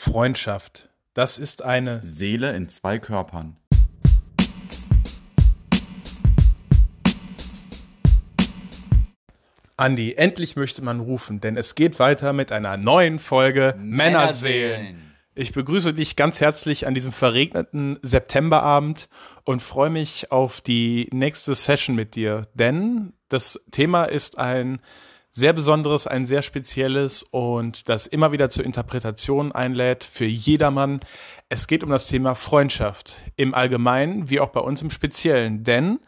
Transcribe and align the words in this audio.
Freundschaft. 0.00 0.88
Das 1.12 1.36
ist 1.36 1.62
eine 1.62 2.00
Seele 2.02 2.56
in 2.56 2.70
zwei 2.70 2.98
Körpern. 2.98 3.58
Andi, 9.76 10.14
endlich 10.14 10.56
möchte 10.56 10.82
man 10.82 11.00
rufen, 11.00 11.42
denn 11.42 11.58
es 11.58 11.74
geht 11.74 11.98
weiter 11.98 12.32
mit 12.32 12.50
einer 12.50 12.78
neuen 12.78 13.18
Folge 13.18 13.74
Männerseelen. 13.78 15.12
Ich 15.34 15.52
begrüße 15.52 15.92
dich 15.92 16.16
ganz 16.16 16.40
herzlich 16.40 16.86
an 16.86 16.94
diesem 16.94 17.12
verregneten 17.12 17.98
Septemberabend 18.00 19.10
und 19.44 19.60
freue 19.60 19.90
mich 19.90 20.32
auf 20.32 20.62
die 20.62 21.10
nächste 21.12 21.54
Session 21.54 21.94
mit 21.94 22.14
dir, 22.14 22.48
denn 22.54 23.12
das 23.28 23.60
Thema 23.70 24.04
ist 24.04 24.38
ein 24.38 24.80
sehr 25.32 25.52
besonderes, 25.52 26.06
ein 26.06 26.26
sehr 26.26 26.42
spezielles 26.42 27.22
und 27.22 27.88
das 27.88 28.06
immer 28.06 28.32
wieder 28.32 28.50
zur 28.50 28.64
Interpretation 28.64 29.52
einlädt 29.52 30.04
für 30.04 30.24
jedermann. 30.24 31.00
Es 31.48 31.66
geht 31.66 31.84
um 31.84 31.90
das 31.90 32.08
Thema 32.08 32.34
Freundschaft 32.34 33.20
im 33.36 33.54
Allgemeinen 33.54 34.28
wie 34.28 34.40
auch 34.40 34.50
bei 34.50 34.60
uns 34.60 34.82
im 34.82 34.90
Speziellen, 34.90 35.62
denn 35.64 36.00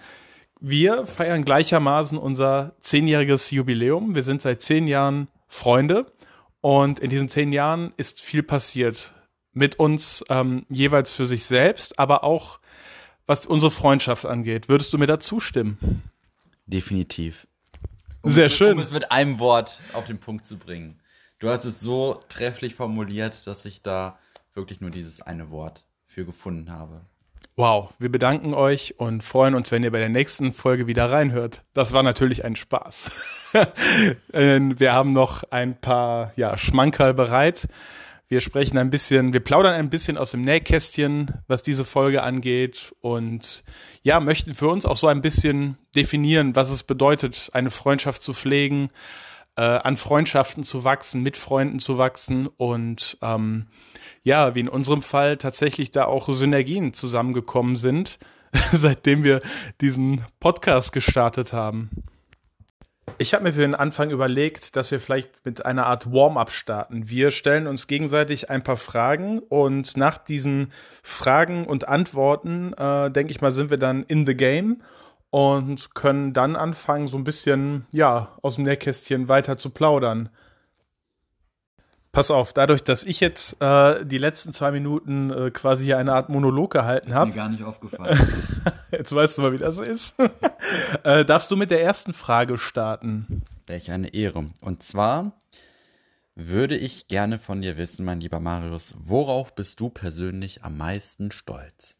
wir 0.61 1.07
feiern 1.07 1.45
gleichermaßen 1.45 2.19
unser 2.19 2.77
zehnjähriges 2.81 3.51
Jubiläum. 3.51 4.15
Wir 4.15 4.23
sind 4.23 4.43
seit 4.43 4.63
zehn 4.63 4.87
Jahren 4.87 5.29
Freunde 5.49 6.07
und 6.61 7.01
in 7.01 7.11
diesen 7.11 7.29
zehn 7.29 7.53
Jahren 7.53 7.93
ist 7.97 8.21
viel 8.21 8.43
passiert 8.43 9.15
mit 9.53 9.79
uns 9.79 10.25
ähm, 10.31 10.65
jeweils 10.69 11.13
für 11.13 11.27
sich 11.27 11.45
selbst, 11.45 11.99
aber 11.99 12.25
auch 12.25 12.61
was 13.27 13.47
unsere 13.47 13.71
Freundschaft 13.71 14.25
angeht. 14.25 14.69
Würdest 14.69 14.93
du 14.93 14.99
mir 14.99 15.07
da 15.07 15.21
zustimmen? 15.21 16.03
Definitiv. 16.67 17.47
Um, 18.23 18.31
Sehr 18.31 18.49
schön. 18.49 18.73
Um 18.73 18.79
es 18.79 18.93
mit 18.93 19.11
einem 19.11 19.39
Wort 19.39 19.81
auf 19.93 20.05
den 20.07 20.19
Punkt 20.19 20.47
zu 20.47 20.57
bringen. 20.57 21.01
Du 21.39 21.49
hast 21.49 21.65
es 21.65 21.81
so 21.81 22.21
trefflich 22.29 22.75
formuliert, 22.75 23.47
dass 23.47 23.65
ich 23.65 23.83
da 23.83 24.19
wirklich 24.55 24.81
nur 24.81 24.91
dieses 24.91 25.21
eine 25.21 25.51
Wort 25.51 25.85
für 26.07 26.25
gefunden 26.25 26.71
habe. 26.71 27.01
Wow, 27.57 27.93
wir 27.99 28.11
bedanken 28.11 28.55
euch 28.55 28.99
und 28.99 29.23
freuen 29.23 29.55
uns, 29.55 29.73
wenn 29.73 29.83
ihr 29.83 29.91
bei 29.91 29.99
der 29.99 30.09
nächsten 30.09 30.53
Folge 30.53 30.87
wieder 30.87 31.11
reinhört. 31.11 31.65
Das 31.75 31.93
war 31.93 32.03
natürlich 32.03 32.45
ein 32.45 32.57
Spaß. 32.57 33.11
wir 34.33 34.93
haben 34.93 35.13
noch 35.13 35.43
ein 35.51 35.79
paar 35.79 36.33
ja, 36.37 36.57
Schmankerl 36.57 37.13
bereit. 37.13 37.69
Wir 38.29 38.41
sprechen 38.41 38.79
ein 38.79 38.91
bisschen, 38.91 39.33
wir 39.33 39.41
plaudern 39.41 39.75
ein 39.75 39.91
bisschen 39.91 40.17
aus 40.17 40.31
dem 40.31 40.41
Nähkästchen, 40.41 41.35
was 41.49 41.63
diese 41.63 41.85
Folge 41.85 42.23
angeht 42.23 42.95
und 43.01 43.63
ja, 44.03 44.21
möchten 44.21 44.55
für 44.55 44.69
uns 44.69 44.87
auch 44.87 44.97
so 44.97 45.07
ein 45.07 45.21
bisschen 45.21 45.77
definieren, 45.95 46.57
was 46.57 46.71
es 46.71 46.83
bedeutet, 46.83 47.51
eine 47.53 47.71
Freundschaft 47.71 48.23
zu 48.23 48.33
pflegen, 48.33 48.91
äh, 49.57 49.63
an 49.63 49.97
Freundschaften 49.97 50.65
zu 50.65 50.85
wachsen, 50.85 51.23
mit 51.23 51.37
Freunden 51.37 51.79
zu 51.79 51.99
wachsen 51.99 52.47
und 52.47 53.19
ähm, 53.21 53.67
ja, 54.23 54.55
wie 54.55 54.61
in 54.61 54.69
unserem 54.69 55.03
Fall 55.03 55.37
tatsächlich 55.37 55.91
da 55.91 56.07
auch 56.07 56.33
Synergien 56.33 56.95
zusammengekommen 56.95 57.77
sind, 57.77 58.19
seitdem 58.73 59.25
wir 59.25 59.41
diesen 59.81 60.25
Podcast 60.41 60.93
gestartet 60.93 61.53
haben. 61.53 61.91
Ich 63.19 63.35
habe 63.35 63.45
mir 63.45 63.53
für 63.53 63.61
den 63.61 63.75
Anfang 63.75 64.11
überlegt, 64.11 64.77
dass 64.77 64.91
wir 64.91 65.01
vielleicht 65.01 65.45
mit 65.45 65.65
einer 65.65 65.87
Art 65.87 66.13
Warm-up 66.13 66.51
starten. 66.51 67.09
Wir 67.09 67.31
stellen 67.31 67.67
uns 67.67 67.87
gegenseitig 67.87 68.51
ein 68.51 68.63
paar 68.63 68.77
Fragen 68.77 69.41
und 69.41 69.97
nach 69.97 70.19
diesen 70.19 70.73
Fragen 71.03 71.67
und 71.67 71.89
Antworten, 71.89 72.73
äh, 72.75 73.11
denke 73.11 73.33
ich 73.33 73.41
mal, 73.41 73.51
sind 73.51 73.71
wir 73.71 73.79
dann 73.79 74.05
in 74.05 74.25
the 74.25 74.37
game 74.37 74.83
und 75.31 75.95
können 75.95 76.33
dann 76.33 76.57
anfangen, 76.57 77.09
so 77.09 77.17
ein 77.17 77.25
bisschen, 77.25 77.87
ja, 77.93 78.37
aus 78.43 78.57
dem 78.57 78.65
Nähkästchen 78.65 79.29
weiter 79.29 79.57
zu 79.57 79.71
plaudern. 79.71 80.29
Pass 82.13 82.31
auf, 82.31 82.53
dadurch, 82.53 82.85
dass 82.85 83.05
ich 83.05 83.21
jetzt 83.21 83.57
äh, 83.61 84.05
die 84.05 84.19
letzten 84.19 84.53
zwei 84.53 84.71
Minuten 84.71 85.31
äh, 85.31 85.51
quasi 85.51 85.85
hier 85.85 85.97
eine 85.97 86.13
Art 86.13 86.29
Monolog 86.29 86.71
gehalten 86.71 87.15
habe. 87.15 87.31
Ist 87.31 87.37
mir 87.37 87.43
gar 87.43 87.49
nicht 87.49 87.65
aufgefallen. 87.65 88.21
jetzt 88.91 89.15
weißt 89.15 89.39
du 89.39 89.43
mal, 89.43 89.53
wie 89.55 89.59
das 89.59 89.79
ist. 89.79 90.15
äh, 91.05 91.25
darfst 91.25 91.51
du 91.51 91.57
mit 91.57 91.71
der 91.71 91.83
ersten 91.83 92.13
Frage 92.13 92.59
starten? 92.59 93.43
Welch 93.67 93.91
eine 93.91 94.13
Ehre. 94.13 94.51
Und 94.61 94.83
zwar 94.83 95.33
würde 96.35 96.77
ich 96.77 97.09
gerne 97.09 97.39
von 97.39 97.63
dir 97.63 97.79
wissen, 97.79 98.05
mein 98.05 98.21
lieber 98.21 98.41
Marius, 98.41 98.95
worauf 98.99 99.55
bist 99.55 99.81
du 99.81 99.89
persönlich 99.89 100.65
am 100.65 100.77
meisten 100.77 101.31
stolz? 101.31 101.99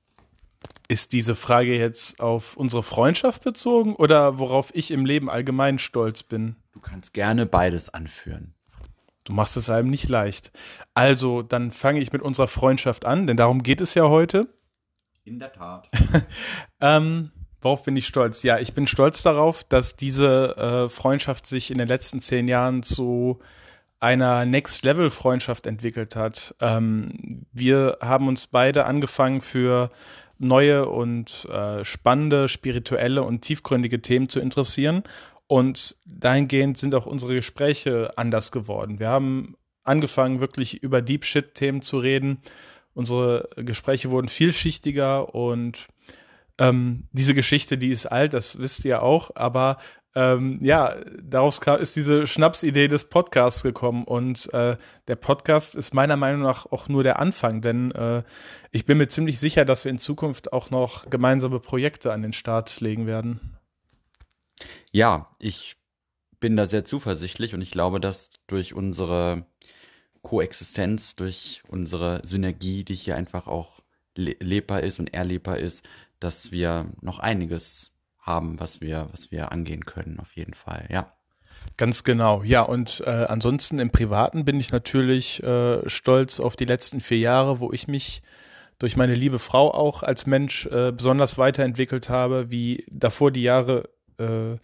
Ist 0.89 1.15
diese 1.15 1.35
Frage 1.35 1.75
jetzt 1.79 2.21
auf 2.21 2.55
unsere 2.59 2.83
Freundschaft 2.83 3.45
bezogen 3.45 3.97
oder 3.97 4.39
worauf 4.39 4.75
ich 4.75 4.91
im 4.91 5.07
Leben 5.07 5.31
allgemein 5.31 5.79
stolz 5.79 6.23
bin? 6.23 6.57
Du 6.73 6.81
kannst 6.81 7.15
gerne 7.15 7.47
beides 7.47 7.89
anführen. 7.89 8.53
Du 9.25 9.33
machst 9.33 9.57
es 9.57 9.71
einem 9.71 9.91
nicht 9.91 10.09
leicht. 10.09 10.51
Also, 10.95 11.43
dann 11.43 11.71
fange 11.71 12.01
ich 12.01 12.13
mit 12.13 12.23
unserer 12.23 12.49
Freundschaft 12.49 13.05
an, 13.05 13.27
denn 13.27 13.37
darum 13.37 13.63
geht 13.63 13.81
es 13.81 13.95
ja 13.95 14.05
heute. 14.09 14.49
In 15.25 15.39
der 15.39 15.53
Tat. 15.53 15.89
ähm, 16.81 17.31
worauf 17.61 17.85
bin 17.85 17.97
ich 17.97 18.07
stolz? 18.07 18.43
Ja, 18.43 18.59
ich 18.59 18.75
bin 18.75 18.87
stolz 18.87 19.23
darauf, 19.23 19.63
dass 19.65 19.97
diese 19.97 20.57
äh, 20.57 20.89
Freundschaft 20.89 21.47
sich 21.47 21.71
in 21.71 21.79
den 21.79 21.87
letzten 21.87 22.21
zehn 22.21 22.49
Jahren 22.49 22.83
zu 22.83 23.39
einer 24.01 24.45
Next-Level-Freundschaft 24.45 25.67
entwickelt 25.67 26.17
hat. 26.17 26.57
Ähm, 26.61 27.47
wir 27.53 27.99
haben 28.01 28.27
uns 28.27 28.49
beide 28.49 28.85
angefangen 28.87 29.41
für 29.41 29.91
neue 30.39 30.89
und 30.89 31.45
äh, 31.45 31.85
spannende, 31.85 32.49
spirituelle 32.49 33.23
und 33.23 33.43
tiefgründige 33.43 34.03
Themen 34.03 34.29
zu 34.29 34.41
interessieren 34.41 35.05
und 35.53 35.99
dahingehend 36.07 36.79
sind 36.79 36.95
auch 36.95 37.05
unsere 37.05 37.35
Gespräche 37.35 38.15
anders 38.17 38.53
geworden. 38.53 38.99
Wir 38.99 39.09
haben 39.09 39.55
angefangen, 39.85 40.41
wirklich 40.41 40.83
über 40.83 41.03
Deep 41.03 41.27
Shit-Themen 41.27 41.83
zu 41.83 41.99
reden. 41.99 42.39
Unsere 42.95 43.51
Gespräche 43.57 44.09
wurden 44.09 44.29
vielschichtiger 44.29 45.35
und 45.35 45.89
ähm, 46.57 47.07
diese 47.13 47.35
Geschichte, 47.35 47.77
die 47.77 47.91
ist 47.91 48.07
alt, 48.07 48.33
das 48.33 48.61
wisst 48.61 48.87
ihr 48.87 49.03
auch, 49.03 49.33
aber 49.35 49.77
ähm, 50.15 50.59
ja, 50.63 50.97
daraus 51.23 51.61
ist 51.81 51.97
diese 51.97 52.27
Schnapsidee 52.27 52.89
des 52.89 53.11
Podcasts 53.11 53.63
gekommen 53.63 54.05
und 54.05 54.51
äh, 54.55 54.79
der 55.07 55.17
Podcast 55.17 55.77
ist 55.77 55.93
meiner 55.93 56.17
Meinung 56.17 56.41
nach 56.41 56.65
auch 56.73 56.89
nur 56.89 57.03
der 57.03 57.19
Anfang, 57.19 57.61
denn 57.61 57.91
äh, 57.91 58.23
ich 58.71 58.87
bin 58.87 58.97
mir 58.97 59.09
ziemlich 59.09 59.39
sicher, 59.39 59.67
dass 59.67 59.85
wir 59.85 59.91
in 59.91 59.99
Zukunft 59.99 60.55
auch 60.55 60.71
noch 60.71 61.11
gemeinsame 61.11 61.61
Projekte 61.61 62.11
an 62.11 62.23
den 62.23 62.33
Start 62.33 62.81
legen 62.81 63.07
werden. 63.07 63.59
Ja, 64.91 65.31
ich 65.41 65.77
bin 66.41 66.57
da 66.57 66.67
sehr 66.67 66.85
zuversichtlich 66.85 67.55
und 67.55 67.63
ich 67.63 67.71
glaube, 67.71 68.01
dass 68.01 68.31
durch 68.47 68.75
unsere 68.75 69.47
Koexistenz, 70.23 71.17
durch 71.17 71.63
unsere 71.69 72.21
Synergie, 72.25 72.85
die 72.85 72.95
hier 72.95 73.17
einfach 73.17 73.47
auch 73.47 73.81
lebbar 74.17 74.83
ist 74.83 74.99
und 74.99 75.15
erlebbar 75.15 75.59
ist, 75.59 75.89
dass 76.21 76.53
wir 76.53 76.87
noch 77.01 77.19
einiges 77.19 77.93
haben, 78.19 78.61
was 78.61 78.81
wir, 78.81 79.09
was 79.11 79.31
wir 79.31 79.51
angehen 79.53 79.85
können, 79.85 80.21
auf 80.21 80.37
jeden 80.37 80.55
Fall, 80.55 80.87
ja. 80.91 81.13
Ganz 81.77 82.05
genau, 82.05 82.43
ja. 82.43 82.63
Und 82.63 83.03
äh, 83.07 83.11
ansonsten 83.11 83.79
im 83.79 83.91
Privaten 83.91 84.45
bin 84.45 84.61
ich 84.61 84.71
natürlich 84.71 85.43
äh, 85.43 85.89
stolz 85.89 86.39
auf 86.39 86.55
die 86.57 86.65
letzten 86.65 87.01
vier 87.01 87.19
Jahre, 87.19 87.61
wo 87.61 87.73
ich 87.73 87.89
mich 87.89 88.23
durch 88.79 88.97
meine 88.97 89.15
liebe 89.15 89.39
Frau 89.39 89.73
auch 89.73 90.03
als 90.03 90.27
Mensch 90.27 90.67
äh, 90.67 90.93
besonders 90.93 91.39
weiterentwickelt 91.39 92.09
habe, 92.09 92.51
wie 92.51 92.85
davor 92.91 93.31
die 93.31 93.43
Jahre 93.43 93.89
äh, 94.19 94.57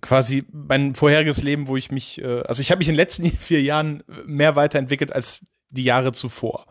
quasi 0.00 0.44
mein 0.52 0.94
vorheriges 0.94 1.42
Leben, 1.42 1.68
wo 1.68 1.76
ich 1.76 1.90
mich, 1.90 2.20
äh, 2.20 2.42
also 2.42 2.60
ich 2.60 2.70
habe 2.70 2.78
mich 2.78 2.88
in 2.88 2.94
den 2.94 2.98
letzten 2.98 3.30
vier 3.30 3.62
Jahren 3.62 4.02
mehr 4.26 4.56
weiterentwickelt 4.56 5.12
als 5.12 5.40
die 5.70 5.84
Jahre 5.84 6.12
zuvor. 6.12 6.66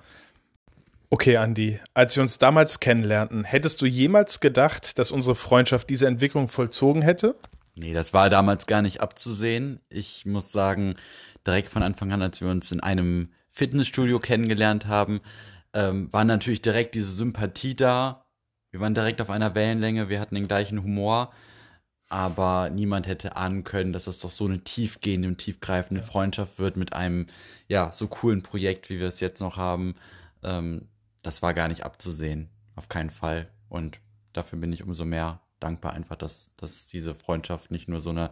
Okay, 1.12 1.36
Andy, 1.36 1.80
als 1.96 2.16
wir 2.16 2.22
uns 2.22 2.38
damals 2.38 2.80
kennenlernten, 2.80 3.44
hättest 3.44 3.82
du 3.82 3.88
jemals 3.88 4.40
gedacht, 4.40 5.00
dass 5.00 5.10
unsere 5.10 5.36
Freundschaft 5.36 5.90
diese 5.90 6.06
Entwicklung 6.06 6.48
vollzogen 6.50 7.02
hätte? 7.02 7.36
Nee, 7.74 7.94
das 7.94 8.14
war 8.14 8.30
damals 8.30 8.68
gar 8.68 8.84
nicht 8.84 9.02
abzusehen. 9.02 9.80
Ich 9.90 10.26
muss 10.26 10.52
sagen, 10.52 10.96
direkt 11.48 11.70
von 11.70 11.82
Anfang 11.82 12.12
an, 12.12 12.22
als 12.22 12.42
wir 12.42 12.50
uns 12.50 12.72
in 12.72 12.82
einem 12.82 13.30
Fitnessstudio 13.50 14.20
kennengelernt 14.20 14.86
haben, 14.86 15.22
ähm, 15.74 16.12
war 16.14 16.26
natürlich 16.26 16.62
direkt 16.62 16.94
diese 16.94 17.12
Sympathie 17.12 17.76
da. 17.76 18.26
Wir 18.70 18.80
waren 18.80 18.94
direkt 18.94 19.20
auf 19.22 19.32
einer 19.32 19.56
Wellenlänge, 19.56 20.10
wir 20.10 20.20
hatten 20.20 20.36
den 20.36 20.48
gleichen 20.48 20.84
Humor 20.84 21.32
aber 22.10 22.72
niemand 22.72 23.06
hätte 23.08 23.36
ahnen 23.36 23.64
können, 23.64 23.94
dass 23.94 24.08
es 24.08 24.20
doch 24.20 24.32
so 24.32 24.46
eine 24.46 24.64
tiefgehende 24.64 25.28
und 25.28 25.38
tiefgreifende 25.38 26.02
Freundschaft 26.02 26.58
wird 26.58 26.76
mit 26.76 26.94
einem, 26.94 27.28
ja, 27.68 27.92
so 27.92 28.08
coolen 28.08 28.42
Projekt, 28.42 28.90
wie 28.90 29.00
wir 29.00 29.08
es 29.08 29.20
jetzt 29.20 29.40
noch 29.42 29.58
haben. 29.58 29.96
Ähm, 30.44 30.88
das 31.22 31.44
war 31.44 31.54
gar 31.54 31.68
nicht 31.68 31.86
abzusehen, 31.86 32.50
auf 32.76 32.90
keinen 32.90 33.12
Fall. 33.12 33.48
Und 33.70 34.00
dafür 34.34 34.58
bin 34.58 34.74
ich 34.74 34.84
umso 34.84 35.06
mehr 35.06 35.40
dankbar 35.60 35.94
einfach, 35.94 36.16
dass, 36.16 36.52
dass 36.58 36.88
diese 36.88 37.14
Freundschaft 37.14 37.70
nicht 37.70 37.88
nur 37.88 38.00
so 38.00 38.10
eine, 38.10 38.32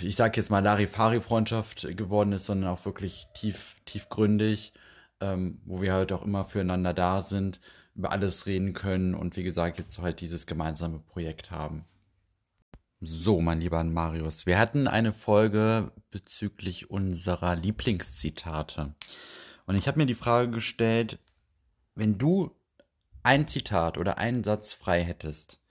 ich 0.00 0.14
sag 0.14 0.36
jetzt 0.36 0.50
mal 0.50 0.62
Larifari-Freundschaft 0.62 1.96
geworden 1.96 2.32
ist, 2.32 2.46
sondern 2.46 2.70
auch 2.70 2.84
wirklich 2.84 3.26
tief, 3.34 3.76
tiefgründig, 3.86 4.72
ähm, 5.20 5.60
wo 5.64 5.82
wir 5.82 5.94
halt 5.94 6.12
auch 6.12 6.24
immer 6.24 6.44
füreinander 6.44 6.94
da 6.94 7.22
sind, 7.22 7.60
über 7.96 8.12
alles 8.12 8.46
reden 8.46 8.72
können 8.72 9.14
und 9.14 9.36
wie 9.36 9.42
gesagt, 9.42 9.78
jetzt 9.78 9.98
halt 9.98 10.20
dieses 10.20 10.46
gemeinsame 10.46 11.00
Projekt 11.00 11.50
haben. 11.50 11.86
So, 13.02 13.40
mein 13.40 13.62
lieber 13.62 13.82
Marius, 13.82 14.44
wir 14.44 14.58
hatten 14.58 14.86
eine 14.86 15.14
Folge 15.14 15.90
bezüglich 16.10 16.90
unserer 16.90 17.56
Lieblingszitate. 17.56 18.94
Und 19.64 19.74
ich 19.74 19.88
habe 19.88 19.96
mir 19.96 20.04
die 20.04 20.14
Frage 20.14 20.50
gestellt, 20.50 21.18
wenn 21.94 22.18
du 22.18 22.54
ein 23.22 23.48
Zitat 23.48 23.96
oder 23.96 24.18
einen 24.18 24.44
Satz 24.44 24.74
frei 24.74 25.02
hättest, 25.02 25.62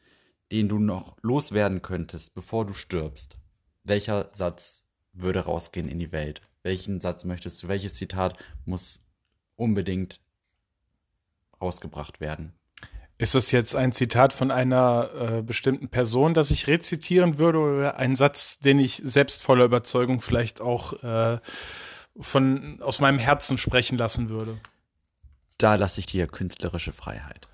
den 0.52 0.70
du 0.70 0.80
noch 0.80 1.18
loswerden 1.22 1.84
könntest, 1.84 2.34
bevor 2.34 2.66
du 2.66 2.74
stirbst, 2.74 3.38
welcher 3.84 4.32
Satz 4.34 4.86
würde 5.14 5.42
rausgehen 5.42 5.88
in 5.88 6.00
die 6.00 6.12
Welt? 6.12 6.42
Welchen 6.64 7.00
Satz 7.00 7.26
möchtest 7.26 7.62
du? 7.62 7.68
Welches 7.68 7.94
Zitat 7.94 8.44
muss 8.66 9.06
unbedingt 9.56 10.20
rausgebracht 11.62 12.22
werden? 12.22 12.59
Ist 13.20 13.36
das 13.36 13.52
jetzt 13.52 13.76
ein 13.76 13.92
Zitat 13.92 14.32
von 14.32 14.50
einer 14.50 15.10
äh, 15.14 15.42
bestimmten 15.42 15.90
Person, 15.90 16.34
das 16.34 16.52
ich 16.52 16.68
rezitieren 16.68 17.38
würde, 17.38 17.60
oder 17.60 17.98
ein 17.98 18.16
Satz, 18.16 18.60
den 18.60 18.80
ich 18.80 19.02
selbst 19.04 19.44
voller 19.44 19.66
Überzeugung 19.66 20.22
vielleicht 20.22 20.62
auch 20.62 21.04
äh, 21.04 21.40
von 22.18 22.82
aus 22.82 23.02
meinem 23.02 23.20
Herzen 23.20 23.58
sprechen 23.58 23.98
lassen 23.98 24.30
würde? 24.30 24.58
Da 25.58 25.76
lasse 25.76 26.00
ich 26.00 26.06
dir 26.06 26.28
künstlerische 26.28 26.94
Freiheit. 26.94 27.50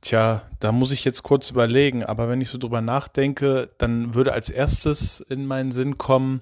Tja, 0.00 0.42
da 0.60 0.70
muss 0.70 0.92
ich 0.92 1.04
jetzt 1.04 1.24
kurz 1.24 1.50
überlegen, 1.50 2.04
aber 2.04 2.28
wenn 2.28 2.40
ich 2.40 2.48
so 2.48 2.56
drüber 2.56 2.80
nachdenke, 2.80 3.68
dann 3.78 4.14
würde 4.14 4.32
als 4.32 4.48
erstes 4.48 5.18
in 5.18 5.44
meinen 5.44 5.72
Sinn 5.72 5.98
kommen, 5.98 6.40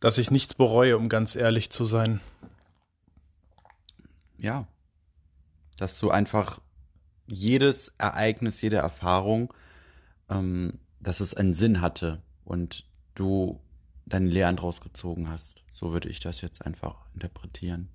dass 0.00 0.18
ich 0.18 0.32
nichts 0.32 0.54
bereue, 0.54 0.98
um 0.98 1.08
ganz 1.08 1.36
ehrlich 1.36 1.70
zu 1.70 1.84
sein. 1.84 2.20
Ja. 4.38 4.66
Dass 5.78 6.00
du 6.00 6.10
einfach 6.10 6.58
jedes 7.32 7.92
Ereignis, 7.98 8.60
jede 8.60 8.76
Erfahrung, 8.76 9.52
ähm, 10.28 10.78
dass 11.00 11.20
es 11.20 11.34
einen 11.34 11.54
Sinn 11.54 11.80
hatte 11.80 12.22
und 12.44 12.84
du 13.14 13.60
deine 14.06 14.28
Lehren 14.28 14.56
draus 14.56 14.80
gezogen 14.80 15.28
hast. 15.28 15.64
So 15.70 15.92
würde 15.92 16.08
ich 16.08 16.20
das 16.20 16.42
jetzt 16.42 16.64
einfach 16.64 17.06
interpretieren. 17.14 17.88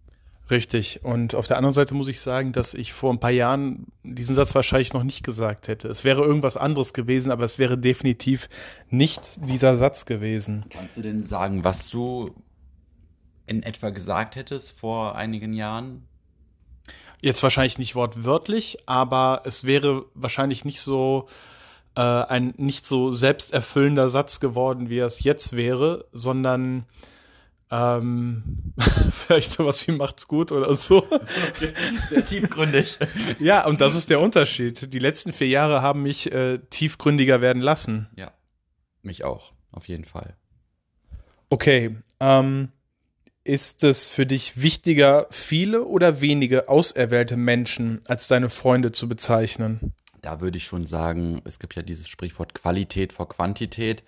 Richtig. 0.50 1.04
Und 1.04 1.36
auf 1.36 1.46
der 1.46 1.58
anderen 1.58 1.74
Seite 1.74 1.94
muss 1.94 2.08
ich 2.08 2.22
sagen, 2.22 2.54
dass 2.54 2.74
ich 2.74 2.94
vor 2.94 3.12
ein 3.12 3.20
paar 3.20 3.32
Jahren 3.32 3.88
diesen 4.04 4.34
Satz 4.34 4.56
wahrscheinlich 4.56 4.94
noch 4.94 5.04
nicht 5.04 5.24
gesagt 5.24 5.68
hätte. 5.68 5.90
Es 5.90 6.04
wäre 6.04 6.24
irgendwas 6.24 6.56
anderes 6.56 6.94
gewesen, 6.94 7.32
aber 7.32 7.44
es 7.44 7.60
wäre 7.60 7.78
definitiv 7.78 8.50
nicht 8.90 9.38
dieser 9.48 9.76
Satz 9.76 10.06
gewesen. 10.06 10.66
Kannst 10.70 10.96
du 10.98 11.02
denn 11.02 11.26
sagen, 11.26 11.66
was 11.66 11.90
du 11.90 12.34
in 13.46 13.62
etwa 13.62 13.90
gesagt 13.90 14.36
hättest 14.36 14.72
vor 14.80 15.16
einigen 15.16 15.54
Jahren? 15.54 16.08
Jetzt 17.22 17.42
wahrscheinlich 17.42 17.80
nicht 17.80 17.96
wortwörtlich, 17.96 18.78
aber 18.86 19.42
es 19.46 19.64
wäre 19.64 20.06
wahrscheinlich 20.14 20.66
nicht 20.66 20.82
so 20.82 21.28
äh, 21.96 22.02
ein 22.02 22.54
nicht 22.58 22.86
so 22.86 23.12
selbsterfüllender 23.12 24.10
Satz 24.10 24.40
geworden, 24.40 24.90
wie 24.90 25.00
es 25.00 25.24
jetzt 25.24 25.58
wäre, 25.58 26.06
sondern 26.12 26.86
ähm, 27.72 28.74
vielleicht 29.12 29.52
sowas 29.52 29.86
wie 29.88 29.92
macht's 29.92 30.28
gut 30.28 30.52
oder 30.52 30.76
so. 30.76 30.98
Okay, 31.00 31.74
sehr 32.10 32.24
tiefgründig. 32.24 33.00
ja, 33.40 33.66
und 33.66 33.82
das 33.82 33.96
ist 33.96 34.10
der 34.10 34.20
Unterschied. 34.20 34.94
Die 34.94 35.00
letzten 35.00 35.34
vier 35.34 35.48
Jahre 35.48 35.82
haben 35.82 36.04
mich 36.04 36.32
äh, 36.32 36.60
tiefgründiger 36.70 37.42
werden 37.42 37.62
lassen. 37.62 38.08
Ja, 38.16 38.32
mich 39.02 39.24
auch, 39.24 39.54
auf 39.72 39.88
jeden 39.88 40.06
Fall. 40.06 40.36
Okay, 41.50 41.98
ähm, 42.20 42.72
ist 43.48 43.84
es 43.84 44.10
für 44.10 44.26
dich 44.26 44.62
wichtiger, 44.62 45.28
viele 45.30 45.86
oder 45.86 46.22
wenige 46.22 46.70
auserwählte 46.70 47.38
Menschen 47.38 48.02
als 48.08 48.28
deine 48.28 48.50
Freunde 48.50 48.92
zu 48.92 49.08
bezeichnen? 49.08 49.94
Da 50.22 50.42
würde 50.42 50.58
ich 50.58 50.66
schon 50.66 50.86
sagen, 50.86 51.42
es 51.46 51.60
gibt 51.60 51.76
ja 51.76 51.84
dieses 51.84 52.08
Sprichwort 52.08 52.54
Qualität 52.54 53.14
vor 53.14 53.30
Quantität. 53.30 54.04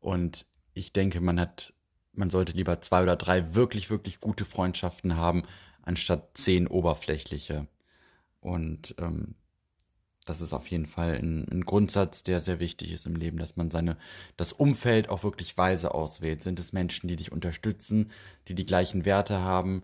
Und 0.00 0.46
ich 0.74 0.92
denke, 0.92 1.20
man 1.20 1.40
hat 1.40 1.72
man 2.16 2.30
sollte 2.30 2.52
lieber 2.52 2.80
zwei 2.80 3.02
oder 3.02 3.16
drei 3.16 3.54
wirklich, 3.54 3.90
wirklich 3.90 4.20
gute 4.20 4.44
Freundschaften 4.44 5.16
haben, 5.16 5.42
anstatt 5.82 6.36
zehn 6.36 6.66
oberflächliche. 6.66 7.66
Und 8.40 8.94
ähm, 8.98 9.34
das 10.24 10.40
ist 10.40 10.52
auf 10.52 10.66
jeden 10.68 10.86
Fall 10.86 11.14
ein, 11.14 11.46
ein, 11.50 11.64
Grundsatz, 11.64 12.22
der 12.22 12.40
sehr 12.40 12.60
wichtig 12.60 12.92
ist 12.92 13.06
im 13.06 13.16
Leben, 13.16 13.38
dass 13.38 13.56
man 13.56 13.70
seine, 13.70 13.96
das 14.36 14.52
Umfeld 14.52 15.08
auch 15.08 15.22
wirklich 15.22 15.56
weise 15.56 15.94
auswählt. 15.94 16.42
Sind 16.42 16.58
es 16.58 16.72
Menschen, 16.72 17.08
die 17.08 17.16
dich 17.16 17.32
unterstützen, 17.32 18.10
die 18.48 18.54
die 18.54 18.66
gleichen 18.66 19.04
Werte 19.04 19.40
haben, 19.40 19.82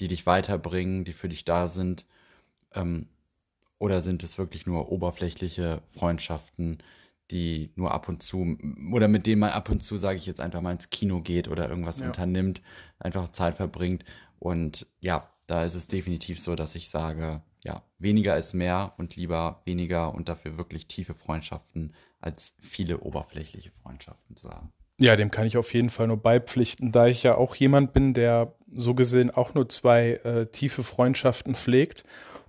die 0.00 0.08
dich 0.08 0.26
weiterbringen, 0.26 1.04
die 1.04 1.12
für 1.12 1.28
dich 1.28 1.44
da 1.44 1.68
sind? 1.68 2.04
Ähm, 2.74 3.06
oder 3.78 4.02
sind 4.02 4.22
es 4.22 4.38
wirklich 4.38 4.66
nur 4.66 4.90
oberflächliche 4.90 5.82
Freundschaften, 5.88 6.78
die 7.30 7.70
nur 7.76 7.92
ab 7.92 8.08
und 8.08 8.22
zu 8.22 8.58
oder 8.92 9.08
mit 9.08 9.26
denen 9.26 9.40
man 9.40 9.50
ab 9.50 9.68
und 9.70 9.82
zu, 9.82 9.98
sage 9.98 10.18
ich 10.18 10.26
jetzt 10.26 10.40
einfach 10.40 10.60
mal, 10.60 10.72
ins 10.72 10.90
Kino 10.90 11.20
geht 11.20 11.48
oder 11.48 11.68
irgendwas 11.68 12.00
ja. 12.00 12.06
unternimmt, 12.06 12.62
einfach 12.98 13.28
Zeit 13.28 13.56
verbringt. 13.56 14.04
Und 14.38 14.86
ja, 15.00 15.30
da 15.48 15.64
ist 15.64 15.74
es 15.74 15.88
definitiv 15.88 16.38
so, 16.38 16.54
dass 16.54 16.76
ich 16.76 16.90
sage, 16.90 17.42
ja, 17.64 17.82
weniger 17.98 18.36
ist 18.36 18.54
mehr 18.54 18.92
und 18.98 19.16
lieber 19.16 19.62
weniger 19.64 20.14
und 20.14 20.28
dafür 20.28 20.58
wirklich 20.58 20.86
tiefe 20.86 21.14
Freundschaften 21.14 21.94
als 22.20 22.54
viele 22.60 23.00
oberflächliche 23.00 23.72
Freundschaften 23.82 24.36
zu 24.36 24.50
haben. 24.50 24.72
Ja, 25.00 25.16
dem 25.16 25.30
kann 25.30 25.46
ich 25.46 25.56
auf 25.56 25.72
jeden 25.72 25.90
Fall 25.90 26.08
nur 26.08 26.16
beipflichten, 26.16 26.92
da 26.92 27.06
ich 27.06 27.22
ja 27.22 27.36
auch 27.36 27.54
jemand 27.54 27.92
bin, 27.92 28.14
der 28.14 28.54
so 28.72 28.94
gesehen 28.94 29.30
auch 29.30 29.54
nur 29.54 29.68
zwei 29.68 30.14
äh, 30.24 30.46
tiefe 30.46 30.82
Freundschaften 30.82 31.54
pflegt. 31.54 32.04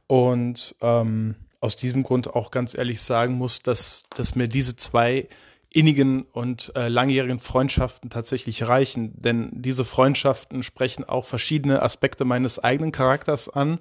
Und 0.07 0.75
ähm, 0.81 1.36
aus 1.62 1.75
diesem 1.75 2.04
Grund 2.04 2.34
auch 2.34 2.51
ganz 2.51 2.75
ehrlich 2.75 3.01
sagen 3.01 3.36
muss, 3.36 3.60
dass, 3.60 4.04
dass 4.16 4.36
mir 4.36 4.48
diese 4.48 4.75
zwei 4.75 5.28
innigen 5.71 6.24
und 6.24 6.71
äh, 6.75 6.88
langjährigen 6.88 7.39
Freundschaften 7.39 8.10
tatsächlich 8.10 8.68
reichen. 8.68 9.13
Denn 9.21 9.50
diese 9.54 9.86
Freundschaften 9.86 10.63
sprechen 10.63 11.04
auch 11.04 11.25
verschiedene 11.25 11.81
Aspekte 11.81 12.25
meines 12.25 12.60
eigenen 12.60 12.92
Charakters 12.92 13.50
an 13.50 13.80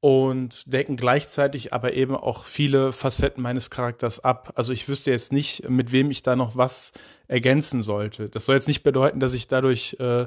und 0.00 0.72
decken 0.72 0.96
gleichzeitig 0.96 1.72
aber 1.72 1.92
eben 1.92 2.16
auch 2.16 2.44
viele 2.44 2.92
Facetten 2.92 3.42
meines 3.42 3.70
Charakters 3.70 4.24
ab. 4.24 4.52
Also 4.56 4.72
ich 4.72 4.88
wüsste 4.88 5.10
jetzt 5.10 5.32
nicht, 5.32 5.68
mit 5.68 5.92
wem 5.92 6.10
ich 6.10 6.22
da 6.22 6.34
noch 6.34 6.56
was 6.56 6.92
ergänzen 7.28 7.82
sollte. 7.82 8.28
Das 8.28 8.46
soll 8.46 8.56
jetzt 8.56 8.66
nicht 8.66 8.82
bedeuten, 8.82 9.20
dass 9.20 9.34
ich 9.34 9.46
dadurch 9.46 9.96
äh, 10.00 10.26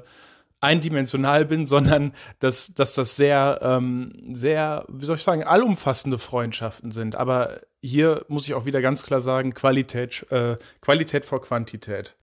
eindimensional 0.62 1.46
bin, 1.46 1.68
sondern 1.68 2.14
dass, 2.40 2.74
dass 2.74 2.94
das 2.96 3.16
sehr, 3.16 3.60
ähm, 3.62 4.14
sehr, 4.34 4.86
wie 4.90 5.06
soll 5.06 5.18
ich 5.18 5.24
sagen, 5.24 5.44
allumfassende 5.44 6.18
Freundschaften 6.18 6.92
sind. 6.92 7.16
Aber 7.16 7.62
hier 7.82 8.26
muss 8.28 8.46
ich 8.46 8.54
auch 8.54 8.66
wieder 8.66 8.82
ganz 8.82 9.04
klar 9.04 9.22
sagen, 9.22 9.54
Qualität, 9.54 10.26
äh, 10.32 10.58
Qualität 10.82 11.26
vor 11.26 11.42
Quantität. 11.42 12.16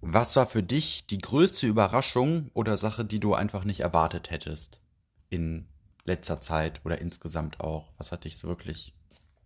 Was 0.00 0.34
war 0.36 0.46
für 0.46 0.62
dich 0.62 1.06
die 1.06 1.18
größte 1.18 1.66
Überraschung 1.66 2.50
oder 2.54 2.78
Sache, 2.78 3.04
die 3.04 3.20
du 3.20 3.34
einfach 3.34 3.64
nicht 3.64 3.80
erwartet 3.80 4.30
hättest 4.30 4.80
in 5.28 5.68
letzter 6.04 6.40
Zeit 6.40 6.80
oder 6.84 7.00
insgesamt 7.00 7.60
auch? 7.60 7.92
Was 7.98 8.10
hat 8.10 8.24
dich 8.24 8.38
so 8.38 8.48
wirklich 8.48 8.94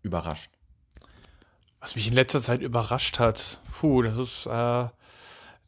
überrascht? 0.02 0.50
Was 1.81 1.97
mich 1.97 2.07
in 2.07 2.14
letzter 2.14 2.40
Zeit 2.40 2.62
überrascht 2.62 3.19
hat, 3.19 3.61
puh, 3.78 4.02
das 4.02 4.16
ist 4.16 4.47
äh, 4.47 4.88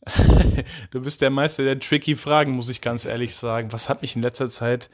du 0.91 1.01
bist 1.01 1.21
der 1.21 1.31
Meister 1.31 1.65
der 1.65 1.81
tricky 1.81 2.17
Fragen, 2.17 2.53
muss 2.53 2.69
ich 2.69 2.81
ganz 2.81 3.05
ehrlich 3.05 3.35
sagen. 3.35 3.73
Was 3.73 3.89
hat 3.89 4.03
mich 4.03 4.17
in 4.17 4.23
letzter 4.23 4.51
Zeit 4.51 4.91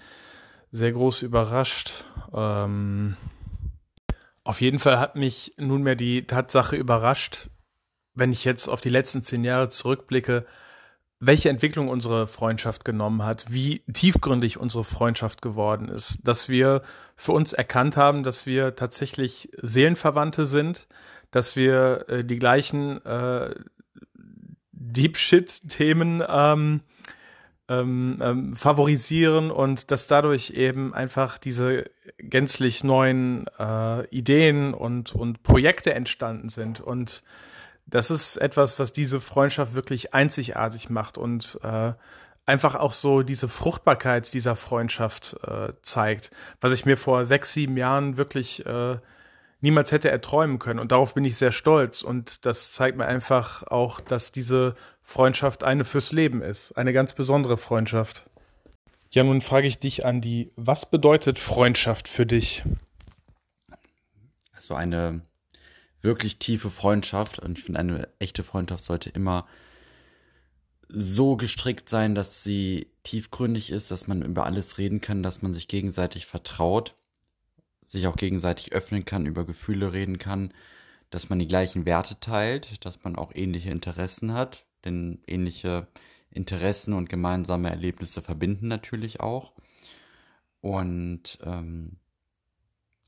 sehr 0.71 0.93
groß 0.93 1.23
überrascht? 1.23 2.05
Ähm, 2.33 3.17
auf 4.45 4.61
jeden 4.61 4.79
Fall 4.79 4.99
hat 4.99 5.17
mich 5.17 5.55
nunmehr 5.59 5.95
die 5.95 6.27
Tatsache 6.27 6.77
überrascht, 6.77 7.49
wenn 8.15 8.33
ich 8.33 8.45
jetzt 8.45 8.69
auf 8.69 8.81
die 8.81 8.89
letzten 8.89 9.23
zehn 9.23 9.45
Jahre 9.45 9.69
zurückblicke, 9.69 10.47
welche 11.21 11.51
Entwicklung 11.51 11.89
unsere 11.89 12.27
Freundschaft 12.27 12.85
genommen 12.85 13.23
hat, 13.23 13.47
wie 13.49 13.85
tiefgründig 13.93 14.59
unsere 14.59 14.83
Freundschaft 14.83 15.41
geworden 15.41 15.89
ist, 15.89 16.19
dass 16.25 16.49
wir 16.49 16.83
für 17.15 17.31
uns 17.31 17.53
erkannt 17.53 17.97
haben, 17.97 18.25
dass 18.25 18.45
wir 18.45 18.75
tatsächlich 18.75 19.49
Seelenverwandte 19.63 20.47
sind, 20.47 20.89
dass 21.31 21.55
wir 21.55 22.07
äh, 22.09 22.25
die 22.25 22.41
gleichen 22.41 23.05
äh, 23.07 23.55
Deep 24.93 25.17
Shit-Themen 25.17 26.23
ähm, 26.29 26.81
ähm, 27.69 28.19
ähm, 28.21 28.57
favorisieren 28.57 29.51
und 29.51 29.91
dass 29.91 30.07
dadurch 30.07 30.51
eben 30.51 30.93
einfach 30.95 31.39
diese 31.39 31.91
gänzlich 32.19 32.85
neuen 32.85 33.47
äh, 33.59 34.07
Ideen 34.09 34.75
und, 34.75 35.15
und 35.15 35.43
Projekte 35.43 35.95
entstanden 35.95 36.49
sind. 36.49 36.81
Und 36.81 37.23
das 37.87 38.11
ist 38.11 38.37
etwas, 38.37 38.79
was 38.79 38.93
diese 38.93 39.21
Freundschaft 39.21 39.75
wirklich 39.75 40.13
einzigartig 40.13 40.91
macht 40.91 41.19
und 41.19 41.59
äh, 41.63 41.93
einfach 42.47 42.75
auch 42.75 42.93
so 42.93 43.23
diese 43.23 43.49
Fruchtbarkeit 43.49 44.33
dieser 44.35 44.57
Freundschaft 44.57 45.37
äh, 45.47 45.73
zeigt, 45.83 46.31
was 46.61 46.73
ich 46.73 46.85
mir 46.85 46.97
vor 46.97 47.25
sechs, 47.25 47.53
sieben 47.53 47.77
Jahren 47.77 48.17
wirklich 48.17 48.67
äh, 48.67 48.97
niemals 49.63 49.93
hätte 49.93 50.11
erträumen 50.11 50.59
können. 50.59 50.79
Und 50.79 50.93
darauf 50.93 51.15
bin 51.15 51.25
ich 51.25 51.37
sehr 51.37 51.53
stolz. 51.53 52.03
Und 52.03 52.45
das 52.45 52.73
zeigt 52.73 52.99
mir 52.99 53.07
einfach 53.07 53.63
auch, 53.63 54.01
dass 54.01 54.33
diese 54.33 54.75
Freundschaft 55.01 55.65
eine 55.65 55.85
fürs 55.85 56.13
Leben 56.13 56.43
ist. 56.43 56.73
Eine 56.73 56.93
ganz 56.93 57.15
besondere 57.15 57.57
Freundschaft. 57.57 58.29
Ja, 59.11 59.25
nun 59.25 59.41
frage 59.41 59.67
ich 59.67 59.79
dich, 59.79 60.05
Andi, 60.05 60.53
was 60.57 60.91
bedeutet 60.91 61.39
Freundschaft 61.39 62.09
für 62.09 62.27
dich? 62.27 62.63
Also 64.53 64.75
eine 64.75 65.23
wirklich 66.01 66.39
tiefe 66.39 66.71
Freundschaft. 66.71 67.39
Und 67.39 67.59
ich 67.59 67.65
finde, 67.65 67.81
eine 67.81 68.09
echte 68.19 68.43
Freundschaft 68.43 68.85
sollte 68.85 69.11
immer 69.11 69.47
so 70.89 71.37
gestrickt 71.37 71.89
sein, 71.89 72.15
dass 72.15 72.43
sie 72.43 72.89
tiefgründig 73.03 73.71
ist, 73.71 73.91
dass 73.91 74.09
man 74.09 74.23
über 74.23 74.45
alles 74.45 74.79
reden 74.79 75.01
kann, 75.01 75.23
dass 75.23 75.41
man 75.41 75.53
sich 75.53 75.69
gegenseitig 75.69 76.27
vertraut, 76.27 76.95
sich 77.83 78.07
auch 78.07 78.17
gegenseitig 78.17 78.73
öffnen 78.73 79.05
kann, 79.05 79.27
über 79.27 79.45
Gefühle 79.45 79.93
reden 79.93 80.19
kann, 80.19 80.53
dass 81.11 81.29
man 81.29 81.39
die 81.39 81.49
gleichen 81.49 81.85
Werte 81.85 82.19
teilt, 82.21 82.85
dass 82.85 83.03
man 83.05 83.17
auch 83.17 83.33
ähnliche 83.35 83.71
Interessen 83.71 84.33
hat, 84.33 84.65
denn 84.85 85.21
ähnliche 85.27 85.89
Interessen 86.31 86.95
und 86.95 87.11
gemeinsame 87.11 87.69
Erlebnisse 87.69 88.23
verbinden 88.23 88.69
natürlich 88.69 89.21
auch. 89.21 89.53
Und 90.61 91.39
ähm, 91.45 91.99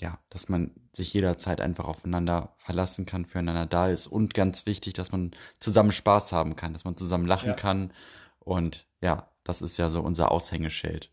ja, 0.01 0.19
dass 0.29 0.49
man 0.49 0.73
sich 0.93 1.15
jederzeit 1.15 1.61
einfach 1.61 1.85
aufeinander 1.87 2.53
verlassen 2.57 3.07
kann, 3.07 3.25
füreinander 3.25 3.67
da 3.67 3.89
ist 3.89 4.07
und 4.07 4.35
ganz 4.35 4.67
wichtig, 4.67 4.93
dass 4.95 5.13
man 5.13 5.31
zusammen 5.61 5.93
Spaß 5.93 6.33
haben 6.33 6.57
kann, 6.57 6.73
dass 6.73 6.85
man 6.85 6.97
zusammen 6.97 7.27
lachen 7.27 7.51
ja. 7.51 7.55
kann 7.55 7.93
und 8.41 8.87
ja, 9.01 9.31
das 9.45 9.63
ist 9.63 9.77
ja 9.77 9.89
so 9.89 10.01
unser 10.01 10.33
Aushängeschild. 10.33 11.11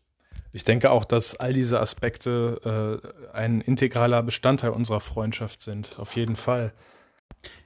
Ich 0.52 0.64
denke 0.64 0.90
auch, 0.90 1.04
dass 1.04 1.36
all 1.36 1.52
diese 1.52 1.80
Aspekte 1.80 3.00
äh, 3.02 3.34
ein 3.36 3.60
integraler 3.60 4.22
Bestandteil 4.22 4.70
unserer 4.70 5.00
Freundschaft 5.00 5.62
sind, 5.62 5.98
auf 5.98 6.14
jeden 6.16 6.36
Fall. 6.36 6.72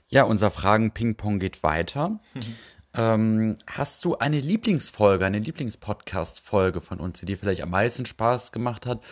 Ja, 0.09 0.23
unser 0.23 0.53
Fragen-Ping-Pong 0.53 1.41
geht 1.41 1.63
weiter. 1.65 2.21
Mhm. 2.35 2.57
Ähm, 2.95 3.59
hast 3.67 4.05
du 4.05 4.17
eine 4.17 4.41
Lieblingsfolge, 4.41 5.27
eine 5.27 5.41
Lieblingspodcast-Folge 5.41 6.81
von 6.81 7.01
uns, 7.01 7.21
die 7.21 7.27
dir 7.27 7.37
vielleicht 7.37 7.63
am 7.63 7.71
meisten 7.71 8.07
Spaß 8.07 8.53
gemacht 8.53 8.87
hat 8.87 9.03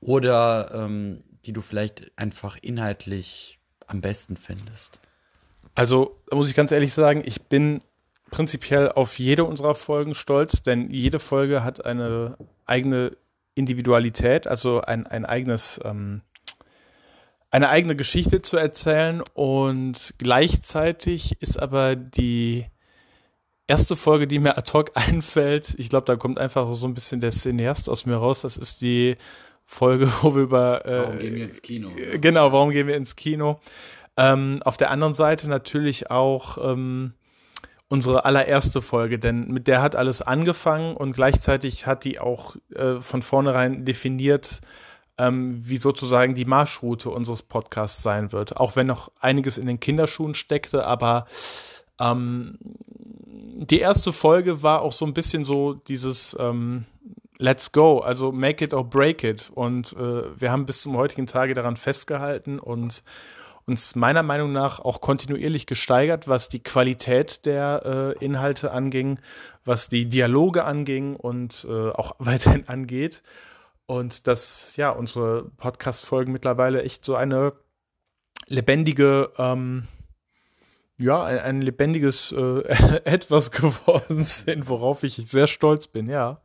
oder 0.00 0.70
ähm, 0.74 1.24
die 1.46 1.52
du 1.52 1.62
vielleicht 1.62 2.12
einfach 2.16 2.58
inhaltlich 2.60 3.58
am 3.86 4.00
besten 4.00 4.36
findest? 4.36 5.00
Also, 5.74 6.20
da 6.28 6.36
muss 6.36 6.48
ich 6.48 6.54
ganz 6.54 6.70
ehrlich 6.70 6.92
sagen, 6.92 7.22
ich 7.24 7.42
bin 7.42 7.80
prinzipiell 8.30 8.92
auf 8.92 9.18
jede 9.18 9.44
unserer 9.44 9.74
Folgen 9.74 10.14
stolz, 10.14 10.62
denn 10.62 10.90
jede 10.90 11.18
Folge 11.18 11.64
hat 11.64 11.84
eine 11.84 12.36
eigene 12.72 13.16
Individualität, 13.54 14.46
also 14.48 14.80
ein, 14.80 15.06
ein 15.06 15.26
eigenes, 15.26 15.78
ähm, 15.84 16.22
eine 17.50 17.68
eigene 17.68 17.94
Geschichte 17.94 18.40
zu 18.40 18.56
erzählen 18.56 19.22
und 19.34 20.14
gleichzeitig 20.16 21.36
ist 21.40 21.60
aber 21.60 21.96
die 21.96 22.64
erste 23.66 23.94
Folge, 23.94 24.26
die 24.26 24.38
mir 24.38 24.56
ad 24.56 24.72
hoc 24.72 24.92
einfällt, 24.94 25.74
ich 25.76 25.90
glaube, 25.90 26.06
da 26.06 26.16
kommt 26.16 26.38
einfach 26.38 26.74
so 26.74 26.86
ein 26.86 26.94
bisschen 26.94 27.20
der 27.20 27.30
Cineast 27.30 27.90
aus 27.90 28.06
mir 28.06 28.16
raus, 28.16 28.40
das 28.40 28.56
ist 28.56 28.80
die 28.80 29.16
Folge, 29.66 30.10
wo 30.22 30.34
wir 30.34 30.42
über. 30.42 30.86
Äh, 30.86 30.98
warum 30.98 31.18
gehen 31.18 31.34
wir 31.34 31.44
ins 31.44 31.62
Kino? 31.62 31.90
Äh, 31.90 32.18
genau, 32.18 32.52
warum 32.52 32.70
gehen 32.70 32.86
wir 32.86 32.96
ins 32.96 33.16
Kino? 33.16 33.60
Ähm, 34.16 34.60
auf 34.64 34.76
der 34.78 34.90
anderen 34.90 35.14
Seite 35.14 35.48
natürlich 35.48 36.10
auch 36.10 36.58
ähm, 36.58 37.12
unsere 37.92 38.24
allererste 38.24 38.80
Folge, 38.80 39.18
denn 39.18 39.48
mit 39.48 39.68
der 39.68 39.82
hat 39.82 39.96
alles 39.96 40.22
angefangen 40.22 40.96
und 40.96 41.12
gleichzeitig 41.12 41.86
hat 41.86 42.04
die 42.04 42.18
auch 42.18 42.56
äh, 42.74 43.00
von 43.00 43.20
vornherein 43.20 43.84
definiert, 43.84 44.62
ähm, 45.18 45.52
wie 45.54 45.76
sozusagen 45.76 46.32
die 46.32 46.46
Marschroute 46.46 47.10
unseres 47.10 47.42
Podcasts 47.42 48.02
sein 48.02 48.32
wird. 48.32 48.56
Auch 48.56 48.76
wenn 48.76 48.86
noch 48.86 49.12
einiges 49.20 49.58
in 49.58 49.66
den 49.66 49.78
Kinderschuhen 49.78 50.32
steckte, 50.32 50.86
aber 50.86 51.26
ähm, 52.00 52.56
die 52.62 53.80
erste 53.80 54.14
Folge 54.14 54.62
war 54.62 54.80
auch 54.80 54.92
so 54.92 55.04
ein 55.04 55.12
bisschen 55.12 55.44
so 55.44 55.74
dieses 55.74 56.34
ähm, 56.40 56.86
Let's 57.36 57.72
go, 57.72 57.98
also 57.98 58.32
make 58.32 58.64
it 58.64 58.72
or 58.72 58.88
break 58.88 59.22
it. 59.22 59.50
Und 59.54 59.92
äh, 59.92 60.40
wir 60.40 60.50
haben 60.50 60.64
bis 60.64 60.80
zum 60.80 60.96
heutigen 60.96 61.26
Tage 61.26 61.52
daran 61.52 61.76
festgehalten 61.76 62.58
und 62.58 63.02
uns 63.66 63.94
meiner 63.94 64.22
Meinung 64.22 64.52
nach 64.52 64.80
auch 64.80 65.00
kontinuierlich 65.00 65.66
gesteigert, 65.66 66.28
was 66.28 66.48
die 66.48 66.62
Qualität 66.62 67.46
der 67.46 68.16
äh, 68.20 68.24
Inhalte 68.24 68.72
anging, 68.72 69.18
was 69.64 69.88
die 69.88 70.08
Dialoge 70.08 70.64
anging 70.64 71.16
und 71.16 71.66
äh, 71.68 71.90
auch 71.90 72.16
weiterhin 72.18 72.68
angeht. 72.68 73.22
Und 73.86 74.26
dass 74.26 74.76
ja 74.76 74.90
unsere 74.90 75.50
Podcast-Folgen 75.56 76.32
mittlerweile 76.32 76.82
echt 76.82 77.04
so 77.04 77.14
eine 77.14 77.52
lebendige, 78.46 79.30
ähm, 79.38 79.88
ja, 80.98 81.22
ein, 81.24 81.38
ein 81.38 81.62
lebendiges 81.62 82.32
äh, 82.32 82.62
Etwas 83.04 83.50
geworden 83.50 84.24
sind, 84.24 84.68
worauf 84.68 85.02
ich 85.02 85.16
sehr 85.26 85.46
stolz 85.46 85.86
bin, 85.86 86.08
ja. 86.08 86.40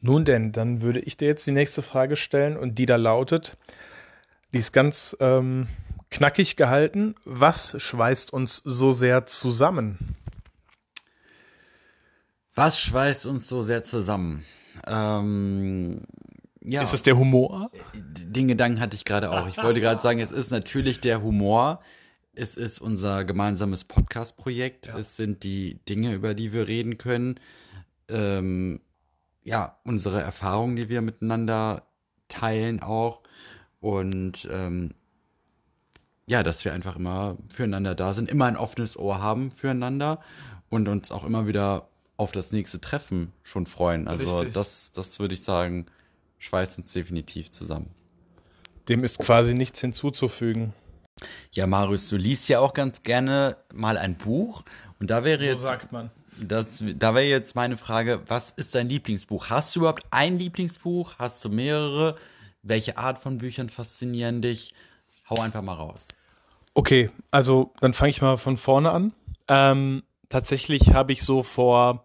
Nun 0.00 0.24
denn, 0.24 0.52
dann 0.52 0.82
würde 0.82 1.00
ich 1.00 1.16
dir 1.16 1.28
jetzt 1.28 1.46
die 1.46 1.52
nächste 1.52 1.82
Frage 1.82 2.16
stellen 2.16 2.56
und 2.56 2.76
die 2.76 2.86
da 2.86 2.96
lautet, 2.96 3.56
die 4.52 4.58
ist 4.58 4.72
ganz 4.72 5.16
ähm, 5.20 5.68
knackig 6.10 6.56
gehalten. 6.56 7.14
Was 7.24 7.80
schweißt 7.80 8.32
uns 8.32 8.62
so 8.64 8.92
sehr 8.92 9.26
zusammen? 9.26 10.16
Was 12.54 12.80
schweißt 12.80 13.26
uns 13.26 13.48
so 13.48 13.62
sehr 13.62 13.84
zusammen? 13.84 14.44
Ähm, 14.86 16.02
ja. 16.62 16.82
Ist 16.82 16.94
es 16.94 17.02
der 17.02 17.16
Humor? 17.16 17.70
Den 17.94 18.48
Gedanken 18.48 18.80
hatte 18.80 18.96
ich 18.96 19.04
gerade 19.04 19.30
auch. 19.30 19.46
Ich 19.46 19.56
wollte 19.58 19.80
gerade 19.80 20.00
sagen, 20.00 20.20
es 20.20 20.30
ist 20.30 20.50
natürlich 20.50 21.00
der 21.00 21.22
Humor. 21.22 21.80
Es 22.34 22.56
ist 22.56 22.80
unser 22.80 23.24
gemeinsames 23.24 23.84
Podcast-Projekt. 23.84 24.86
Ja. 24.86 24.98
Es 24.98 25.16
sind 25.16 25.42
die 25.42 25.80
Dinge, 25.88 26.14
über 26.14 26.34
die 26.34 26.52
wir 26.52 26.66
reden 26.66 26.98
können. 26.98 27.38
Ähm, 28.08 28.80
ja, 29.42 29.78
unsere 29.84 30.20
Erfahrungen, 30.20 30.76
die 30.76 30.88
wir 30.88 31.02
miteinander 31.02 31.86
teilen 32.28 32.82
auch. 32.82 33.20
Und 33.80 34.48
ähm, 34.50 34.94
ja, 36.26 36.42
dass 36.42 36.64
wir 36.64 36.72
einfach 36.72 36.96
immer 36.96 37.36
füreinander 37.48 37.94
da 37.94 38.12
sind, 38.12 38.30
immer 38.30 38.46
ein 38.46 38.56
offenes 38.56 38.98
Ohr 38.98 39.20
haben 39.20 39.50
füreinander 39.50 40.20
und 40.68 40.88
uns 40.88 41.10
auch 41.10 41.24
immer 41.24 41.46
wieder 41.46 41.88
auf 42.16 42.32
das 42.32 42.52
nächste 42.52 42.80
Treffen 42.80 43.32
schon 43.42 43.66
freuen. 43.66 44.08
Also 44.08 44.38
Richtig. 44.38 44.54
das, 44.54 44.90
das 44.92 45.20
würde 45.20 45.34
ich 45.34 45.42
sagen, 45.42 45.86
schweißt 46.38 46.78
uns 46.78 46.92
definitiv 46.92 47.50
zusammen. 47.50 47.90
Dem 48.88 49.04
ist 49.04 49.18
quasi 49.18 49.54
nichts 49.54 49.80
hinzuzufügen. 49.80 50.72
Ja, 51.52 51.66
Marius, 51.66 52.08
du 52.08 52.16
liest 52.16 52.48
ja 52.48 52.60
auch 52.60 52.74
ganz 52.74 53.02
gerne 53.02 53.56
mal 53.72 53.96
ein 53.96 54.16
Buch 54.16 54.64
und 54.98 55.10
da 55.10 55.24
wäre 55.24 55.40
so 55.40 55.44
jetzt. 55.44 55.62
sagt 55.62 55.92
man. 55.92 56.10
Das, 56.38 56.84
da 56.98 57.14
wäre 57.14 57.24
jetzt 57.24 57.54
meine 57.54 57.78
Frage, 57.78 58.20
was 58.26 58.50
ist 58.50 58.74
dein 58.74 58.90
Lieblingsbuch? 58.90 59.48
Hast 59.48 59.74
du 59.74 59.80
überhaupt 59.80 60.04
ein 60.10 60.38
Lieblingsbuch? 60.38 61.14
Hast 61.18 61.42
du 61.44 61.48
mehrere? 61.48 62.16
Welche 62.62 62.98
Art 62.98 63.18
von 63.18 63.38
Büchern 63.38 63.70
faszinieren 63.70 64.42
dich? 64.42 64.74
Hau 65.28 65.40
einfach 65.40 65.62
mal 65.62 65.74
raus. 65.74 66.08
Okay, 66.74 67.10
also 67.30 67.72
dann 67.80 67.92
fange 67.92 68.10
ich 68.10 68.22
mal 68.22 68.36
von 68.36 68.56
vorne 68.56 68.90
an. 68.90 69.12
Ähm, 69.48 70.02
tatsächlich 70.28 70.92
habe 70.92 71.12
ich 71.12 71.22
so 71.22 71.42
vor 71.42 72.04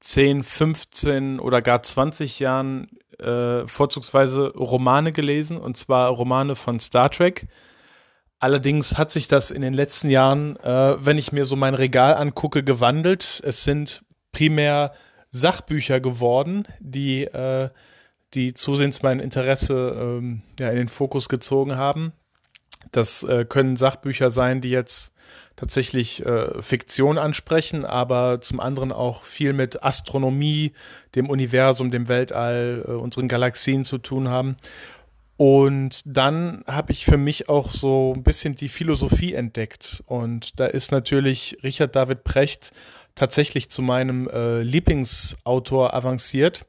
10, 0.00 0.42
15 0.42 1.40
oder 1.40 1.62
gar 1.62 1.82
20 1.82 2.40
Jahren 2.40 2.88
äh, 3.18 3.66
vorzugsweise 3.66 4.52
Romane 4.56 5.12
gelesen, 5.12 5.58
und 5.58 5.76
zwar 5.76 6.08
Romane 6.08 6.56
von 6.56 6.80
Star 6.80 7.10
Trek. 7.10 7.46
Allerdings 8.40 8.98
hat 8.98 9.12
sich 9.12 9.28
das 9.28 9.52
in 9.52 9.62
den 9.62 9.74
letzten 9.74 10.10
Jahren, 10.10 10.56
äh, 10.56 10.96
wenn 10.98 11.18
ich 11.18 11.30
mir 11.30 11.44
so 11.44 11.54
mein 11.54 11.74
Regal 11.74 12.14
angucke, 12.14 12.64
gewandelt. 12.64 13.40
Es 13.44 13.62
sind 13.62 14.02
primär 14.32 14.94
Sachbücher 15.30 16.00
geworden, 16.00 16.66
die, 16.80 17.24
äh, 17.24 17.70
die 18.34 18.54
zusehends 18.54 19.02
mein 19.02 19.20
Interesse 19.20 19.96
ähm, 19.96 20.42
ja, 20.58 20.70
in 20.70 20.76
den 20.76 20.88
Fokus 20.88 21.28
gezogen 21.28 21.76
haben. 21.76 22.12
Das 22.92 23.22
äh, 23.24 23.44
können 23.44 23.76
Sachbücher 23.76 24.30
sein, 24.30 24.60
die 24.60 24.70
jetzt 24.70 25.12
tatsächlich 25.56 26.24
äh, 26.24 26.62
Fiktion 26.62 27.18
ansprechen, 27.18 27.84
aber 27.84 28.40
zum 28.40 28.60
anderen 28.60 28.92
auch 28.92 29.24
viel 29.24 29.52
mit 29.52 29.82
Astronomie, 29.82 30.72
dem 31.14 31.28
Universum, 31.28 31.90
dem 31.90 32.08
Weltall, 32.08 32.84
äh, 32.86 32.90
unseren 32.92 33.28
Galaxien 33.28 33.84
zu 33.84 33.98
tun 33.98 34.28
haben. 34.28 34.56
Und 35.36 36.02
dann 36.04 36.62
habe 36.66 36.92
ich 36.92 37.04
für 37.04 37.16
mich 37.16 37.48
auch 37.48 37.72
so 37.72 38.12
ein 38.14 38.22
bisschen 38.22 38.54
die 38.54 38.68
Philosophie 38.68 39.34
entdeckt. 39.34 40.02
Und 40.06 40.60
da 40.60 40.66
ist 40.66 40.92
natürlich 40.92 41.58
Richard 41.62 41.96
David 41.96 42.24
Precht 42.24 42.72
tatsächlich 43.14 43.68
zu 43.68 43.82
meinem 43.82 44.28
äh, 44.28 44.62
Lieblingsautor 44.62 45.94
avanciert. 45.94 46.64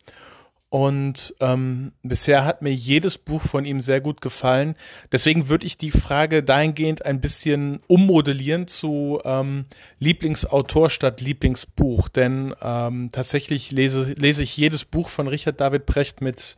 Und 0.74 1.36
ähm, 1.40 1.92
bisher 2.02 2.46
hat 2.46 2.64
mir 2.64 2.74
jedes 2.74 3.20
Buch 3.20 3.44
von 3.44 3.64
ihm 3.64 3.80
sehr 3.80 4.02
gut 4.02 4.22
gefallen. 4.22 4.76
Deswegen 5.12 5.48
würde 5.48 5.68
ich 5.68 5.78
die 5.78 5.92
Frage 5.92 6.42
dahingehend 6.42 7.06
ein 7.06 7.22
bisschen 7.22 7.82
ummodellieren 7.86 8.68
zu 8.68 9.22
ähm, 9.24 9.66
Lieblingsautor 10.00 10.90
statt 10.90 11.22
Lieblingsbuch. 11.22 12.10
Denn 12.10 12.56
ähm, 12.60 13.10
tatsächlich 13.12 13.70
lese, 13.70 14.14
lese 14.14 14.42
ich 14.42 14.58
jedes 14.58 14.84
Buch 14.84 15.10
von 15.10 15.28
Richard 15.28 15.62
David 15.62 15.86
Precht 15.86 16.22
mit 16.22 16.58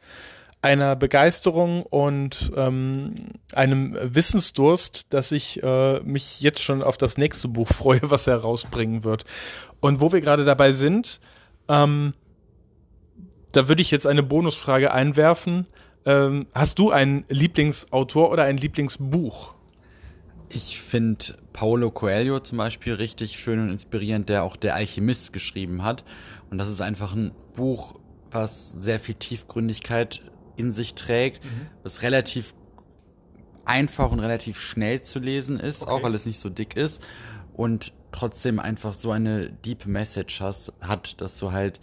einer 0.61 0.95
Begeisterung 0.95 1.83
und 1.83 2.53
ähm, 2.55 3.15
einem 3.51 3.97
Wissensdurst, 4.01 5.07
dass 5.09 5.33
ich 5.33 5.61
äh, 5.61 5.99
mich 5.99 6.39
jetzt 6.39 6.61
schon 6.61 6.83
auf 6.83 6.95
das 6.95 7.17
nächste 7.17 7.49
Buch 7.49 7.67
freue, 7.67 7.99
was 8.09 8.27
er 8.27 8.37
rausbringen 8.37 9.03
wird. 9.03 9.25
Und 9.81 9.99
wo 9.99 10.13
wir 10.13 10.21
gerade 10.21 10.45
dabei 10.45 10.71
sind, 10.71 11.19
ähm, 11.67 12.13
da 13.55 13.67
würde 13.69 13.81
ich 13.81 13.91
jetzt 13.91 14.07
eine 14.07 14.23
Bonusfrage 14.23 14.93
einwerfen. 14.93 15.65
Ähm, 16.05 16.47
hast 16.53 16.77
du 16.77 16.91
einen 16.91 17.25
Lieblingsautor 17.29 18.31
oder 18.31 18.43
ein 18.43 18.57
Lieblingsbuch? 18.57 19.53
Ich 20.49 20.79
finde 20.79 21.37
Paulo 21.53 21.89
Coelho 21.89 22.39
zum 22.39 22.57
Beispiel 22.57 22.93
richtig 22.93 23.39
schön 23.39 23.59
und 23.59 23.69
inspirierend, 23.69 24.29
der 24.29 24.43
auch 24.43 24.55
Der 24.55 24.75
Alchemist 24.75 25.33
geschrieben 25.33 25.83
hat. 25.83 26.03
Und 26.51 26.57
das 26.57 26.69
ist 26.69 26.81
einfach 26.81 27.13
ein 27.13 27.31
Buch, 27.55 27.95
was 28.29 28.71
sehr 28.71 28.99
viel 28.99 29.15
Tiefgründigkeit 29.15 30.21
in 30.57 30.73
sich 30.73 30.93
trägt, 30.93 31.43
mhm. 31.43 31.67
was 31.83 32.01
relativ 32.01 32.53
einfach 33.63 34.11
und 34.11 34.19
relativ 34.19 34.59
schnell 34.59 35.01
zu 35.01 35.19
lesen 35.19 35.59
ist, 35.59 35.81
okay. 35.81 35.91
auch 35.91 36.03
weil 36.03 36.13
es 36.13 36.25
nicht 36.25 36.39
so 36.39 36.49
dick 36.49 36.75
ist 36.75 37.01
und 37.53 37.93
trotzdem 38.11 38.59
einfach 38.59 38.93
so 38.93 39.11
eine 39.11 39.49
deep 39.49 39.85
Message 39.85 40.39
has, 40.39 40.71
hat, 40.81 41.19
dass 41.19 41.39
du 41.39 41.51
halt 41.51 41.81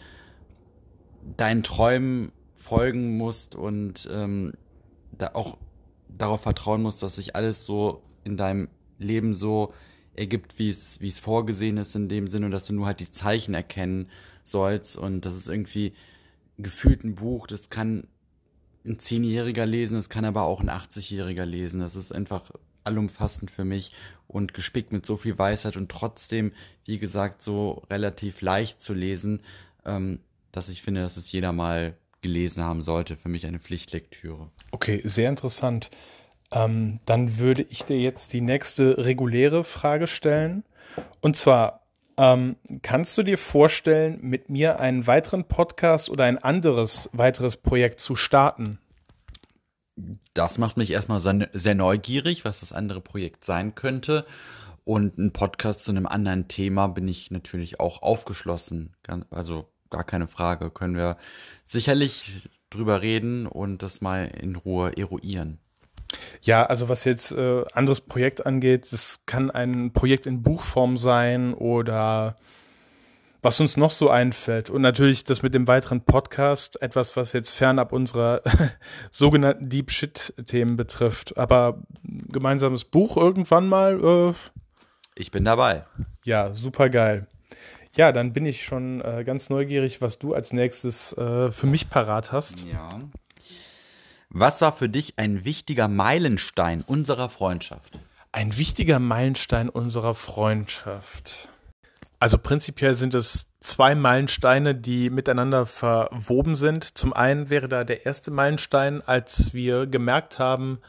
deinen 1.36 1.62
Träumen 1.62 2.32
folgen 2.56 3.16
musst 3.16 3.54
und 3.54 4.08
ähm, 4.12 4.52
da 5.12 5.30
auch 5.34 5.58
darauf 6.08 6.42
vertrauen 6.42 6.82
musst, 6.82 7.02
dass 7.02 7.16
sich 7.16 7.36
alles 7.36 7.64
so 7.64 8.02
in 8.24 8.36
deinem 8.36 8.68
Leben 8.98 9.34
so 9.34 9.72
ergibt, 10.14 10.58
wie 10.58 10.70
es 10.70 11.00
wie 11.00 11.08
es 11.08 11.20
vorgesehen 11.20 11.78
ist 11.78 11.94
in 11.96 12.08
dem 12.08 12.28
Sinne, 12.28 12.50
dass 12.50 12.66
du 12.66 12.74
nur 12.74 12.86
halt 12.86 13.00
die 13.00 13.10
Zeichen 13.10 13.54
erkennen 13.54 14.08
sollst 14.44 14.96
und 14.96 15.24
das 15.24 15.34
ist 15.34 15.48
irgendwie 15.48 15.94
gefühlt 16.58 17.04
ein 17.04 17.14
Buch, 17.14 17.46
das 17.46 17.70
kann 17.70 18.06
ein 18.84 18.98
Zehnjähriger 18.98 19.66
lesen, 19.66 19.94
das 19.94 20.08
kann 20.08 20.24
aber 20.24 20.42
auch 20.42 20.60
ein 20.60 20.70
80-Jähriger 20.70 21.44
lesen. 21.44 21.80
Das 21.80 21.96
ist 21.96 22.12
einfach 22.12 22.50
allumfassend 22.84 23.50
für 23.50 23.64
mich 23.64 23.92
und 24.26 24.54
gespickt 24.54 24.92
mit 24.92 25.06
so 25.06 25.16
viel 25.16 25.38
Weisheit 25.38 25.76
und 25.76 25.90
trotzdem, 25.90 26.52
wie 26.84 26.98
gesagt, 26.98 27.42
so 27.42 27.82
relativ 27.90 28.40
leicht 28.40 28.80
zu 28.82 28.92
lesen, 28.92 29.40
ähm, 29.84 30.18
dass 30.52 30.68
ich 30.68 30.82
finde, 30.82 31.02
dass 31.02 31.16
es 31.16 31.32
jeder 31.32 31.52
mal 31.52 31.96
gelesen 32.20 32.62
haben 32.62 32.82
sollte. 32.82 33.16
Für 33.16 33.28
mich 33.28 33.46
eine 33.46 33.58
Pflichtlektüre. 33.58 34.50
Okay, 34.70 35.02
sehr 35.04 35.28
interessant. 35.28 35.90
Ähm, 36.52 37.00
dann 37.06 37.38
würde 37.38 37.62
ich 37.62 37.84
dir 37.84 37.98
jetzt 37.98 38.32
die 38.32 38.40
nächste 38.40 38.98
reguläre 38.98 39.64
Frage 39.64 40.06
stellen. 40.06 40.64
Und 41.20 41.36
zwar, 41.36 41.86
ähm, 42.18 42.56
kannst 42.82 43.16
du 43.16 43.22
dir 43.22 43.38
vorstellen, 43.38 44.18
mit 44.20 44.50
mir 44.50 44.78
einen 44.78 45.06
weiteren 45.06 45.44
Podcast 45.44 46.10
oder 46.10 46.24
ein 46.24 46.38
anderes 46.38 47.08
weiteres 47.12 47.56
Projekt 47.56 48.00
zu 48.00 48.16
starten? 48.16 48.78
Das 50.34 50.58
macht 50.58 50.76
mich 50.76 50.90
erstmal 50.90 51.20
sehr 51.20 51.74
neugierig, 51.74 52.44
was 52.44 52.60
das 52.60 52.72
andere 52.72 53.00
Projekt 53.00 53.44
sein 53.44 53.74
könnte. 53.74 54.26
Und 54.84 55.16
ein 55.16 55.32
Podcast 55.32 55.84
zu 55.84 55.90
einem 55.92 56.06
anderen 56.06 56.48
Thema 56.48 56.88
bin 56.88 57.06
ich 57.06 57.30
natürlich 57.30 57.78
auch 57.78 58.02
aufgeschlossen. 58.02 58.94
Also 59.30 59.71
gar 59.92 60.04
keine 60.04 60.26
Frage. 60.26 60.70
Können 60.70 60.96
wir 60.96 61.16
sicherlich 61.64 62.48
drüber 62.70 63.02
reden 63.02 63.46
und 63.46 63.82
das 63.82 64.00
mal 64.00 64.24
in 64.26 64.56
Ruhe 64.56 64.96
eruieren. 64.96 65.58
Ja, 66.42 66.66
also 66.66 66.88
was 66.88 67.04
jetzt 67.04 67.32
äh, 67.32 67.64
anderes 67.72 68.00
Projekt 68.00 68.44
angeht, 68.44 68.92
das 68.92 69.20
kann 69.26 69.50
ein 69.50 69.92
Projekt 69.92 70.26
in 70.26 70.42
Buchform 70.42 70.96
sein 70.96 71.54
oder 71.54 72.36
was 73.42 73.58
uns 73.60 73.76
noch 73.76 73.90
so 73.90 74.08
einfällt. 74.08 74.70
Und 74.70 74.82
natürlich 74.82 75.24
das 75.24 75.42
mit 75.42 75.54
dem 75.54 75.66
weiteren 75.66 76.02
Podcast, 76.02 76.80
etwas, 76.80 77.16
was 77.16 77.32
jetzt 77.32 77.50
fernab 77.50 77.92
unserer 77.92 78.42
sogenannten 79.10 79.68
Deep 79.68 79.90
Shit-Themen 79.90 80.76
betrifft. 80.76 81.36
Aber 81.36 81.82
gemeinsames 82.02 82.84
Buch 82.84 83.16
irgendwann 83.16 83.68
mal. 83.68 84.34
Äh, 84.34 84.34
ich 85.14 85.30
bin 85.30 85.44
dabei. 85.44 85.84
Ja, 86.24 86.54
super 86.54 86.88
geil. 86.88 87.26
Ja, 87.94 88.10
dann 88.12 88.32
bin 88.32 88.46
ich 88.46 88.64
schon 88.64 89.00
äh, 89.02 89.22
ganz 89.24 89.50
neugierig, 89.50 90.00
was 90.00 90.18
du 90.18 90.34
als 90.34 90.52
nächstes 90.52 91.12
äh, 91.14 91.50
für 91.50 91.66
mich 91.66 91.90
parat 91.90 92.32
hast. 92.32 92.64
Ja. 92.64 92.98
Was 94.30 94.62
war 94.62 94.72
für 94.72 94.88
dich 94.88 95.18
ein 95.18 95.44
wichtiger 95.44 95.88
Meilenstein 95.88 96.80
unserer 96.80 97.28
Freundschaft? 97.28 97.98
Ein 98.32 98.56
wichtiger 98.56 98.98
Meilenstein 98.98 99.68
unserer 99.68 100.14
Freundschaft. 100.14 101.48
Also 102.18 102.38
prinzipiell 102.38 102.94
sind 102.94 103.14
es 103.14 103.46
zwei 103.60 103.94
Meilensteine, 103.94 104.74
die 104.74 105.10
miteinander 105.10 105.66
verwoben 105.66 106.56
sind. 106.56 106.96
Zum 106.96 107.12
einen 107.12 107.50
wäre 107.50 107.68
da 107.68 107.84
der 107.84 108.06
erste 108.06 108.30
Meilenstein, 108.30 109.02
als 109.02 109.52
wir 109.52 109.86
gemerkt 109.86 110.38
haben, 110.38 110.80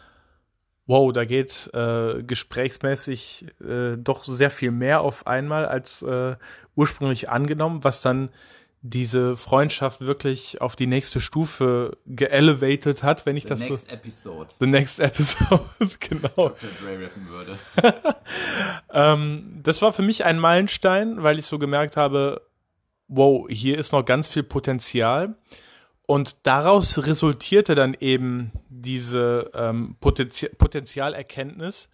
wow, 0.86 1.12
da 1.14 1.26
geht 1.26 1.70
äh, 1.74 2.24
gesprächsmäßig 2.24 3.46
äh, 3.62 3.96
doch 3.98 4.26
sehr 4.26 4.50
viel 4.50 4.72
mehr 4.72 5.02
auf 5.02 5.28
einmal 5.28 5.66
als 5.66 6.02
äh, 6.02 6.36
ursprünglich 6.76 7.30
angenommen, 7.30 7.84
was 7.84 8.02
dann 8.02 8.30
diese 8.86 9.38
Freundschaft 9.38 10.02
wirklich 10.02 10.60
auf 10.60 10.76
die 10.76 10.88
nächste 10.88 11.22
Stufe 11.22 11.98
geelevated 12.06 13.02
hat, 13.02 13.26
wenn 13.26 13.38
ich 13.38 13.44
The 13.44 13.50
das 13.50 13.60
next 13.62 13.90
so. 13.90 13.96
Episode. 13.96 14.50
The 14.60 14.68
next 14.68 15.00
episode, 15.00 15.66
genau. 16.02 16.50
Dr. 16.50 16.70
Dre 16.82 17.06
rappen 17.06 17.30
würde. 17.30 17.58
ähm, 18.94 19.62
das 19.64 19.82
war 19.82 19.94
für 19.94 20.02
mich 20.02 20.26
ein 20.26 20.38
Meilenstein, 20.38 21.24
weil 21.24 21.40
ich 21.40 21.46
so 21.46 21.60
gemerkt 21.60 21.96
habe, 21.96 22.42
wow, 23.08 23.48
hier 23.50 23.78
ist 23.78 23.94
noch 23.94 24.04
ganz 24.04 24.28
viel 24.28 24.44
Potenzial. 24.44 25.36
Und 26.06 26.46
daraus 26.46 27.06
resultierte 27.06 27.76
dann 27.76 27.96
eben 27.98 28.52
diese 28.70 29.52
ähm, 29.54 29.96
Potenzi 30.02 30.50
Potenzialerkenntnis, 30.50 31.90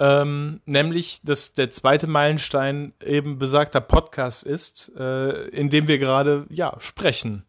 ähm, 0.00 0.60
nämlich, 0.66 1.20
dass 1.22 1.54
der 1.54 1.70
zweite 1.70 2.08
Meilenstein 2.08 2.94
eben 3.04 3.38
besagter 3.38 3.80
Podcast 3.80 4.42
ist, 4.42 4.90
äh, 4.98 5.48
in 5.48 5.70
dem 5.70 5.86
wir 5.86 5.98
gerade 5.98 6.46
ja 6.50 6.76
sprechen. 6.80 7.44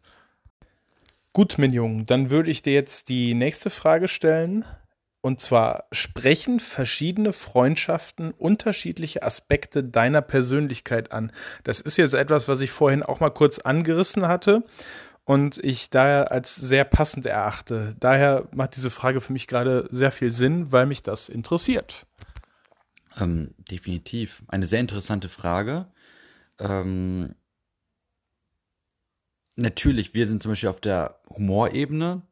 Gut, 1.32 1.58
mein 1.58 1.72
Junge, 1.72 2.04
dann 2.04 2.30
würde 2.30 2.50
ich 2.50 2.62
dir 2.62 2.72
jetzt 2.72 3.08
die 3.08 3.34
nächste 3.34 3.68
Frage 3.68 4.06
stellen. 4.06 4.64
Und 5.22 5.40
zwar, 5.40 5.86
sprechen 5.90 6.60
verschiedene 6.60 7.32
Freundschaften 7.32 8.30
unterschiedliche 8.30 9.24
Aspekte 9.24 9.82
deiner 9.82 10.22
Persönlichkeit 10.22 11.10
an? 11.10 11.32
Das 11.64 11.80
ist 11.80 11.98
jetzt 11.98 12.14
etwas, 12.14 12.46
was 12.46 12.60
ich 12.60 12.70
vorhin 12.70 13.02
auch 13.02 13.18
mal 13.18 13.30
kurz 13.30 13.58
angerissen 13.58 14.28
hatte 14.28 14.62
und 15.26 15.58
ich 15.58 15.90
daher 15.90 16.30
als 16.30 16.54
sehr 16.54 16.84
passend 16.84 17.26
erachte. 17.26 17.96
Daher 17.98 18.48
macht 18.52 18.76
diese 18.76 18.90
Frage 18.90 19.20
für 19.20 19.32
mich 19.32 19.48
gerade 19.48 19.88
sehr 19.90 20.12
viel 20.12 20.30
Sinn, 20.30 20.70
weil 20.70 20.86
mich 20.86 21.02
das 21.02 21.28
interessiert. 21.28 22.06
Ähm, 23.20 23.52
definitiv. 23.58 24.44
Eine 24.46 24.66
sehr 24.66 24.78
interessante 24.78 25.28
Frage. 25.28 25.86
Ähm, 26.60 27.34
natürlich, 29.56 30.14
wir 30.14 30.28
sind 30.28 30.44
zum 30.44 30.52
Beispiel 30.52 30.68
auf 30.68 30.80
der 30.80 31.18
Humorebene 31.28 32.22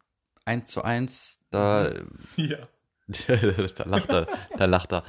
eins 0.44 0.70
zu 0.70 0.82
eins. 0.82 1.40
Da, 1.50 1.90
ja. 2.36 2.68
da 3.76 3.84
lacht 3.86 4.10
er, 4.10 4.28
da 4.56 4.64
lacht 4.66 4.92
er. 4.92 5.04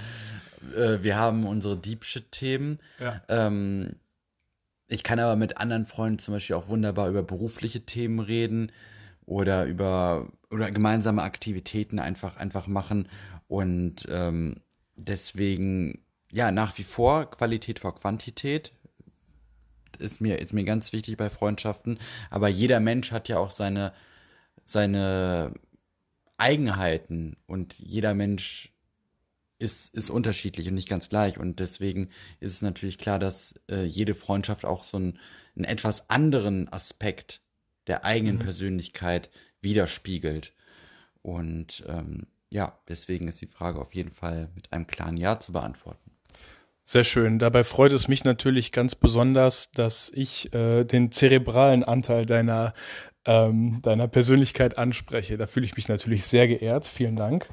Äh, 0.76 1.04
wir 1.04 1.18
haben 1.18 1.46
unsere 1.46 1.78
Deep 1.78 2.04
Shit-Themen. 2.04 2.80
Ja. 3.00 3.22
Ähm, 3.30 3.98
ich 4.88 5.04
kann 5.04 5.20
aber 5.20 5.36
mit 5.36 5.58
anderen 5.58 5.86
Freunden 5.86 6.20
zum 6.20 6.34
Beispiel 6.34 6.56
auch 6.56 6.68
wunderbar 6.68 7.10
über 7.10 7.24
berufliche 7.24 7.86
Themen 7.86 8.20
reden 8.20 8.72
oder 9.26 9.66
über 9.66 10.28
oder 10.52 10.72
gemeinsame 10.72 11.24
Aktivitäten 11.24 12.00
einfach 12.00 12.38
einfach 12.38 12.68
machen 12.68 13.08
und 13.48 14.08
ähm, 14.10 14.62
deswegen, 14.96 16.04
ja, 16.32 16.52
nach 16.52 16.78
wie 16.78 16.84
vor 16.84 17.30
Qualität 17.30 17.80
vor 17.80 17.96
Quantität 17.96 18.74
ist 20.00 20.22
mir, 20.22 20.40
ist 20.40 20.54
mir 20.54 20.64
ganz 20.64 20.92
wichtig 20.94 21.18
bei 21.18 21.30
Freundschaften. 21.30 22.00
Aber 22.30 22.50
jeder 22.50 22.80
Mensch 22.80 23.12
hat 23.12 23.30
ja 23.30 23.38
auch 23.38 23.52
seine, 23.52 23.94
seine 24.64 25.54
Eigenheiten 26.38 27.38
und 27.48 27.76
jeder 27.80 28.14
Mensch 28.14 28.74
ist, 29.60 29.94
ist 29.94 30.10
unterschiedlich 30.10 30.68
und 30.68 30.76
nicht 30.76 30.90
ganz 30.90 31.10
gleich. 31.10 31.38
Und 31.38 31.60
deswegen 31.60 32.10
ist 32.40 32.52
es 32.52 32.62
natürlich 32.62 32.98
klar, 32.98 33.20
dass 33.20 33.56
äh, 33.70 33.84
jede 33.84 34.16
Freundschaft 34.16 34.66
auch 34.66 34.84
so 34.84 34.98
einen, 34.98 35.20
einen 35.56 35.66
etwas 35.66 36.10
anderen 36.10 36.72
Aspekt 36.72 37.42
der 37.88 38.06
eigenen 38.06 38.36
mhm. 38.36 38.40
Persönlichkeit 38.40 39.30
widerspiegelt. 39.62 40.54
Und 41.22 41.84
ähm, 41.88 42.28
ja, 42.52 42.78
deswegen 42.88 43.28
ist 43.28 43.42
die 43.42 43.48
Frage 43.48 43.80
auf 43.80 43.94
jeden 43.94 44.12
Fall 44.12 44.50
mit 44.56 44.72
einem 44.72 44.88
klaren 44.88 45.18
Ja 45.18 45.40
zu 45.40 45.52
beantworten. 45.52 46.12
Sehr 46.84 47.04
schön. 47.04 47.40
Dabei 47.40 47.64
freut 47.64 47.94
es 47.94 48.08
mich 48.08 48.24
natürlich 48.24 48.72
ganz 48.72 48.94
besonders, 48.94 49.72
dass 49.72 50.12
ich 50.14 50.54
äh, 50.54 50.84
den 50.84 51.12
zerebralen 51.12 51.84
Anteil 51.84 52.28
deiner, 52.28 52.76
ähm, 53.26 53.82
deiner 53.82 54.08
Persönlichkeit 54.08 54.78
anspreche. 54.78 55.36
Da 55.38 55.48
fühle 55.48 55.66
ich 55.66 55.76
mich 55.76 55.88
natürlich 55.88 56.26
sehr 56.26 56.48
geehrt. 56.48 56.86
Vielen 56.86 57.16
Dank. 57.16 57.50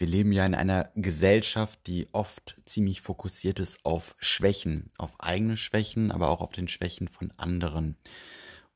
Wir 0.00 0.06
leben 0.06 0.32
ja 0.32 0.46
in 0.46 0.54
einer 0.54 0.90
Gesellschaft, 0.94 1.78
die 1.86 2.08
oft 2.12 2.56
ziemlich 2.64 3.02
fokussiert 3.02 3.58
ist 3.58 3.84
auf 3.84 4.16
Schwächen, 4.18 4.90
auf 4.96 5.10
eigene 5.18 5.58
Schwächen, 5.58 6.10
aber 6.10 6.30
auch 6.30 6.40
auf 6.40 6.52
den 6.52 6.68
Schwächen 6.68 7.06
von 7.06 7.34
anderen. 7.36 7.98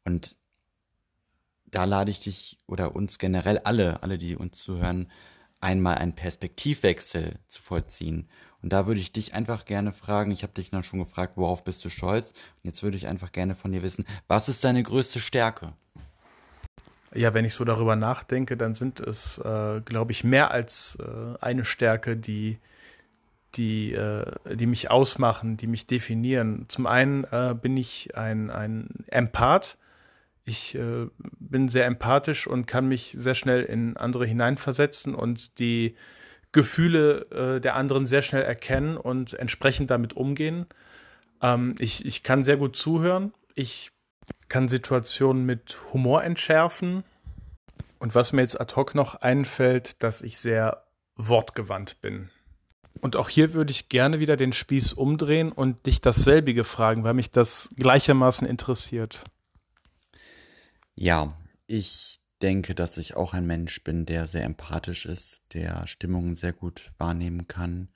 Und 0.05 0.37
da 1.65 1.87
lade 1.87 2.11
ich 2.11 2.21
dich 2.21 2.59
oder 2.67 2.95
uns 2.95 3.17
generell 3.17 3.57
alle, 3.61 4.03
alle, 4.03 4.19
die 4.19 4.37
uns 4.37 4.59
zuhören, 4.59 5.11
einmal 5.61 5.95
einen 5.95 6.15
Perspektivwechsel 6.15 7.39
zu 7.47 7.63
vollziehen. 7.63 8.29
Und 8.61 8.75
da 8.75 8.87
würde 8.87 9.01
ich 9.01 9.11
dich 9.11 9.33
einfach 9.33 9.65
gerne 9.65 9.95
fragen, 9.95 10.31
ich 10.31 10.43
habe 10.43 10.53
dich 10.53 10.73
noch 10.73 10.85
schon 10.85 10.99
gefragt, 10.99 11.39
worauf 11.39 11.65
bist 11.65 11.83
du 11.87 11.89
stolz? 11.89 12.33
Und 12.33 12.65
jetzt 12.65 12.83
würde 12.83 12.99
ich 12.99 13.07
einfach 13.07 13.33
gerne 13.33 13.55
von 13.55 13.73
dir 13.73 13.83
wissen, 13.83 14.05
was 14.29 14.51
ist 14.51 14.63
deine 14.63 14.83
größte 14.83 15.21
Stärke? 15.21 15.73
Ja, 17.15 17.33
wenn 17.33 17.45
ich 17.45 17.55
so 17.55 17.65
darüber 17.65 17.95
nachdenke, 17.95 18.57
dann 18.57 18.75
sind 18.75 18.99
es, 18.99 19.39
äh, 19.39 19.81
glaube 19.85 20.11
ich, 20.11 20.25
mehr 20.25 20.51
als 20.51 20.99
äh, 21.01 21.39
eine 21.41 21.65
Stärke, 21.65 22.17
die, 22.17 22.59
die, 23.55 23.93
äh, 23.93 24.25
die 24.53 24.67
mich 24.67 24.91
ausmachen, 24.91 25.57
die 25.57 25.69
mich 25.69 25.87
definieren. 25.87 26.67
Zum 26.69 26.87
einen 26.87 27.25
äh, 27.25 27.55
bin 27.61 27.77
ich 27.77 28.17
ein, 28.17 28.51
ein 28.51 28.89
Empath. 29.07 29.79
Ich 30.45 30.75
äh, 30.75 31.07
bin 31.39 31.69
sehr 31.69 31.87
empathisch 31.87 32.49
und 32.49 32.67
kann 32.67 32.89
mich 32.89 33.15
sehr 33.17 33.37
schnell 33.37 33.63
in 33.63 33.97
andere 33.97 34.27
hineinversetzen 34.27 35.15
und 35.15 35.59
die 35.61 35.95
Gefühle 36.51 37.27
äh, 37.31 37.61
der 37.61 37.77
anderen 37.77 38.07
sehr 38.07 38.23
schnell 38.23 38.43
erkennen 38.43 38.97
und 38.97 39.35
entsprechend 39.35 39.91
damit 39.91 40.15
umgehen. 40.15 40.67
Ähm, 41.41 41.77
ich, 41.79 42.05
ich 42.05 42.23
kann 42.23 42.45
sehr 42.45 42.57
gut 42.57 42.77
zuhören. 42.77 43.33
Ich 43.55 43.93
kann 44.49 44.69
Situationen 44.69 45.45
mit 45.45 45.77
Humor 45.93 46.23
entschärfen. 46.23 47.05
Und 47.99 48.15
was 48.15 48.33
mir 48.33 48.43
jetzt 48.43 48.61
ad 48.61 48.75
hoc 48.77 48.95
noch 48.95 49.17
einfällt, 49.17 50.03
dass 50.03 50.23
ich 50.23 50.39
sehr 50.39 50.85
wortgewandt 51.17 52.01
bin. 52.01 52.31
Und 53.01 53.17
auch 53.17 53.29
hier 53.29 53.53
würde 53.53 53.71
ich 53.71 53.89
gerne 53.89 54.21
wieder 54.21 54.37
den 54.37 54.53
Spieß 54.53 54.93
umdrehen 54.93 55.53
und 55.53 55.87
dich 55.87 56.01
dasselbige 56.01 56.65
fragen, 56.65 57.05
weil 57.05 57.15
mich 57.15 57.31
das 57.31 57.71
gleichermaßen 57.77 58.47
interessiert. 58.47 59.25
Ja, 60.95 61.37
ich 61.67 62.21
denke, 62.41 62.75
dass 62.75 62.97
ich 62.99 63.17
auch 63.17 63.33
ein 63.33 63.47
Mensch 63.47 63.83
bin, 63.83 64.07
der 64.07 64.29
sehr 64.29 64.45
empathisch 64.45 65.07
ist, 65.07 65.43
der 65.55 65.87
Stimmungen 65.87 66.35
sehr 66.35 66.53
gut 66.53 66.93
wahrnehmen 66.99 67.49
kann, 67.49 67.89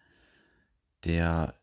der 1.05 1.55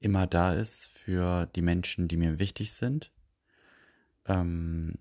immer 0.00 0.26
da 0.26 0.52
ist 0.52 0.86
für 0.86 1.46
die 1.54 1.62
Menschen, 1.62 2.08
die 2.08 2.16
mir 2.16 2.38
wichtig 2.38 2.72
sind. 2.72 3.10
Ähm, 4.26 4.98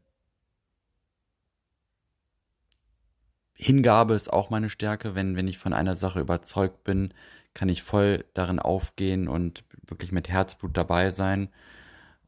Hingabe 3.54 4.14
ist 4.16 4.32
auch 4.32 4.50
meine 4.50 4.70
Stärke. 4.70 5.16
Wenn, 5.16 5.36
wenn 5.36 5.48
ich 5.48 5.58
von 5.58 5.74
einer 5.74 5.96
Sache 5.96 6.20
überzeugt 6.20 6.84
bin, 6.84 7.14
kann 7.54 7.70
ich 7.70 7.84
voll 7.84 8.26
darin 8.34 8.60
aufgehen 8.60 9.28
und 9.28 9.64
wirklich 9.88 10.12
mit 10.12 10.30
Herzblut 10.30 10.76
dabei 10.76 11.12
sein. 11.12 11.50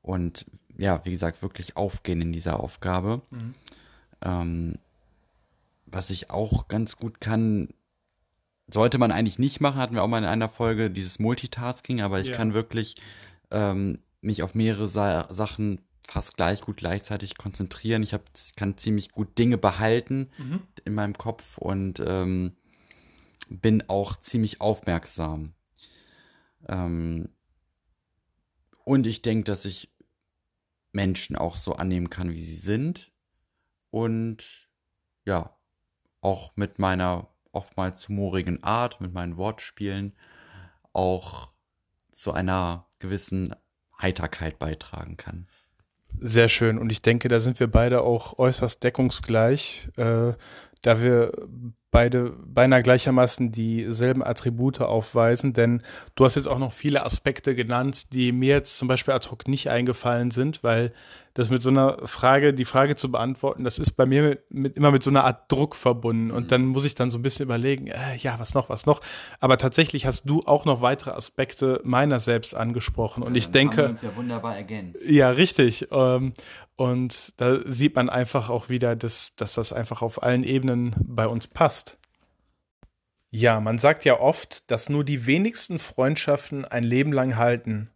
Und 0.02 0.46
ja, 0.78 1.04
wie 1.06 1.12
gesagt, 1.12 1.42
wirklich 1.42 1.76
aufgehen 1.76 2.22
in 2.22 2.32
dieser 2.32 2.60
Aufgabe. 2.60 3.22
Mhm. 3.30 3.56
Ähm, 4.22 4.80
was 5.86 6.10
ich 6.10 6.30
auch 6.32 6.68
ganz 6.68 6.96
gut 6.96 7.20
kann, 7.20 7.70
sollte 8.68 8.98
man 8.98 9.12
eigentlich 9.12 9.40
nicht 9.40 9.62
machen, 9.62 9.80
hatten 9.80 9.96
wir 9.96 10.04
auch 10.04 10.08
mal 10.08 10.18
in 10.20 10.26
einer 10.26 10.50
Folge, 10.50 10.92
dieses 10.92 11.20
Multitasking, 11.20 12.02
aber 12.02 12.20
ich 12.20 12.30
ja. 12.30 12.36
kann 12.36 12.54
wirklich 12.54 12.96
ähm, 13.52 14.00
mich 14.22 14.44
auf 14.44 14.56
mehrere 14.56 14.88
Sa 14.88 15.34
Sachen 15.34 15.82
fast 16.08 16.36
gleich 16.38 16.62
gut 16.62 16.78
gleichzeitig 16.78 17.38
konzentrieren. 17.38 18.04
Ich 18.04 18.14
hab, 18.14 18.24
kann 18.56 18.78
ziemlich 18.78 19.12
gut 19.12 19.38
Dinge 19.38 19.58
behalten 19.58 20.30
mhm. 20.38 20.62
in 20.86 20.94
meinem 20.94 21.18
Kopf 21.18 21.58
und 21.58 22.02
ähm, 22.06 22.54
bin 23.50 23.84
auch 23.88 24.18
ziemlich 24.18 24.62
aufmerksam. 24.62 25.54
Ähm, 26.68 27.30
und 28.84 29.06
ich 29.06 29.22
denke, 29.22 29.44
dass 29.46 29.66
ich 29.66 29.94
Menschen 30.94 31.36
auch 31.36 31.58
so 31.58 31.74
annehmen 31.74 32.10
kann, 32.10 32.32
wie 32.32 32.44
sie 32.44 32.56
sind. 32.56 33.12
Und 33.90 34.70
ja, 35.26 35.58
auch 36.22 36.56
mit 36.56 36.80
meiner 36.80 37.30
oftmals 37.58 38.08
humorigen 38.08 38.64
Art, 38.64 39.02
mit 39.02 39.14
meinen 39.14 39.36
Wortspielen 39.38 40.14
auch 40.94 41.50
zu 42.12 42.32
einer 42.32 42.86
gewissen 43.00 43.56
Heiterkeit 44.02 44.60
beitragen 44.60 45.18
kann. 45.18 45.48
Sehr 46.20 46.50
schön. 46.50 46.78
Und 46.78 46.92
ich 46.92 47.02
denke, 47.02 47.28
da 47.28 47.40
sind 47.40 47.60
wir 47.60 47.68
beide 47.68 48.02
auch 48.02 48.38
äußerst 48.40 48.84
deckungsgleich, 48.84 49.90
äh, 49.98 50.34
da 50.82 51.02
wir 51.02 51.32
beide 51.92 52.32
beinahe 52.46 52.84
gleichermaßen 52.84 53.52
dieselben 53.52 54.24
Attribute 54.24 54.82
aufweisen, 54.82 55.54
denn 55.54 55.82
du 56.16 56.26
hast 56.26 56.36
jetzt 56.36 56.48
auch 56.48 56.60
noch 56.60 56.74
viele 56.74 57.06
Aspekte 57.06 57.56
genannt, 57.56 58.14
die 58.14 58.32
mir 58.32 58.56
jetzt 58.56 58.78
zum 58.78 58.88
Beispiel 58.88 59.14
ad 59.14 59.30
hoc 59.30 59.48
nicht 59.48 59.70
eingefallen 59.70 60.32
sind, 60.32 60.64
weil 60.64 60.92
das 61.38 61.52
mit 61.52 61.62
so 61.62 61.70
einer 61.70 62.00
Frage, 62.08 62.52
die 62.52 62.66
Frage 62.66 62.96
zu 62.96 63.12
beantworten, 63.12 63.64
das 63.64 63.78
ist 63.78 63.92
bei 63.92 64.08
mir 64.08 64.24
mit, 64.24 64.52
mit, 64.52 64.76
immer 64.76 64.90
mit 64.90 65.04
so 65.04 65.12
einer 65.12 65.24
Art 65.24 65.52
Druck 65.52 65.76
verbunden 65.76 66.32
und 66.32 66.46
mhm. 66.46 66.48
dann 66.48 66.66
muss 66.66 66.84
ich 66.84 66.96
dann 66.96 67.12
so 67.12 67.20
ein 67.20 67.22
bisschen 67.22 67.46
überlegen, 67.46 67.88
äh, 67.88 68.16
ja, 68.18 68.40
was 68.40 68.56
noch, 68.56 68.70
was 68.70 68.88
noch. 68.88 69.02
Aber 69.40 69.60
tatsächlich 69.60 70.08
hast 70.08 70.24
du 70.28 70.42
auch 70.46 70.66
noch 70.66 70.82
weitere 70.82 71.12
Aspekte 71.12 71.80
meiner 71.84 72.20
selbst 72.20 72.56
angesprochen 72.56 73.22
und 73.22 73.36
ja, 73.36 73.38
ich 73.38 73.52
denke, 73.52 73.84
haben 73.84 73.92
uns 73.92 74.02
ja 74.02 74.16
wunderbar 74.16 74.56
ergänzt. 74.56 75.00
Ja, 75.08 75.30
richtig. 75.30 75.88
Ähm, 75.92 76.34
und 76.76 77.40
da 77.40 77.60
sieht 77.68 77.96
man 77.96 78.10
einfach 78.10 78.50
auch 78.50 78.70
wieder, 78.70 78.96
dass, 78.96 79.36
dass 79.36 79.54
das 79.54 79.72
einfach 79.72 80.02
auf 80.02 80.24
allen 80.24 80.44
Ebenen 80.44 80.96
bei 81.00 81.28
uns 81.28 81.46
passt. 81.46 82.00
Ja, 83.30 83.60
man 83.60 83.78
sagt 83.78 84.06
ja 84.06 84.20
oft, 84.20 84.72
dass 84.72 84.90
nur 84.90 85.04
die 85.04 85.28
wenigsten 85.28 85.78
Freundschaften 85.78 86.66
ein 86.66 86.84
Leben 86.84 87.14
lang 87.14 87.36
halten. 87.36 87.92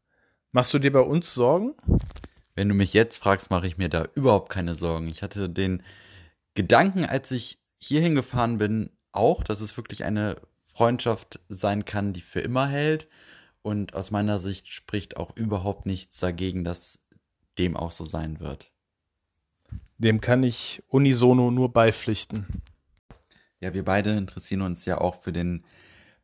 Machst 0.51 0.73
du 0.75 0.79
dir 0.79 0.91
bei 0.91 0.99
uns 0.99 1.33
Sorgen? 1.33 1.73
Wenn 2.55 2.69
du 2.69 2.75
mich 2.75 2.93
jetzt 2.93 3.17
fragst, 3.17 3.49
mache 3.49 3.67
ich 3.67 3.77
mir 3.77 3.89
da 3.89 4.07
überhaupt 4.15 4.49
keine 4.49 4.75
Sorgen. 4.75 5.07
Ich 5.07 5.23
hatte 5.23 5.49
den 5.49 5.83
Gedanken, 6.53 7.05
als 7.05 7.31
ich 7.31 7.59
hierhin 7.77 8.15
gefahren 8.15 8.57
bin, 8.57 8.91
auch, 9.11 9.43
dass 9.43 9.61
es 9.61 9.75
wirklich 9.77 10.03
eine 10.03 10.41
Freundschaft 10.65 11.39
sein 11.49 11.85
kann, 11.85 12.13
die 12.13 12.21
für 12.21 12.41
immer 12.41 12.67
hält. 12.67 13.07
Und 13.61 13.93
aus 13.93 14.11
meiner 14.11 14.39
Sicht 14.39 14.67
spricht 14.67 15.17
auch 15.17 15.35
überhaupt 15.35 15.85
nichts 15.85 16.19
dagegen, 16.19 16.63
dass 16.63 16.99
dem 17.57 17.77
auch 17.77 17.91
so 17.91 18.05
sein 18.05 18.39
wird. 18.39 18.71
Dem 19.97 20.19
kann 20.19 20.41
ich 20.43 20.83
unisono 20.87 21.51
nur 21.51 21.71
beipflichten. 21.71 22.63
Ja, 23.59 23.73
wir 23.73 23.85
beide 23.85 24.11
interessieren 24.11 24.63
uns 24.63 24.85
ja 24.85 24.97
auch 24.99 25.21
für 25.21 25.31
den 25.31 25.63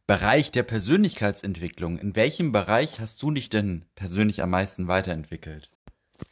Bereich 0.07 0.51
der 0.51 0.63
Persönlichkeitsentwicklung. 0.63 1.99
In 1.99 2.15
welchem 2.15 2.51
Bereich 2.51 2.99
hast 2.99 3.21
du 3.21 3.29
dich 3.29 3.49
denn 3.49 3.85
persönlich 3.93 4.41
am 4.41 4.49
meisten 4.49 4.87
weiterentwickelt? 4.87 5.69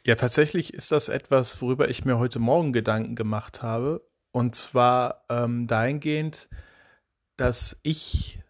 Ja, 0.04 0.14
tatsächlich 0.14 0.74
ist 0.74 0.92
das 0.92 1.08
etwas, 1.08 1.60
worüber 1.60 1.88
ich 1.88 2.04
mir 2.04 2.18
heute 2.18 2.38
Morgen 2.38 2.72
Gedanken 2.72 3.14
gemacht 3.14 3.62
habe. 3.62 4.06
Und 4.32 4.54
zwar 4.54 5.24
ähm, 5.28 5.66
dahingehend, 5.66 6.48
dass 7.36 7.76
ich 7.82 8.40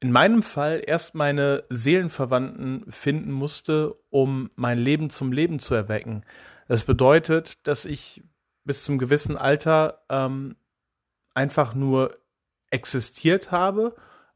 in 0.00 0.12
meinem 0.12 0.42
Fall 0.42 0.82
erst 0.86 1.14
meine 1.14 1.64
Seelenverwandten 1.70 2.84
finden 2.90 3.32
musste, 3.32 3.94
um 4.10 4.50
mein 4.56 4.78
Leben 4.78 5.10
zum 5.10 5.32
Leben 5.32 5.58
zu 5.58 5.74
erwecken. 5.74 6.24
Das 6.68 6.84
bedeutet, 6.84 7.66
dass 7.66 7.84
ich 7.84 8.22
bis 8.64 8.84
zum 8.84 8.98
gewissen 8.98 9.36
Alter 9.36 10.04
ähm, 10.10 10.56
einfach 11.34 11.74
nur 11.74 12.16
existiert 12.70 13.50
habe 13.50 13.94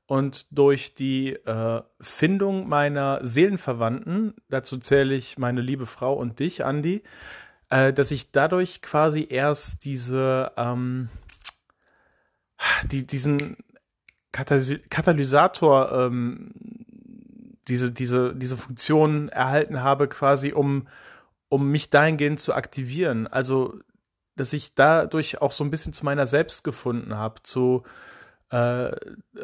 und 0.09 0.47
durch 0.51 0.95
die 0.95 1.35
äh, 1.35 1.83
Findung 2.01 2.67
meiner 2.67 3.19
Seelenverwandten, 3.23 4.33
dazu 4.49 4.79
zähle 4.79 5.15
ich 5.15 5.37
meine 5.37 5.61
liebe 5.61 5.85
Frau 5.85 6.15
und 6.15 6.41
dich, 6.41 6.65
Andi, 6.65 7.03
äh, 7.69 7.93
dass 7.93 8.11
ich 8.11 8.33
dadurch 8.33 8.81
quasi 8.81 9.27
erst 9.29 9.85
diese, 9.85 10.51
ähm, 10.57 11.11
die, 12.91 13.07
diesen 13.07 13.59
Katalysator, 14.33 15.93
ähm, 15.93 16.53
diese, 17.69 17.93
diese, 17.93 18.35
diese 18.35 18.57
Funktion 18.57 19.29
erhalten 19.29 19.83
habe, 19.83 20.09
quasi 20.09 20.55
um, 20.55 20.89
um 21.51 21.71
mich 21.71 21.91
dahingehend 21.91 22.41
zu 22.41 22.55
aktivieren. 22.55 23.27
Also 23.27 23.79
dass 24.37 24.53
ich 24.53 24.75
dadurch 24.75 25.43
auch 25.43 25.53
so 25.53 25.65
ein 25.65 25.71
bisschen 25.71 25.93
zu 25.93 26.05
meiner 26.05 26.27
selbst 26.27 26.65
gefunden 26.65 27.17
habe, 27.17 27.43
zu 27.43 27.83
äh, 28.51 28.91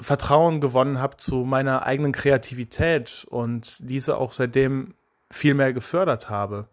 Vertrauen 0.00 0.60
gewonnen 0.60 1.00
habe 1.00 1.16
zu 1.16 1.44
meiner 1.44 1.84
eigenen 1.84 2.12
Kreativität 2.12 3.26
und 3.28 3.88
diese 3.88 4.16
auch 4.16 4.32
seitdem 4.32 4.94
viel 5.30 5.54
mehr 5.54 5.72
gefördert 5.72 6.28
habe. 6.30 6.68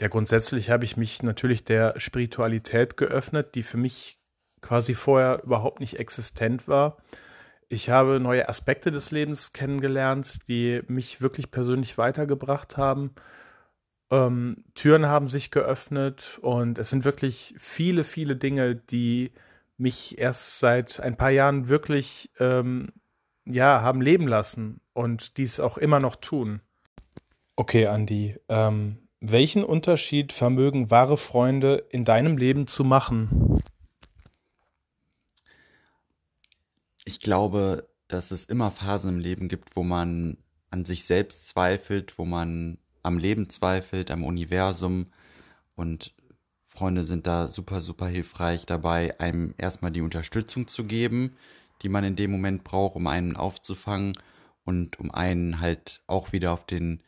Ja, 0.00 0.08
grundsätzlich 0.08 0.70
habe 0.70 0.84
ich 0.84 0.96
mich 0.96 1.22
natürlich 1.22 1.64
der 1.64 1.98
Spiritualität 1.98 2.96
geöffnet, 2.96 3.54
die 3.54 3.62
für 3.62 3.76
mich 3.76 4.18
quasi 4.60 4.94
vorher 4.94 5.42
überhaupt 5.44 5.80
nicht 5.80 5.98
existent 5.98 6.68
war. 6.68 6.96
Ich 7.68 7.90
habe 7.90 8.20
neue 8.20 8.48
Aspekte 8.48 8.90
des 8.90 9.10
Lebens 9.10 9.52
kennengelernt, 9.52 10.48
die 10.48 10.82
mich 10.88 11.20
wirklich 11.22 11.50
persönlich 11.50 11.96
weitergebracht 11.98 12.76
haben 12.76 13.14
ähm, 14.14 14.64
Türen 14.74 15.06
haben 15.06 15.28
sich 15.28 15.50
geöffnet 15.50 16.38
und 16.42 16.78
es 16.78 16.90
sind 16.90 17.04
wirklich 17.04 17.54
viele, 17.58 18.04
viele 18.04 18.36
Dinge, 18.36 18.76
die 18.76 19.32
mich 19.76 20.18
erst 20.18 20.58
seit 20.58 21.00
ein 21.00 21.16
paar 21.16 21.30
Jahren 21.30 21.68
wirklich 21.68 22.30
ähm, 22.38 22.92
ja, 23.46 23.82
haben 23.82 24.00
leben 24.00 24.26
lassen 24.26 24.80
und 24.92 25.36
dies 25.36 25.60
auch 25.60 25.78
immer 25.78 26.00
noch 26.00 26.16
tun. 26.16 26.60
Okay, 27.56 27.86
Andi, 27.86 28.36
ähm, 28.48 28.98
welchen 29.20 29.64
Unterschied 29.64 30.32
vermögen 30.32 30.90
wahre 30.90 31.16
Freunde 31.16 31.86
in 31.90 32.04
deinem 32.04 32.36
Leben 32.36 32.66
zu 32.66 32.84
machen? 32.84 33.62
Ich 37.04 37.20
glaube, 37.20 37.88
dass 38.08 38.30
es 38.30 38.44
immer 38.44 38.70
Phasen 38.70 39.10
im 39.10 39.18
Leben 39.18 39.48
gibt, 39.48 39.76
wo 39.76 39.82
man 39.82 40.38
an 40.70 40.84
sich 40.84 41.04
selbst 41.04 41.48
zweifelt, 41.48 42.18
wo 42.18 42.24
man 42.24 42.78
am 43.02 43.18
Leben 43.18 43.48
zweifelt, 43.48 44.10
am 44.10 44.24
Universum 44.24 45.12
und 45.76 46.13
Freunde 46.74 47.04
sind 47.04 47.26
da 47.26 47.46
super, 47.46 47.80
super 47.80 48.08
hilfreich 48.08 48.66
dabei, 48.66 49.18
einem 49.20 49.54
erstmal 49.58 49.92
die 49.92 50.00
Unterstützung 50.00 50.66
zu 50.66 50.84
geben, 50.84 51.36
die 51.82 51.88
man 51.88 52.02
in 52.02 52.16
dem 52.16 52.32
Moment 52.32 52.64
braucht, 52.64 52.96
um 52.96 53.06
einen 53.06 53.36
aufzufangen 53.36 54.14
und 54.64 54.98
um 54.98 55.12
einen 55.12 55.60
halt 55.60 56.02
auch 56.08 56.32
wieder 56.32 56.52
auf 56.52 56.66
den 56.66 57.00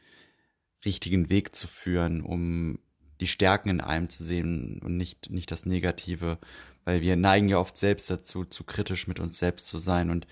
richtigen 0.85 1.31
Weg 1.31 1.57
zu 1.57 1.66
führen, 1.66 2.22
um 2.22 2.79
die 3.20 3.26
Stärken 3.26 3.68
in 3.70 3.81
einem 3.81 4.09
zu 4.09 4.22
sehen 4.22 4.81
und 4.85 4.96
nicht, 4.96 5.31
nicht 5.31 5.50
das 5.50 5.66
Negative, 5.66 6.38
weil 6.85 7.00
wir 7.00 7.16
neigen 7.16 7.48
ja 7.48 7.59
oft 7.59 7.76
selbst 7.76 8.09
dazu, 8.09 8.44
zu 8.44 8.62
kritisch 8.62 9.09
mit 9.09 9.18
uns 9.18 9.38
selbst 9.38 9.66
zu 9.66 9.79
sein 9.79 10.11
und 10.11 10.29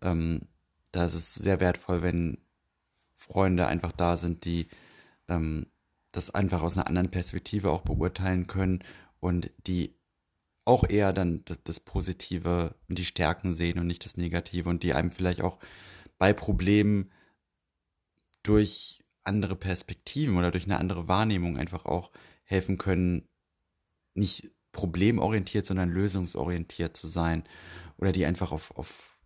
ähm, 0.00 0.42
da 0.92 1.06
ist 1.06 1.14
es 1.14 1.34
sehr 1.34 1.58
wertvoll, 1.58 2.02
wenn 2.02 2.38
Freunde 3.14 3.66
einfach 3.66 3.92
da 3.92 4.16
sind, 4.16 4.44
die 4.44 4.68
ähm, 5.28 5.66
das 6.16 6.30
einfach 6.30 6.62
aus 6.62 6.76
einer 6.76 6.86
anderen 6.86 7.10
Perspektive 7.10 7.70
auch 7.70 7.82
beurteilen 7.82 8.46
können 8.46 8.82
und 9.20 9.50
die 9.66 9.94
auch 10.64 10.88
eher 10.88 11.12
dann 11.12 11.44
das, 11.44 11.62
das 11.62 11.80
Positive 11.80 12.74
und 12.88 12.98
die 12.98 13.04
Stärken 13.04 13.54
sehen 13.54 13.78
und 13.78 13.86
nicht 13.86 14.04
das 14.04 14.16
Negative 14.16 14.68
und 14.68 14.82
die 14.82 14.94
einem 14.94 15.12
vielleicht 15.12 15.40
auch 15.40 15.58
bei 16.18 16.32
Problemen 16.32 17.12
durch 18.42 19.04
andere 19.24 19.56
Perspektiven 19.56 20.36
oder 20.38 20.50
durch 20.50 20.64
eine 20.64 20.78
andere 20.78 21.08
Wahrnehmung 21.08 21.56
einfach 21.58 21.84
auch 21.84 22.10
helfen 22.44 22.78
können, 22.78 23.28
nicht 24.14 24.50
problemorientiert, 24.72 25.66
sondern 25.66 25.90
lösungsorientiert 25.90 26.96
zu 26.96 27.08
sein 27.08 27.44
oder 27.98 28.12
die 28.12 28.24
einfach 28.24 28.52
auf, 28.52 28.76
auf, 28.76 29.20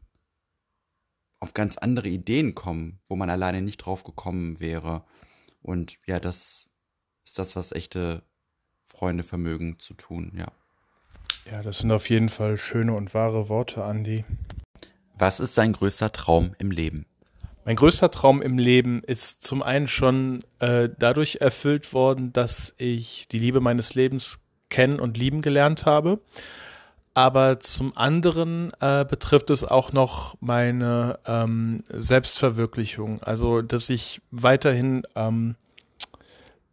auf 1.38 1.54
ganz 1.54 1.76
andere 1.76 2.08
Ideen 2.08 2.54
kommen, 2.54 3.00
wo 3.06 3.16
man 3.16 3.30
alleine 3.30 3.62
nicht 3.62 3.78
drauf 3.78 4.04
gekommen 4.04 4.60
wäre. 4.60 5.04
Und 5.62 5.98
ja, 6.06 6.20
das 6.20 6.69
ist 7.30 7.38
das, 7.38 7.54
was 7.54 7.70
echte 7.70 8.22
Freunde 8.84 9.22
vermögen 9.22 9.78
zu 9.78 9.94
tun, 9.94 10.32
ja. 10.36 10.48
Ja, 11.48 11.62
das 11.62 11.78
sind 11.78 11.92
auf 11.92 12.10
jeden 12.10 12.28
Fall 12.28 12.56
schöne 12.56 12.92
und 12.92 13.14
wahre 13.14 13.48
Worte, 13.48 13.84
Andi. 13.84 14.24
Was 15.16 15.38
ist 15.38 15.56
dein 15.56 15.72
größter 15.72 16.10
Traum 16.10 16.56
im 16.58 16.72
Leben? 16.72 17.06
Mein 17.64 17.76
größter 17.76 18.10
Traum 18.10 18.42
im 18.42 18.58
Leben 18.58 19.04
ist 19.04 19.44
zum 19.44 19.62
einen 19.62 19.86
schon 19.86 20.42
äh, 20.58 20.88
dadurch 20.98 21.36
erfüllt 21.40 21.92
worden, 21.92 22.32
dass 22.32 22.74
ich 22.78 23.28
die 23.28 23.38
Liebe 23.38 23.60
meines 23.60 23.94
Lebens 23.94 24.40
kennen 24.68 24.98
und 24.98 25.16
lieben 25.16 25.40
gelernt 25.40 25.86
habe. 25.86 26.20
Aber 27.14 27.60
zum 27.60 27.96
anderen 27.96 28.72
äh, 28.80 29.04
betrifft 29.04 29.50
es 29.50 29.62
auch 29.62 29.92
noch 29.92 30.36
meine 30.40 31.20
ähm, 31.26 31.84
Selbstverwirklichung. 31.90 33.22
Also, 33.22 33.62
dass 33.62 33.88
ich 33.88 34.20
weiterhin 34.32 35.02
ähm, 35.14 35.54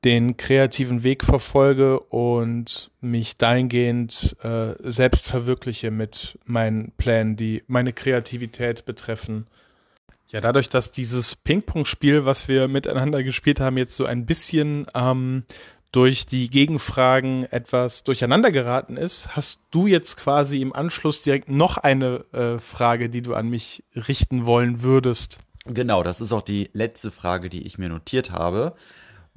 den 0.07 0.37
kreativen 0.37 1.03
Weg 1.03 1.25
verfolge 1.25 1.99
und 1.99 2.91
mich 3.01 3.35
dahingehend 3.35 4.37
äh, 4.41 4.73
selbst 4.79 5.27
verwirkliche 5.27 5.91
mit 5.91 6.39
meinen 6.45 6.93
Plänen, 6.93 7.35
die 7.35 7.61
meine 7.67 7.91
Kreativität 7.91 8.85
betreffen. 8.85 9.47
Ja, 10.29 10.39
dadurch, 10.39 10.69
dass 10.69 10.91
dieses 10.91 11.35
Ping-Pong-Spiel, 11.35 12.23
was 12.23 12.47
wir 12.47 12.69
miteinander 12.69 13.21
gespielt 13.21 13.59
haben, 13.59 13.77
jetzt 13.77 13.97
so 13.97 14.05
ein 14.05 14.25
bisschen 14.25 14.87
ähm, 14.95 15.43
durch 15.91 16.25
die 16.25 16.49
Gegenfragen 16.49 17.43
etwas 17.43 18.05
durcheinander 18.05 18.51
geraten 18.51 18.95
ist, 18.95 19.35
hast 19.35 19.59
du 19.71 19.87
jetzt 19.87 20.15
quasi 20.15 20.61
im 20.61 20.71
Anschluss 20.71 21.21
direkt 21.21 21.49
noch 21.49 21.75
eine 21.75 22.23
äh, 22.31 22.59
Frage, 22.59 23.09
die 23.09 23.21
du 23.21 23.33
an 23.33 23.49
mich 23.49 23.83
richten 23.93 24.45
wollen 24.45 24.83
würdest. 24.83 25.37
Genau, 25.65 26.01
das 26.01 26.21
ist 26.21 26.31
auch 26.31 26.43
die 26.43 26.69
letzte 26.71 27.11
Frage, 27.11 27.49
die 27.49 27.67
ich 27.67 27.77
mir 27.77 27.89
notiert 27.89 28.31
habe. 28.31 28.73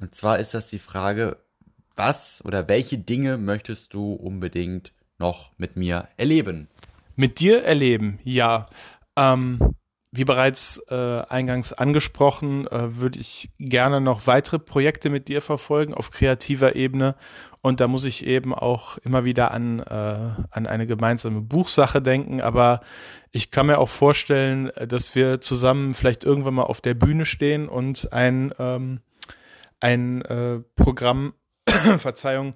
Und 0.01 0.15
zwar 0.15 0.39
ist 0.39 0.53
das 0.53 0.67
die 0.67 0.79
Frage, 0.79 1.37
was 1.95 2.43
oder 2.43 2.67
welche 2.67 2.97
Dinge 2.97 3.37
möchtest 3.37 3.93
du 3.93 4.13
unbedingt 4.13 4.93
noch 5.19 5.51
mit 5.57 5.77
mir 5.77 6.07
erleben? 6.17 6.67
Mit 7.15 7.39
dir 7.39 7.63
erleben, 7.63 8.19
ja. 8.23 8.65
Ähm, 9.15 9.75
wie 10.13 10.25
bereits 10.25 10.81
äh, 10.89 11.21
eingangs 11.29 11.71
angesprochen, 11.71 12.67
äh, 12.67 12.97
würde 12.97 13.19
ich 13.19 13.49
gerne 13.59 14.01
noch 14.01 14.27
weitere 14.27 14.59
Projekte 14.59 15.09
mit 15.09 15.29
dir 15.29 15.41
verfolgen 15.41 15.93
auf 15.93 16.09
kreativer 16.09 16.75
Ebene. 16.75 17.15
Und 17.61 17.79
da 17.79 17.87
muss 17.87 18.03
ich 18.03 18.25
eben 18.25 18.53
auch 18.53 18.97
immer 18.97 19.23
wieder 19.23 19.51
an, 19.51 19.79
äh, 19.79 19.83
an 20.49 20.67
eine 20.67 20.87
gemeinsame 20.87 21.41
Buchsache 21.41 22.01
denken. 22.01 22.41
Aber 22.41 22.81
ich 23.31 23.51
kann 23.51 23.67
mir 23.67 23.77
auch 23.77 23.87
vorstellen, 23.87 24.71
dass 24.87 25.15
wir 25.15 25.39
zusammen 25.39 25.93
vielleicht 25.93 26.23
irgendwann 26.23 26.55
mal 26.55 26.63
auf 26.63 26.81
der 26.81 26.95
Bühne 26.95 27.25
stehen 27.25 27.69
und 27.69 28.11
ein, 28.11 28.53
ähm, 28.59 28.99
ein 29.81 30.21
äh, 30.21 30.59
Programm, 30.75 31.33
Verzeihung, 31.97 32.55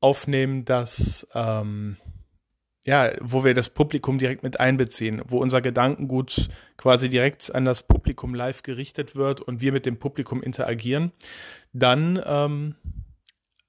aufnehmen, 0.00 0.64
das 0.64 1.26
ähm, 1.34 1.96
ja, 2.88 3.12
wo 3.20 3.44
wir 3.44 3.52
das 3.52 3.68
Publikum 3.68 4.16
direkt 4.16 4.42
mit 4.42 4.60
einbeziehen, 4.60 5.20
wo 5.26 5.36
unser 5.38 5.60
Gedankengut 5.60 6.48
quasi 6.78 7.10
direkt 7.10 7.54
an 7.54 7.66
das 7.66 7.82
Publikum 7.82 8.34
live 8.34 8.62
gerichtet 8.62 9.14
wird 9.14 9.42
und 9.42 9.60
wir 9.60 9.72
mit 9.72 9.84
dem 9.84 9.98
Publikum 9.98 10.42
interagieren, 10.42 11.12
dann 11.74 12.18
ähm, 12.24 12.76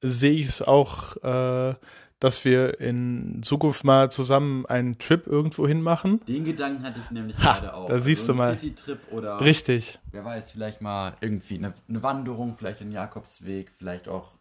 sehe 0.02 0.32
ich 0.32 0.48
es 0.48 0.62
auch, 0.62 1.18
äh, 1.18 1.76
dass 2.20 2.44
wir 2.44 2.80
in 2.80 3.42
Zukunft 3.44 3.84
mal 3.84 4.12
zusammen 4.12 4.66
einen 4.66 4.98
Trip 4.98 5.26
irgendwo 5.26 5.68
hin 5.68 5.82
machen. 5.82 6.20
Den 6.28 6.44
Gedanken 6.44 6.84
hatte 6.84 7.00
ich 7.04 7.12
nämlich 7.12 7.38
ha, 7.38 7.54
gerade 7.54 7.74
auch. 7.74 7.88
Da 7.88 8.00
siehst 8.00 8.22
also 8.22 8.34
du 8.34 8.38
mal. 8.38 8.54
City-Trip 8.54 9.00
oder. 9.12 9.40
Richtig. 9.42 10.00
Wer 10.12 10.26
weiß, 10.26 10.52
vielleicht 10.52 10.82
mal 10.82 11.14
irgendwie 11.22 11.56
eine, 11.56 11.74
eine 11.88 12.04
Wanderung, 12.04 12.56
vielleicht 12.58 12.82
den 12.82 12.92
Jakobsweg, 12.92 13.72
vielleicht 13.78 14.10
auch 14.10 14.34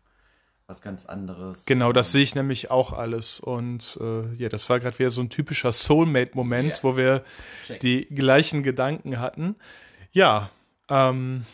was 0.67 0.83
ganz 0.83 1.07
anderes. 1.07 1.65
Genau, 1.65 1.93
das 1.93 2.13
sehe 2.13 2.23
ich 2.23 2.35
nämlich 2.35 2.71
auch 2.71 2.93
alles. 2.93 3.41
Und 3.41 3.99
äh, 4.01 4.35
ja, 4.35 4.49
das 4.49 4.69
war 4.69 4.81
gerade 4.81 4.99
wieder 4.99 5.11
so 5.11 5.21
ein 5.21 5.31
typischer 5.31 5.73
Soulmate-Moment, 5.73 6.75
yeah. 6.75 6.83
wo 6.83 6.97
wir 6.97 7.25
Check. 7.67 7.81
die 7.81 8.07
gleichen 8.07 8.63
Gedanken 8.63 9.19
hatten. 9.19 9.57
Ja, 10.13 10.51
ähm, 10.91 11.45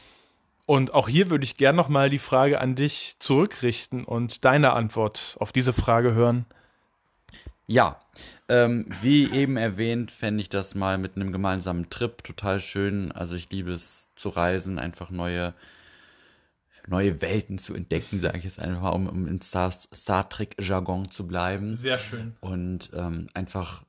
und 0.66 0.94
auch 0.94 1.08
hier 1.08 1.30
würde 1.30 1.44
ich 1.44 1.56
gern 1.56 1.76
nochmal 1.76 2.10
die 2.10 2.18
Frage 2.18 2.60
an 2.60 2.74
dich 2.74 3.16
zurückrichten 3.18 4.04
und 4.04 4.44
deine 4.44 4.72
Antwort 4.72 5.36
auf 5.40 5.52
diese 5.52 5.72
Frage 5.72 6.14
hören. 6.14 6.46
Ja, 7.66 8.00
ähm, 8.48 8.86
wie 9.00 9.30
eben 9.32 9.56
erwähnt, 9.56 10.10
fände 10.10 10.42
ich 10.42 10.50
das 10.50 10.74
mal 10.74 10.98
mit 10.98 11.16
einem 11.16 11.32
gemeinsamen 11.32 11.88
Trip 11.88 12.22
total 12.22 12.60
schön. 12.60 13.10
Also 13.12 13.34
ich 13.34 13.50
liebe 13.50 13.72
es 13.72 14.10
zu 14.16 14.28
reisen, 14.28 14.78
einfach 14.78 15.10
neue 15.10 15.54
neue 16.86 17.20
Welten 17.22 17.58
zu 17.58 17.74
entdecken, 17.74 18.20
sage 18.20 18.38
ich 18.38 18.44
jetzt 18.44 18.58
einfach 18.58 18.82
mal, 18.82 18.90
um, 18.90 19.08
um 19.08 19.26
in 19.26 19.40
Star, 19.40 19.70
Star 19.70 20.28
Trek-Jargon 20.28 21.10
zu 21.10 21.26
bleiben. 21.26 21.76
Sehr 21.76 21.98
schön. 21.98 22.36
Und 22.40 22.90
ähm, 22.94 23.28
einfach 23.34 23.84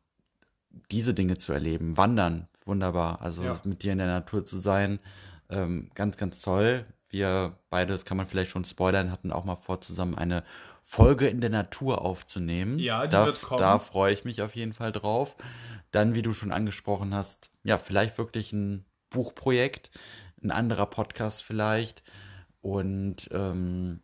diese 0.91 1.13
Dinge 1.13 1.37
zu 1.37 1.53
erleben. 1.53 1.97
Wandern, 1.97 2.47
wunderbar. 2.65 3.21
Also 3.21 3.43
ja. 3.43 3.59
mit 3.65 3.83
dir 3.83 3.91
in 3.91 3.97
der 3.97 4.07
Natur 4.07 4.45
zu 4.45 4.57
sein, 4.57 4.99
ähm, 5.49 5.89
ganz, 5.95 6.17
ganz 6.17 6.41
toll. 6.41 6.85
Wir 7.09 7.57
beide, 7.69 7.93
das 7.93 8.05
kann 8.05 8.17
man 8.17 8.27
vielleicht 8.27 8.51
schon 8.51 8.65
spoilern, 8.65 9.11
hatten 9.11 9.31
auch 9.31 9.45
mal 9.45 9.55
vor, 9.55 9.81
zusammen 9.81 10.15
eine 10.15 10.43
Folge 10.81 11.27
in 11.27 11.41
der 11.41 11.49
Natur 11.49 12.01
aufzunehmen. 12.01 12.77
Ja, 12.79 13.05
die 13.07 13.11
da, 13.11 13.25
wird 13.25 13.41
kommen. 13.41 13.59
Da 13.59 13.79
freue 13.79 14.13
ich 14.13 14.25
mich 14.25 14.41
auf 14.41 14.55
jeden 14.55 14.73
Fall 14.73 14.91
drauf. 14.91 15.35
Dann, 15.91 16.13
wie 16.13 16.21
du 16.21 16.33
schon 16.33 16.51
angesprochen 16.51 17.13
hast, 17.13 17.49
ja, 17.63 17.77
vielleicht 17.77 18.17
wirklich 18.17 18.51
ein 18.53 18.85
Buchprojekt, 19.09 19.91
ein 20.43 20.51
anderer 20.51 20.85
Podcast 20.85 21.43
vielleicht. 21.43 22.03
Und 22.61 23.29
ähm, 23.31 24.01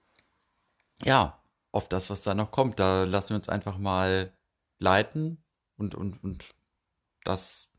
ja, 1.04 1.40
auf 1.72 1.90
das, 1.90 2.10
was 2.10 2.24
da 2.24 2.34
noch 2.34 2.52
kommt, 2.52 2.80
da 2.80 3.04
lassen 3.04 3.30
wir 3.30 3.36
uns 3.38 3.50
einfach 3.50 3.78
mal 3.78 4.32
leiten 4.80 5.44
und, 5.78 5.96
und, 5.96 6.24
und 6.24 6.50
das 7.24 7.71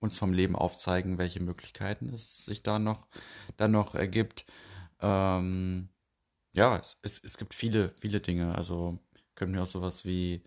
uns 0.00 0.18
vom 0.18 0.32
Leben 0.32 0.56
aufzeigen, 0.56 1.18
welche 1.18 1.40
Möglichkeiten 1.40 2.12
es 2.12 2.44
sich 2.46 2.62
da 2.62 2.78
noch, 2.78 3.06
da 3.56 3.68
noch 3.68 3.94
ergibt. 3.94 4.46
Ähm, 5.00 5.88
ja, 6.52 6.82
es, 7.02 7.20
es 7.22 7.36
gibt 7.36 7.54
viele, 7.54 7.92
viele 8.00 8.20
Dinge. 8.20 8.54
Also 8.54 8.98
können 9.34 9.54
wir 9.54 9.62
auch 9.62 9.68
sowas 9.68 10.04
wie, 10.04 10.42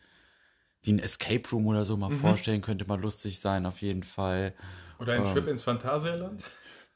wie 0.82 0.94
ein 0.94 1.00
Escape 1.00 1.48
Room 1.52 1.68
oder 1.68 1.86
so 1.86 1.96
mal 1.96 2.10
mhm. 2.10 2.20
vorstellen, 2.20 2.62
könnte 2.62 2.86
mal 2.86 3.00
lustig 3.00 3.40
sein, 3.40 3.66
auf 3.66 3.82
jeden 3.82 4.04
Fall. 4.04 4.54
Oder 5.00 5.14
ein 5.14 5.26
ähm, 5.26 5.34
Trip 5.34 5.48
ins 5.48 5.64
Phantasialand? 5.64 6.44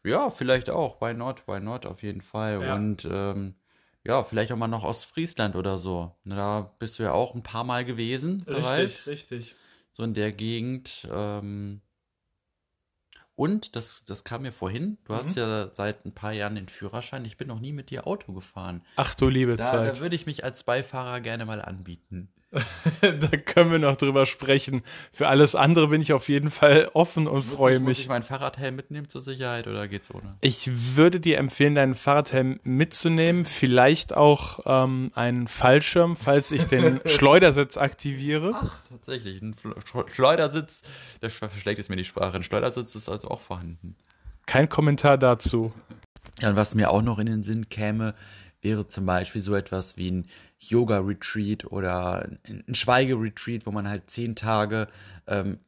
Ja, 0.04 0.30
vielleicht 0.30 0.70
auch. 0.70 1.02
Why 1.02 1.14
not? 1.14 1.48
Why 1.48 1.60
not? 1.60 1.86
Auf 1.86 2.02
jeden 2.02 2.22
Fall. 2.22 2.62
Ja. 2.62 2.76
Und 2.76 3.08
ähm, 3.10 3.56
ja, 4.04 4.24
vielleicht 4.24 4.52
auch 4.52 4.58
mal 4.58 4.68
noch 4.68 4.84
Ostfriesland 4.84 5.56
oder 5.56 5.78
so. 5.78 6.16
Da 6.24 6.74
bist 6.80 6.98
du 6.98 7.04
ja 7.04 7.12
auch 7.12 7.36
ein 7.36 7.44
paar 7.44 7.64
Mal 7.64 7.86
gewesen. 7.86 8.44
Richtig, 8.48 8.56
bereits. 8.56 9.08
richtig. 9.08 9.56
So 9.92 10.04
in 10.04 10.14
der 10.14 10.32
Gegend. 10.32 11.08
Ähm, 11.12 11.82
und 13.38 13.76
das, 13.76 14.04
das 14.04 14.24
kam 14.24 14.42
mir 14.42 14.52
vorhin. 14.52 14.98
Du 15.06 15.14
mhm. 15.14 15.18
hast 15.18 15.36
ja 15.38 15.70
seit 15.72 16.06
ein 16.06 16.12
paar 16.12 16.34
Jahren 16.34 16.56
den 16.56 16.68
Führerschein. 16.68 17.24
Ich 17.24 17.38
bin 17.38 17.48
noch 17.48 17.60
nie 17.60 17.72
mit 17.72 17.92
dir 17.92 18.08
Auto 18.08 18.34
gefahren. 18.34 18.82
Ach 18.96 19.14
du 19.14 19.30
liebe 19.30 19.56
da, 19.56 19.72
Zeit. 19.72 19.96
Da 19.96 20.00
würde 20.02 20.16
ich 20.16 20.26
mich 20.26 20.44
als 20.44 20.64
Beifahrer 20.64 21.22
gerne 21.22 21.46
mal 21.46 21.62
anbieten. 21.62 22.30
da 23.02 23.38
können 23.38 23.72
wir 23.72 23.80
noch 23.80 23.98
drüber 23.98 24.26
sprechen. 24.26 24.82
Für 25.12 25.28
alles 25.28 25.54
andere 25.54 25.88
bin 25.90 26.02
ich 26.02 26.14
auf 26.14 26.30
jeden 26.30 26.50
Fall 26.50 26.90
offen 26.94 27.28
und 27.28 27.42
freue 27.42 27.76
ich, 27.76 27.80
mich. 27.80 27.88
Muss 27.88 28.00
ich 28.00 28.08
meinen 28.08 28.24
Fahrradhelm 28.24 28.76
mitnehmen 28.76 29.10
zur 29.10 29.20
Sicherheit 29.20 29.68
oder 29.68 29.88
geht's 29.88 30.14
ohne? 30.14 30.38
Ich 30.40 30.70
würde 30.96 31.20
dir 31.20 31.40
empfehlen, 31.40 31.76
deinen 31.76 31.96
Fahrradhelm 31.96 32.60
mitzunehmen. 32.64 33.44
Vielleicht 33.44 34.16
auch 34.16 34.62
ähm, 34.66 35.12
einen 35.14 35.48
Fallschirm, 35.48 36.16
falls 36.16 36.52
ich 36.52 36.66
den 36.66 37.02
Schleudersitz 37.06 37.76
aktiviere. 37.76 38.54
Ach, 38.56 38.80
tatsächlich. 38.90 39.42
Ein 39.42 39.54
Schleudersitz, 40.14 40.84
da 41.20 41.30
verschlägt 41.30 41.80
es 41.80 41.90
mir 41.90 41.98
die 41.98 42.06
Sprache. 42.06 42.38
Ein 42.38 42.44
Schleudersitz 42.44 42.96
ist 42.96 43.10
also 43.10 43.28
auch 43.28 43.42
vorhanden. 43.42 43.96
Kein 44.46 44.70
Kommentar 44.70 45.18
dazu. 45.18 45.74
Ja, 46.40 46.52
und 46.52 46.56
was 46.56 46.76
mir 46.76 46.92
auch 46.92 47.02
noch 47.02 47.20
in 47.20 47.26
den 47.26 47.44
Sinn 47.44 47.68
käme, 47.68 48.14
wäre 48.68 48.86
zum 48.86 49.06
Beispiel 49.06 49.42
so 49.42 49.56
etwas 49.56 49.96
wie 49.96 50.12
ein 50.12 50.26
Yoga-Retreat 50.60 51.72
oder 51.72 52.30
ein 52.44 52.76
Schweige-Retreat, 52.76 53.66
wo 53.66 53.72
man 53.72 53.88
halt 53.88 54.10
zehn 54.10 54.36
Tage 54.36 54.90
ähm, 55.26 55.60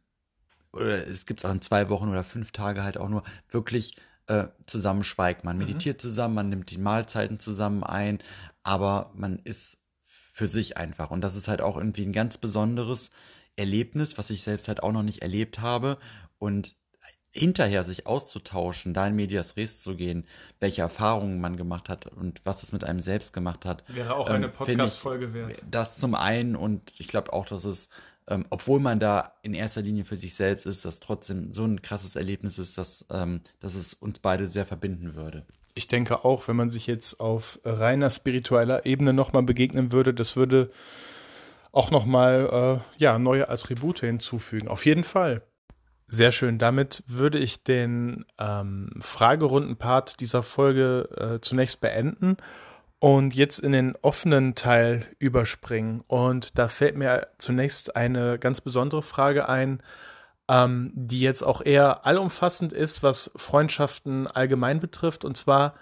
oder 0.73 1.07
es 1.07 1.25
gibt 1.25 1.39
es 1.39 1.45
auch 1.45 1.53
in 1.53 1.62
zwei 1.62 1.89
Wochen 1.89 2.09
oder 2.09 2.23
fünf 2.23 2.51
Tage 2.51 2.83
halt 2.83 2.97
auch 2.97 3.09
nur 3.09 3.23
wirklich 3.49 3.95
äh, 4.27 4.47
zusammen 4.65 5.03
schweigt. 5.03 5.43
Man 5.43 5.57
mhm. 5.57 5.65
meditiert 5.65 5.97
mhm. 5.97 6.01
zusammen, 6.01 6.35
man 6.35 6.49
nimmt 6.49 6.69
die 6.71 6.77
Mahlzeiten 6.77 7.39
zusammen 7.39 7.83
ein, 7.83 8.19
aber 8.63 9.12
man 9.15 9.39
ist 9.39 9.77
für 10.03 10.47
sich 10.47 10.77
einfach. 10.77 11.09
Und 11.12 11.21
das 11.21 11.35
ist 11.35 11.47
halt 11.47 11.62
auch 11.62 11.77
irgendwie 11.77 12.05
ein 12.05 12.13
ganz 12.13 12.38
besonderes 12.38 13.09
Erlebnis, 13.55 14.17
was 14.17 14.29
ich 14.29 14.43
selbst 14.43 14.67
halt 14.67 14.83
auch 14.83 14.91
noch 14.91 15.03
nicht 15.03 15.21
erlebt 15.21 15.59
habe. 15.59 15.97
Und 16.38 16.75
hinterher 17.32 17.84
sich 17.84 18.08
auszutauschen, 18.08 18.94
da 18.94 19.08
in 19.08 19.15
Medias 19.15 19.56
Res 19.56 19.80
zu 19.80 19.96
gehen, 19.96 20.26
welche 20.60 20.82
Erfahrungen 20.82 21.39
man 21.39 21.58
gemacht 21.58 21.89
hat 21.89 22.08
und 22.08 22.42
was 22.44 22.63
es 22.63 22.72
mit 22.72 22.84
einem 22.84 23.00
selbst 23.00 23.34
gemacht 23.34 23.65
hat. 23.65 23.84
Wäre 23.88 24.15
auch 24.15 24.30
ähm, 24.30 24.36
eine 24.36 24.50
Podcast-Folge 24.50 25.34
wert. 25.34 25.62
Das 25.70 25.98
zum 25.98 26.15
einen 26.15 26.56
und 26.56 26.94
ich 26.98 27.08
glaube 27.08 27.34
auch, 27.34 27.46
dass 27.46 27.65
es, 27.65 27.89
ähm, 28.28 28.46
obwohl 28.50 28.80
man 28.80 29.00
da 29.00 29.34
in 29.44 29.54
erster 29.54 29.82
Linie 29.82 30.06
für 30.06 30.18
sich 30.18 30.34
selbst 30.34 30.65
ist, 30.65 30.86
dass 30.86 31.00
trotzdem 31.00 31.54
so 31.54 31.65
ein 31.65 31.82
krasses 31.82 32.15
Erlebnis 32.15 32.58
ist, 32.58 32.78
dass, 32.78 33.06
ähm, 33.12 33.42
dass 33.60 33.76
es 33.76 33.94
uns 33.94 34.20
beide 34.20 34.48
sehr 34.48 34.65
verbinden 34.65 35.15
würde. 35.15 35.46
Ich 35.76 35.88
denke 35.88 36.26
auch, 36.26 36.48
wenn 36.48 36.56
man 36.56 36.72
sich 36.72 36.88
jetzt 36.88 37.20
auf 37.20 37.60
reiner 37.63 38.10
spiritueller 38.10 38.86
Ebene 38.86 39.13
nochmal 39.13 39.44
begegnen 39.44 39.92
würde, 39.92 40.13
das 40.13 40.36
würde 40.36 40.72
auch 41.72 41.92
nochmal 41.92 42.82
äh, 42.98 43.02
ja, 43.02 43.20
neue 43.20 43.50
Attribute 43.50 44.00
hinzufügen. 44.00 44.68
Auf 44.68 44.86
jeden 44.86 45.04
Fall. 45.04 45.44
Sehr 46.12 46.32
schön. 46.32 46.58
Damit 46.58 47.04
würde 47.06 47.38
ich 47.38 47.63
den 47.63 48.26
ähm, 48.39 48.89
Fragerunden-Part 49.00 50.19
dieser 50.19 50.41
Folge 50.41 51.08
äh, 51.15 51.39
zunächst 51.39 51.82
beenden 51.82 52.38
und 52.98 53.36
jetzt 53.36 53.60
in 53.60 53.74
den 53.74 53.95
offenen 54.02 54.56
Teil 54.56 55.06
überspringen. 55.19 56.02
Und 56.08 56.58
da 56.58 56.67
fällt 56.67 56.98
mir 56.98 57.28
zunächst 57.38 57.95
eine 57.95 58.39
ganz 58.39 58.60
besondere 58.60 59.04
Frage 59.04 59.50
ein, 59.50 59.84
ähm, 60.48 60.91
die 60.95 61.22
jetzt 61.22 61.43
auch 61.43 61.62
eher 61.62 62.08
allumfassend 62.08 62.74
ist, 62.74 63.04
was 63.04 63.30
Freundschaften 63.36 64.26
allgemein 64.26 64.80
betrifft. 64.80 65.24
Und 65.24 65.38
zwar, 65.38 65.76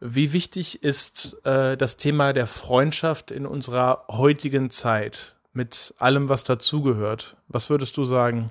wie 0.00 0.34
wichtig 0.34 0.82
ist 0.82 1.46
äh, 1.46 1.78
das 1.78 1.96
Thema 1.96 2.34
der 2.34 2.46
Freundschaft 2.46 3.30
in 3.30 3.46
unserer 3.46 4.04
heutigen 4.08 4.68
Zeit 4.68 5.36
mit 5.54 5.94
allem, 5.96 6.28
was 6.28 6.44
dazugehört? 6.44 7.36
Was 7.48 7.70
würdest 7.70 7.96
du 7.96 8.04
sagen? 8.04 8.50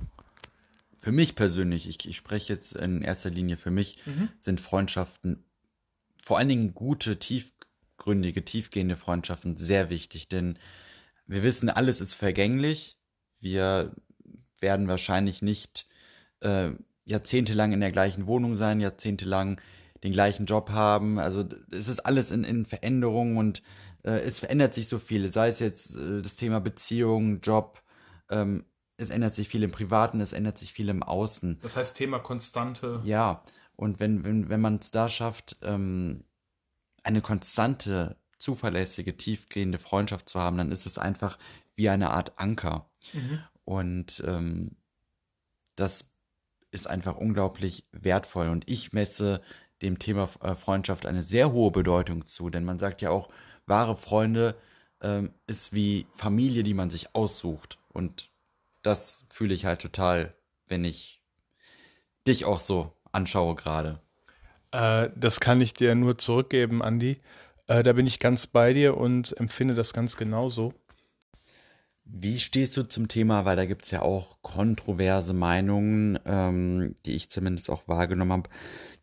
Für 1.02 1.12
mich 1.12 1.36
persönlich, 1.36 1.90
ich, 1.90 2.08
ich 2.08 2.16
spreche 2.16 2.54
jetzt 2.54 2.74
in 2.74 3.02
erster 3.02 3.32
Linie 3.32 3.58
für 3.58 3.72
mich, 3.72 3.98
mhm. 4.06 4.30
sind 4.38 4.62
Freundschaften, 4.62 5.44
vor 6.24 6.38
allen 6.38 6.50
Dingen 6.50 6.74
gute, 6.76 7.18
tiefgründige, 7.18 8.46
tiefgehende 8.46 8.96
Freundschaften 8.96 9.58
sehr 9.58 9.90
wichtig, 9.90 10.30
denn 10.30 10.60
wir 11.26 11.44
wissen, 11.44 11.70
alles 11.70 12.02
ist 12.02 12.14
vergänglich. 12.14 12.98
Wir 13.40 13.96
werden 14.60 14.88
wahrscheinlich 14.88 15.42
nicht 15.42 15.88
äh, 16.42 16.72
jahrzehntelang 17.06 17.72
in 17.72 17.80
der 17.80 17.92
gleichen 17.92 18.28
Wohnung 18.28 18.56
sein, 18.56 18.80
jahrzehntelang 18.80 19.60
den 20.04 20.12
gleichen 20.12 20.46
Job 20.46 20.70
haben. 20.70 21.20
Also 21.20 21.46
es 21.72 21.88
ist 21.88 22.06
alles 22.06 22.32
in, 22.32 22.44
in 22.44 22.66
Veränderung 22.66 23.38
und 23.38 23.64
äh, 24.04 24.20
es 24.20 24.40
verändert 24.40 24.74
sich 24.74 24.88
so 24.88 25.00
viel. 25.00 25.32
Sei 25.32 25.48
es 25.48 25.60
jetzt 25.60 25.96
äh, 25.96 26.22
das 26.22 26.36
Thema 26.36 26.60
Beziehung, 26.60 27.40
Job, 27.40 27.82
ähm, 28.30 28.66
es 29.02 29.10
ändert 29.10 29.34
sich 29.34 29.48
viel 29.48 29.64
im 29.64 29.72
Privaten, 29.72 30.22
es 30.22 30.34
ändert 30.34 30.58
sich 30.58 30.74
viel 30.74 30.90
im 30.90 31.04
Außen. 31.04 31.60
Das 31.62 31.76
heißt 31.76 31.96
Thema 31.98 32.20
Konstante. 32.20 33.02
Ja, 33.04 33.44
und 33.76 34.00
wenn, 34.00 34.24
wenn, 34.24 34.50
wenn 34.50 34.62
man 34.62 34.76
es 34.76 34.92
da 34.92 35.10
schafft, 35.10 35.58
ähm, 35.64 36.24
eine 37.04 37.22
konstante, 37.22 38.18
zuverlässige, 38.38 39.18
tiefgehende 39.18 39.80
Freundschaft 39.80 40.30
zu 40.30 40.40
haben, 40.40 40.58
dann 40.58 40.72
ist 40.72 40.86
es 40.86 40.98
einfach 40.98 41.38
wie 41.76 41.90
eine 41.90 42.12
Art 42.12 42.34
Anker. 42.38 42.90
Mhm. 43.14 43.40
Und 43.66 44.24
ähm, 44.26 44.76
das 45.76 46.12
ist 46.72 46.88
einfach 46.88 47.16
unglaublich 47.18 47.86
wertvoll. 47.92 48.50
Und 48.50 48.70
ich 48.70 48.94
messe 48.94 49.42
dem 49.82 50.00
Thema 50.00 50.30
äh, 50.42 50.56
Freundschaft 50.56 51.06
eine 51.06 51.24
sehr 51.24 51.52
hohe 51.52 51.72
Bedeutung 51.72 52.26
zu, 52.26 52.50
denn 52.50 52.66
man 52.66 52.80
sagt 52.80 53.02
ja 53.02 53.10
auch, 53.10 53.30
wahre 53.66 53.96
Freunde 53.96 54.56
ähm, 55.02 55.34
ist 55.48 55.74
wie 55.74 56.08
Familie, 56.16 56.64
die 56.64 56.74
man 56.74 56.90
sich 56.90 57.16
aussucht. 57.16 57.80
Und 57.90 58.31
das 58.82 59.26
fühle 59.32 59.54
ich 59.54 59.66
halt 59.66 59.82
total, 59.82 60.34
wenn 60.68 60.84
ich 60.84 61.22
dich 62.28 62.46
auch 62.46 62.60
so 62.60 62.94
anschaue 63.12 63.56
gerade. 63.56 64.00
Äh, 64.72 65.10
das 65.16 65.40
kann 65.40 65.62
ich 65.62 65.74
dir 65.74 65.96
nur 65.96 66.18
zurückgeben, 66.18 66.82
Andi. 66.82 67.20
Äh, 67.68 67.84
da 67.84 67.94
bin 67.94 68.08
ich 68.08 68.20
ganz 68.20 68.48
bei 68.48 68.74
dir 68.74 68.98
und 68.98 69.38
empfinde 69.40 69.76
das 69.76 69.94
ganz 69.94 70.18
genauso. 70.18 70.74
Wie 72.04 72.40
stehst 72.40 72.76
du 72.76 72.84
zum 72.84 73.08
Thema, 73.08 73.46
weil 73.46 73.56
da 73.56 73.66
gibt 73.66 73.86
es 73.86 73.92
ja 73.92 74.02
auch 74.02 74.42
kontroverse 74.42 75.34
Meinungen, 75.34 76.20
ähm, 76.26 76.96
die 77.06 77.16
ich 77.16 77.30
zumindest 77.30 77.70
auch 77.70 77.88
wahrgenommen 77.88 78.34
habe, 78.34 78.50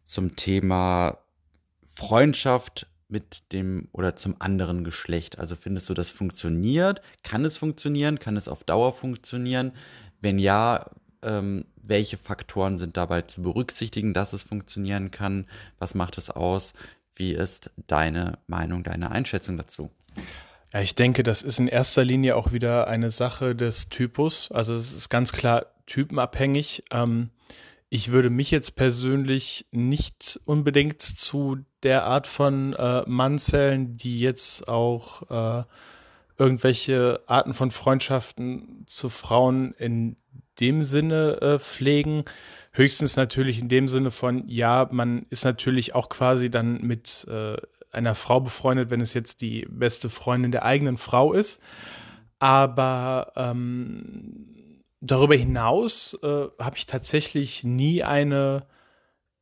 zum 0.02 0.36
Thema 0.36 1.18
Freundschaft 1.86 2.86
mit 3.08 3.52
dem 3.52 3.88
oder 3.92 4.16
zum 4.16 4.36
anderen 4.38 4.84
Geschlecht? 4.84 5.38
Also 5.38 5.56
findest 5.56 5.88
du, 5.88 5.94
das 5.94 6.10
funktioniert? 6.10 7.02
Kann 7.22 7.44
es 7.44 7.56
funktionieren? 7.56 8.18
Kann 8.18 8.36
es 8.36 8.48
auf 8.48 8.64
Dauer 8.64 8.92
funktionieren? 8.92 9.72
Wenn 10.20 10.38
ja, 10.38 10.90
ähm, 11.22 11.64
welche 11.82 12.18
Faktoren 12.18 12.78
sind 12.78 12.96
dabei 12.96 13.22
zu 13.22 13.42
berücksichtigen, 13.42 14.14
dass 14.14 14.32
es 14.32 14.42
funktionieren 14.42 15.10
kann? 15.10 15.46
Was 15.78 15.94
macht 15.94 16.18
es 16.18 16.30
aus? 16.30 16.74
Wie 17.14 17.32
ist 17.32 17.70
deine 17.86 18.38
Meinung, 18.46 18.84
deine 18.84 19.10
Einschätzung 19.10 19.56
dazu? 19.56 19.90
Ja, 20.72 20.82
ich 20.82 20.94
denke, 20.94 21.22
das 21.22 21.42
ist 21.42 21.58
in 21.58 21.66
erster 21.66 22.04
Linie 22.04 22.36
auch 22.36 22.52
wieder 22.52 22.88
eine 22.88 23.10
Sache 23.10 23.56
des 23.56 23.88
Typus. 23.88 24.52
Also 24.52 24.74
es 24.74 24.92
ist 24.92 25.08
ganz 25.08 25.32
klar 25.32 25.66
typenabhängig. 25.86 26.84
Ähm, 26.90 27.30
ich 27.90 28.10
würde 28.10 28.30
mich 28.30 28.50
jetzt 28.50 28.76
persönlich 28.76 29.66
nicht 29.70 30.38
unbedingt 30.44 31.00
zu 31.00 31.58
der 31.82 32.04
Art 32.04 32.26
von 32.26 32.74
äh, 32.74 33.02
Mann 33.06 33.38
zählen, 33.38 33.96
die 33.96 34.20
jetzt 34.20 34.68
auch 34.68 35.30
äh, 35.30 35.64
irgendwelche 36.36 37.20
Arten 37.26 37.54
von 37.54 37.70
Freundschaften 37.70 38.84
zu 38.86 39.08
Frauen 39.08 39.72
in 39.78 40.16
dem 40.60 40.84
Sinne 40.84 41.40
äh, 41.40 41.58
pflegen. 41.58 42.24
Höchstens 42.72 43.16
natürlich 43.16 43.58
in 43.58 43.68
dem 43.68 43.88
Sinne 43.88 44.10
von, 44.10 44.46
ja, 44.48 44.88
man 44.90 45.26
ist 45.30 45.44
natürlich 45.44 45.94
auch 45.94 46.08
quasi 46.08 46.50
dann 46.50 46.82
mit 46.82 47.26
äh, 47.28 47.56
einer 47.90 48.14
Frau 48.14 48.40
befreundet, 48.40 48.90
wenn 48.90 49.00
es 49.00 49.14
jetzt 49.14 49.40
die 49.40 49.66
beste 49.70 50.10
Freundin 50.10 50.52
der 50.52 50.64
eigenen 50.64 50.98
Frau 50.98 51.32
ist. 51.32 51.60
Aber 52.38 53.32
ähm, 53.34 54.57
darüber 55.00 55.34
hinaus 55.34 56.18
äh, 56.22 56.46
habe 56.58 56.76
ich 56.76 56.86
tatsächlich 56.86 57.64
nie 57.64 58.02
eine 58.02 58.66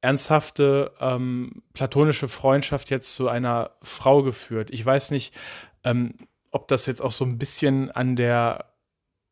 ernsthafte 0.01 0.93
ähm, 1.01 1.63
platonische 1.73 2.29
Freundschaft 2.29 2.91
jetzt 2.91 3.15
zu 3.15 3.29
einer 3.29 3.71
Frau 3.83 4.23
geführt. 4.23 4.71
Ich 4.71 4.85
weiß 4.85 5.11
nicht, 5.11 5.35
ähm, 5.85 6.15
ob 6.51 6.69
das 6.69 6.87
jetzt 6.87 7.03
auch 7.03 7.13
so 7.13 7.25
ein 7.25 7.39
bisschen 7.39 7.91
an 7.91 8.17
der 8.17 8.67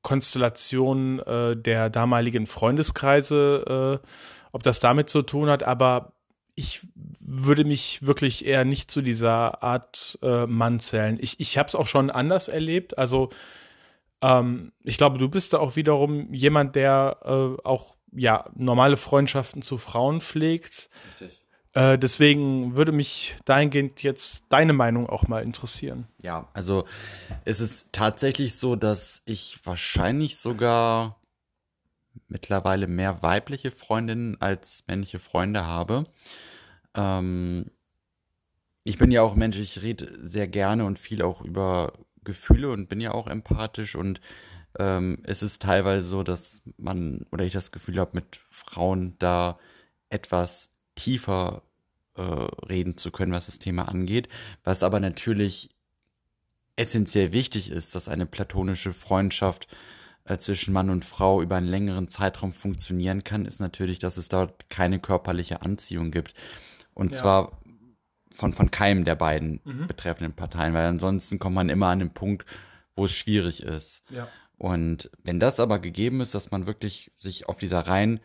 Konstellation 0.03 1.21
äh, 1.21 1.57
der 1.57 1.91
damaligen 1.91 2.47
Freundeskreise, 2.47 4.01
äh, 4.03 4.07
ob 4.53 4.63
das 4.63 4.81
damit 4.81 5.09
zu 5.09 5.23
tun 5.23 5.49
hat, 5.49 5.63
aber 5.63 6.13
ich 6.55 6.87
würde 7.21 7.65
mich 7.65 8.07
wirklich 8.07 8.47
eher 8.47 8.65
nicht 8.65 8.91
zu 8.91 9.03
dieser 9.03 9.63
Art 9.63 10.19
äh, 10.23 10.47
Mann 10.47 10.79
zählen. 10.79 11.19
Ich, 11.21 11.41
ich 11.41 11.59
habe 11.59 11.67
es 11.67 11.75
auch 11.75 11.89
schon 11.89 12.11
anders 12.11 12.49
erlebt. 12.49 12.97
Also 12.97 13.31
ähm, 14.25 14.73
ich 14.83 14.97
glaube, 14.97 15.19
du 15.19 15.29
bist 15.29 15.53
da 15.53 15.59
auch 15.59 15.77
wiederum 15.77 16.33
jemand, 16.33 16.77
der 16.77 17.19
äh, 17.25 17.63
auch 17.63 17.95
ja 18.13 18.49
normale 18.55 18.97
Freundschaften 18.97 19.61
zu 19.61 19.77
Frauen 19.77 20.21
pflegt. 20.21 20.89
Richtig. 21.21 21.43
Äh, 21.75 21.99
deswegen 21.99 22.77
würde 22.77 22.93
mich 22.93 23.37
dahingehend 23.45 24.03
jetzt 24.03 24.45
deine 24.49 24.73
Meinung 24.73 25.09
auch 25.09 25.29
mal 25.29 25.43
interessieren. 25.43 26.07
Ja, 26.23 26.49
also 26.55 26.85
es 27.45 27.61
ist 27.61 27.89
tatsächlich 27.93 28.55
so, 28.57 28.77
dass 28.77 29.23
ich 29.27 29.59
wahrscheinlich 29.65 30.39
sogar 30.39 31.21
mittlerweile 32.29 32.87
mehr 32.87 33.23
weibliche 33.23 33.73
Freundinnen 33.73 34.41
als 34.41 34.85
männliche 34.87 35.19
Freunde 35.19 35.67
habe. 35.67 36.05
Ähm, 36.97 37.67
ich 38.85 38.97
bin 38.97 39.11
ja 39.11 39.23
auch 39.23 39.35
Mensch, 39.35 39.59
ich 39.59 39.83
rede 39.83 40.17
sehr 40.21 40.47
gerne 40.47 40.85
und 40.85 40.99
viel 40.99 41.23
auch 41.23 41.43
über 41.43 41.93
Gefühle 42.25 42.71
und 42.71 42.89
bin 42.89 43.01
ja 43.01 43.13
auch 43.13 43.27
empathisch 43.27 43.95
und 43.95 44.21
ähm, 44.79 45.19
es 45.25 45.43
ist 45.43 45.63
teilweise 45.63 46.07
so, 46.07 46.23
dass 46.23 46.63
man 46.77 47.27
oder 47.31 47.45
ich 47.45 47.53
das 47.53 47.73
Gefühl 47.73 47.99
habe, 47.99 48.13
mit 48.15 48.41
Frauen 48.51 49.15
da 49.19 49.59
etwas 50.09 50.71
tiefer 50.95 51.63
äh, 52.17 52.23
reden 52.23 52.97
zu 52.97 53.11
können, 53.11 53.33
was 53.33 53.47
das 53.47 53.59
Thema 53.59 53.89
angeht, 53.89 54.29
was 54.65 54.83
aber 54.83 55.01
natürlich 55.01 55.71
essentiell 56.77 57.33
wichtig 57.33 57.71
ist, 57.71 57.95
dass 57.95 58.09
eine 58.09 58.27
platonische 58.27 58.93
Freundschaft 58.93 59.69
äh, 60.25 60.39
zwischen 60.39 60.73
Mann 60.73 60.91
und 60.91 61.05
Frau 61.05 61.43
über 61.43 61.57
einen 61.57 61.69
längeren 61.69 62.09
Zeitraum 62.09 62.53
funktionieren 62.53 63.25
kann, 63.25 63.47
ist 63.47 63.61
natürlich, 63.61 63.99
dass 63.99 64.17
es 64.17 64.29
dort 64.29 64.69
keine 64.71 64.99
körperliche 64.99 65.63
Anziehung 65.63 66.11
gibt. 66.11 66.35
Und 66.95 67.13
ja. 67.13 67.21
zwar 67.21 67.61
von, 68.35 68.53
von 68.53 68.71
keinem 68.71 69.05
der 69.05 69.15
beiden 69.15 69.61
mhm. 69.65 69.87
betreffenden 69.87 70.35
Parteien, 70.35 70.75
weil 70.75 70.87
ansonsten 70.87 71.39
kommt 71.39 71.55
man 71.55 71.69
immer 71.69 71.89
an 71.89 72.01
den 72.01 72.11
Punkt, 72.11 72.45
wo 72.97 73.07
es 73.07 73.13
schwierig 73.13 73.63
ist. 73.63 74.05
Ja. 74.11 74.29
Und 74.59 75.11
wenn 75.25 75.41
das 75.41 75.61
aber 75.61 75.79
gegeben 75.79 76.21
ist, 76.21 76.35
dass 76.35 76.51
man 76.51 76.67
wirklich 76.67 77.13
sich 77.19 77.49
auf 77.49 77.59
dieser 77.59 77.81
rein 77.81 78.21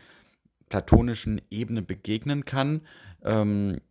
platonischen 0.69 1.41
Ebene 1.49 1.81
begegnen 1.81 2.45
kann, 2.45 2.81
ähm, 3.23 3.81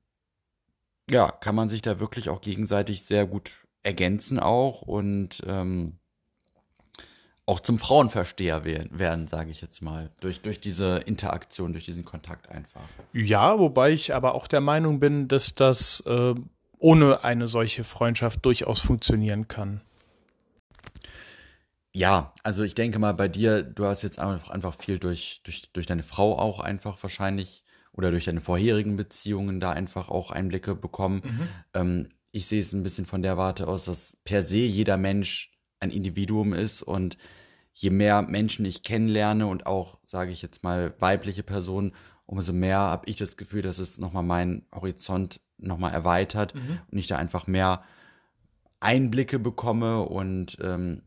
ja, 1.10 1.30
kann 1.30 1.54
man 1.54 1.68
sich 1.68 1.82
da 1.82 2.00
wirklich 2.00 2.28
auch 2.28 2.40
gegenseitig 2.40 3.04
sehr 3.04 3.26
gut 3.26 3.66
ergänzen 3.82 4.38
auch 4.38 4.82
und 4.82 5.42
ähm, 5.46 5.97
auch 7.48 7.60
zum 7.60 7.78
Frauenversteher 7.78 8.64
werden, 8.64 9.26
sage 9.26 9.50
ich 9.50 9.62
jetzt 9.62 9.80
mal, 9.80 10.10
durch, 10.20 10.42
durch 10.42 10.60
diese 10.60 10.98
Interaktion, 10.98 11.72
durch 11.72 11.86
diesen 11.86 12.04
Kontakt 12.04 12.50
einfach. 12.50 12.82
Ja, 13.14 13.58
wobei 13.58 13.90
ich 13.92 14.14
aber 14.14 14.34
auch 14.34 14.46
der 14.46 14.60
Meinung 14.60 15.00
bin, 15.00 15.28
dass 15.28 15.54
das 15.54 16.00
äh, 16.06 16.34
ohne 16.78 17.24
eine 17.24 17.46
solche 17.46 17.84
Freundschaft 17.84 18.44
durchaus 18.44 18.80
funktionieren 18.80 19.48
kann. 19.48 19.80
Ja, 21.94 22.34
also 22.42 22.64
ich 22.64 22.74
denke 22.74 22.98
mal 22.98 23.14
bei 23.14 23.28
dir, 23.28 23.62
du 23.62 23.86
hast 23.86 24.02
jetzt 24.02 24.18
einfach, 24.18 24.50
einfach 24.50 24.76
viel 24.78 24.98
durch, 24.98 25.40
durch, 25.42 25.72
durch 25.72 25.86
deine 25.86 26.02
Frau 26.02 26.38
auch 26.38 26.60
einfach 26.60 27.02
wahrscheinlich 27.02 27.64
oder 27.92 28.10
durch 28.10 28.26
deine 28.26 28.42
vorherigen 28.42 28.96
Beziehungen 28.96 29.58
da 29.58 29.72
einfach 29.72 30.10
auch 30.10 30.30
Einblicke 30.30 30.74
bekommen. 30.74 31.22
Mhm. 31.24 31.48
Ähm, 31.72 32.08
ich 32.30 32.46
sehe 32.46 32.60
es 32.60 32.74
ein 32.74 32.82
bisschen 32.82 33.06
von 33.06 33.22
der 33.22 33.38
Warte 33.38 33.66
aus, 33.66 33.86
dass 33.86 34.18
per 34.24 34.42
se 34.42 34.58
jeder 34.58 34.98
Mensch 34.98 35.50
ein 35.80 35.90
Individuum 35.90 36.52
ist 36.52 36.82
und 36.82 37.16
je 37.72 37.90
mehr 37.90 38.22
Menschen 38.22 38.64
ich 38.64 38.82
kennenlerne 38.82 39.46
und 39.46 39.66
auch, 39.66 39.98
sage 40.04 40.32
ich 40.32 40.42
jetzt 40.42 40.64
mal, 40.64 40.94
weibliche 40.98 41.42
Personen, 41.42 41.92
umso 42.26 42.52
mehr 42.52 42.78
habe 42.78 43.08
ich 43.08 43.16
das 43.16 43.36
Gefühl, 43.36 43.62
dass 43.62 43.78
es 43.78 43.98
nochmal 43.98 44.24
meinen 44.24 44.66
Horizont 44.74 45.40
nochmal 45.58 45.92
erweitert 45.92 46.54
mhm. 46.54 46.80
und 46.90 46.98
ich 46.98 47.06
da 47.06 47.16
einfach 47.16 47.46
mehr 47.46 47.82
Einblicke 48.80 49.38
bekomme 49.38 50.02
und 50.02 50.56
ähm, 50.60 51.02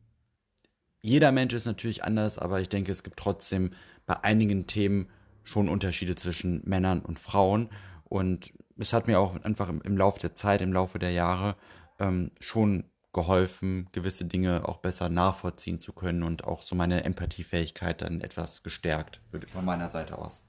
jeder 1.01 1.31
Mensch 1.31 1.53
ist 1.53 1.65
natürlich 1.65 2.03
anders, 2.03 2.37
aber 2.37 2.61
ich 2.61 2.69
denke, 2.69 2.91
es 2.91 3.03
gibt 3.03 3.17
trotzdem 3.17 3.71
bei 4.05 4.23
einigen 4.23 4.67
Themen 4.67 5.09
schon 5.43 5.69
Unterschiede 5.69 6.15
zwischen 6.15 6.61
Männern 6.65 7.01
und 7.01 7.19
Frauen 7.19 7.69
und 8.03 8.53
es 8.77 8.93
hat 8.93 9.07
mir 9.07 9.19
auch 9.19 9.41
einfach 9.43 9.69
im, 9.69 9.81
im 9.81 9.97
Laufe 9.97 10.19
der 10.19 10.35
Zeit, 10.35 10.61
im 10.61 10.73
Laufe 10.73 10.99
der 10.99 11.11
Jahre 11.11 11.55
ähm, 11.99 12.31
schon 12.39 12.85
geholfen, 13.13 13.87
gewisse 13.91 14.25
Dinge 14.25 14.67
auch 14.67 14.77
besser 14.77 15.09
nachvollziehen 15.09 15.79
zu 15.79 15.93
können 15.93 16.23
und 16.23 16.45
auch 16.45 16.61
so 16.61 16.75
meine 16.75 17.03
Empathiefähigkeit 17.03 18.01
dann 18.01 18.21
etwas 18.21 18.63
gestärkt, 18.63 19.19
von 19.51 19.65
meiner 19.65 19.89
Seite 19.89 20.17
aus. 20.17 20.43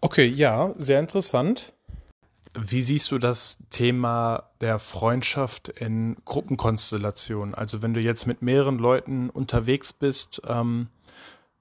Okay, 0.00 0.26
ja, 0.26 0.74
sehr 0.78 1.00
interessant. 1.00 1.72
Wie 2.54 2.82
siehst 2.82 3.10
du 3.10 3.18
das 3.18 3.58
Thema 3.70 4.50
der 4.60 4.78
Freundschaft 4.78 5.68
in 5.68 6.16
Gruppenkonstellationen? 6.24 7.54
Also 7.54 7.82
wenn 7.82 7.94
du 7.94 8.00
jetzt 8.00 8.26
mit 8.26 8.42
mehreren 8.42 8.78
Leuten 8.78 9.28
unterwegs 9.28 9.92
bist, 9.92 10.40
ähm, 10.46 10.88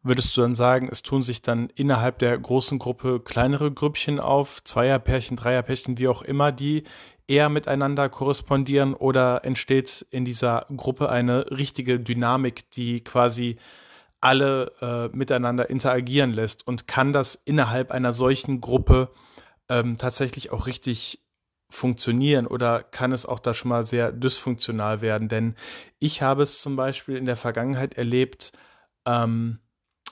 würdest 0.01 0.35
du 0.35 0.41
dann 0.41 0.55
sagen, 0.55 0.87
es 0.91 1.03
tun 1.03 1.23
sich 1.23 1.41
dann 1.41 1.69
innerhalb 1.75 2.19
der 2.19 2.37
großen 2.37 2.79
Gruppe 2.79 3.19
kleinere 3.19 3.71
Grüppchen 3.71 4.19
auf, 4.19 4.63
Zweierpärchen, 4.63 5.35
Dreierpärchen, 5.35 5.97
wie 5.97 6.07
auch 6.07 6.21
immer, 6.21 6.51
die 6.51 6.83
eher 7.27 7.49
miteinander 7.49 8.09
korrespondieren 8.09 8.93
oder 8.93 9.43
entsteht 9.43 10.05
in 10.09 10.25
dieser 10.25 10.65
Gruppe 10.75 11.09
eine 11.09 11.51
richtige 11.51 11.99
Dynamik, 11.99 12.71
die 12.71 13.03
quasi 13.03 13.57
alle 14.21 14.71
äh, 14.81 15.15
miteinander 15.15 15.69
interagieren 15.69 16.33
lässt 16.33 16.65
und 16.65 16.87
kann 16.87 17.13
das 17.13 17.35
innerhalb 17.35 17.91
einer 17.91 18.13
solchen 18.13 18.61
Gruppe 18.61 19.09
ähm, 19.69 19.97
tatsächlich 19.97 20.51
auch 20.51 20.65
richtig 20.65 21.21
funktionieren 21.69 22.47
oder 22.47 22.81
kann 22.81 23.11
es 23.11 23.25
auch 23.25 23.39
da 23.39 23.53
schon 23.53 23.69
mal 23.69 23.83
sehr 23.83 24.11
dysfunktional 24.11 25.01
werden? 25.01 25.27
Denn 25.27 25.55
ich 25.99 26.21
habe 26.21 26.43
es 26.43 26.61
zum 26.61 26.75
Beispiel 26.75 27.17
in 27.17 27.25
der 27.25 27.35
Vergangenheit 27.35 27.95
erlebt, 27.95 28.53
ähm, 29.05 29.59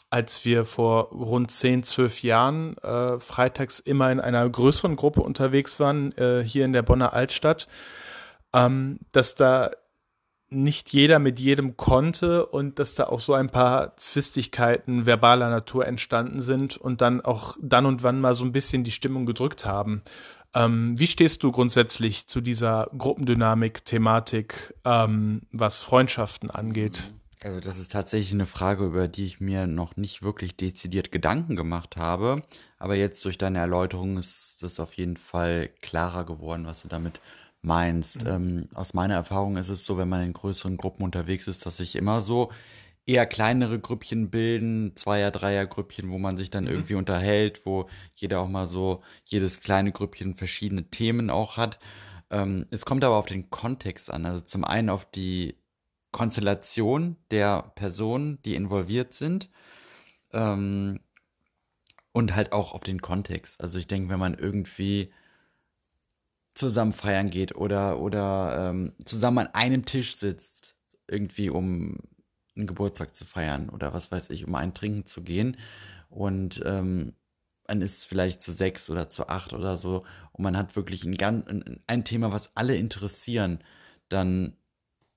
als 0.09 0.45
wir 0.45 0.65
vor 0.65 1.09
rund 1.09 1.51
10, 1.51 1.83
12 1.83 2.23
Jahren 2.23 2.77
äh, 2.77 3.19
freitags 3.19 3.79
immer 3.79 4.11
in 4.11 4.19
einer 4.19 4.47
größeren 4.47 4.95
Gruppe 4.95 5.21
unterwegs 5.21 5.79
waren, 5.79 6.11
äh, 6.17 6.43
hier 6.45 6.65
in 6.65 6.73
der 6.73 6.83
Bonner 6.83 7.13
Altstadt, 7.13 7.67
ähm, 8.53 8.99
dass 9.11 9.35
da 9.35 9.71
nicht 10.49 10.93
jeder 10.93 11.19
mit 11.19 11.39
jedem 11.39 11.75
konnte 11.75 12.45
und 12.45 12.79
dass 12.79 12.93
da 12.93 13.05
auch 13.05 13.19
so 13.19 13.33
ein 13.33 13.49
paar 13.49 13.97
Zwistigkeiten 13.97 15.05
verbaler 15.05 15.49
Natur 15.49 15.87
entstanden 15.87 16.41
sind 16.41 16.77
und 16.77 17.01
dann 17.01 17.21
auch 17.21 17.57
dann 17.59 17.85
und 17.85 18.03
wann 18.03 18.21
mal 18.21 18.35
so 18.35 18.45
ein 18.45 18.51
bisschen 18.51 18.83
die 18.83 18.91
Stimmung 18.91 19.25
gedrückt 19.25 19.65
haben. 19.65 20.03
Ähm, 20.53 20.97
wie 20.97 21.07
stehst 21.07 21.43
du 21.43 21.51
grundsätzlich 21.51 22.27
zu 22.27 22.41
dieser 22.41 22.89
Gruppendynamik-Thematik, 22.97 24.75
ähm, 24.85 25.41
was 25.51 25.81
Freundschaften 25.81 26.49
angeht? 26.49 27.11
Also 27.41 27.59
das 27.59 27.77
ist 27.77 27.91
tatsächlich 27.91 28.33
eine 28.33 28.45
Frage, 28.45 28.85
über 28.85 29.07
die 29.07 29.25
ich 29.25 29.39
mir 29.39 29.67
noch 29.67 29.97
nicht 29.97 30.23
wirklich 30.23 30.55
dezidiert 30.55 31.11
Gedanken 31.11 31.55
gemacht 31.55 31.97
habe. 31.97 32.43
Aber 32.79 32.95
jetzt 32.95 33.23
durch 33.25 33.37
deine 33.37 33.59
Erläuterung 33.59 34.17
ist 34.17 34.63
es 34.63 34.79
auf 34.79 34.93
jeden 34.93 35.17
Fall 35.17 35.69
klarer 35.81 36.25
geworden, 36.25 36.65
was 36.65 36.81
du 36.81 36.87
damit 36.87 37.19
meinst. 37.61 38.23
Mhm. 38.23 38.29
Ähm, 38.29 38.69
aus 38.73 38.93
meiner 38.93 39.15
Erfahrung 39.15 39.57
ist 39.57 39.69
es 39.69 39.85
so, 39.85 39.97
wenn 39.97 40.09
man 40.09 40.23
in 40.23 40.33
größeren 40.33 40.77
Gruppen 40.77 41.03
unterwegs 41.03 41.47
ist, 41.47 41.65
dass 41.65 41.77
sich 41.77 41.95
immer 41.95 42.21
so 42.21 42.51
eher 43.05 43.25
kleinere 43.25 43.79
Grüppchen 43.79 44.29
bilden, 44.29 44.95
Zweier-, 44.95 45.31
Dreier-Grüppchen, 45.31 46.09
wo 46.09 46.17
man 46.17 46.37
sich 46.37 46.49
dann 46.49 46.63
mhm. 46.63 46.71
irgendwie 46.71 46.95
unterhält, 46.95 47.65
wo 47.65 47.87
jeder 48.15 48.39
auch 48.39 48.47
mal 48.47 48.67
so, 48.67 49.03
jedes 49.25 49.59
kleine 49.59 49.91
Grüppchen 49.91 50.35
verschiedene 50.35 50.89
Themen 50.89 51.29
auch 51.29 51.57
hat. 51.57 51.79
Ähm, 52.31 52.65
es 52.71 52.85
kommt 52.85 53.03
aber 53.03 53.15
auf 53.15 53.27
den 53.27 53.49
Kontext 53.49 54.11
an. 54.11 54.25
Also 54.25 54.41
zum 54.41 54.63
einen 54.63 54.89
auf 54.89 55.05
die 55.05 55.55
Konstellation 56.15 57.17
der 57.29 57.73
Personen, 57.75 58.41
die 58.45 58.55
involviert 58.55 59.13
sind. 59.13 59.49
Ähm, 60.31 61.01
und 62.13 62.33
halt 62.33 62.53
auch 62.53 62.71
auf 62.71 62.83
den 62.83 63.01
Kontext. 63.01 63.59
Also 63.59 63.77
ich 63.77 63.87
denke, 63.87 64.07
wenn 64.07 64.19
man 64.19 64.35
irgendwie 64.35 65.11
zusammen 66.53 66.93
feiern 66.93 67.29
geht 67.29 67.53
oder, 67.53 67.99
oder 67.99 68.69
ähm, 68.69 68.93
zusammen 69.03 69.39
an 69.39 69.53
einem 69.53 69.83
Tisch 69.83 70.15
sitzt, 70.15 70.77
irgendwie 71.09 71.49
um 71.49 71.97
einen 72.55 72.67
Geburtstag 72.67 73.13
zu 73.13 73.25
feiern 73.25 73.67
oder 73.67 73.93
was 73.93 74.09
weiß 74.09 74.29
ich, 74.29 74.47
um 74.47 74.55
einen 74.55 74.73
Trinken 74.73 75.05
zu 75.05 75.21
gehen 75.21 75.57
und 76.09 76.61
ähm, 76.63 77.11
man 77.67 77.81
ist 77.81 78.05
vielleicht 78.05 78.41
zu 78.41 78.53
sechs 78.53 78.89
oder 78.89 79.09
zu 79.09 79.27
acht 79.27 79.51
oder 79.51 79.75
so 79.75 80.05
und 80.31 80.43
man 80.45 80.55
hat 80.55 80.77
wirklich 80.77 81.03
ein, 81.03 81.19
ein, 81.21 81.83
ein 81.85 82.05
Thema, 82.05 82.31
was 82.31 82.55
alle 82.55 82.77
interessieren, 82.77 83.59
dann 84.07 84.55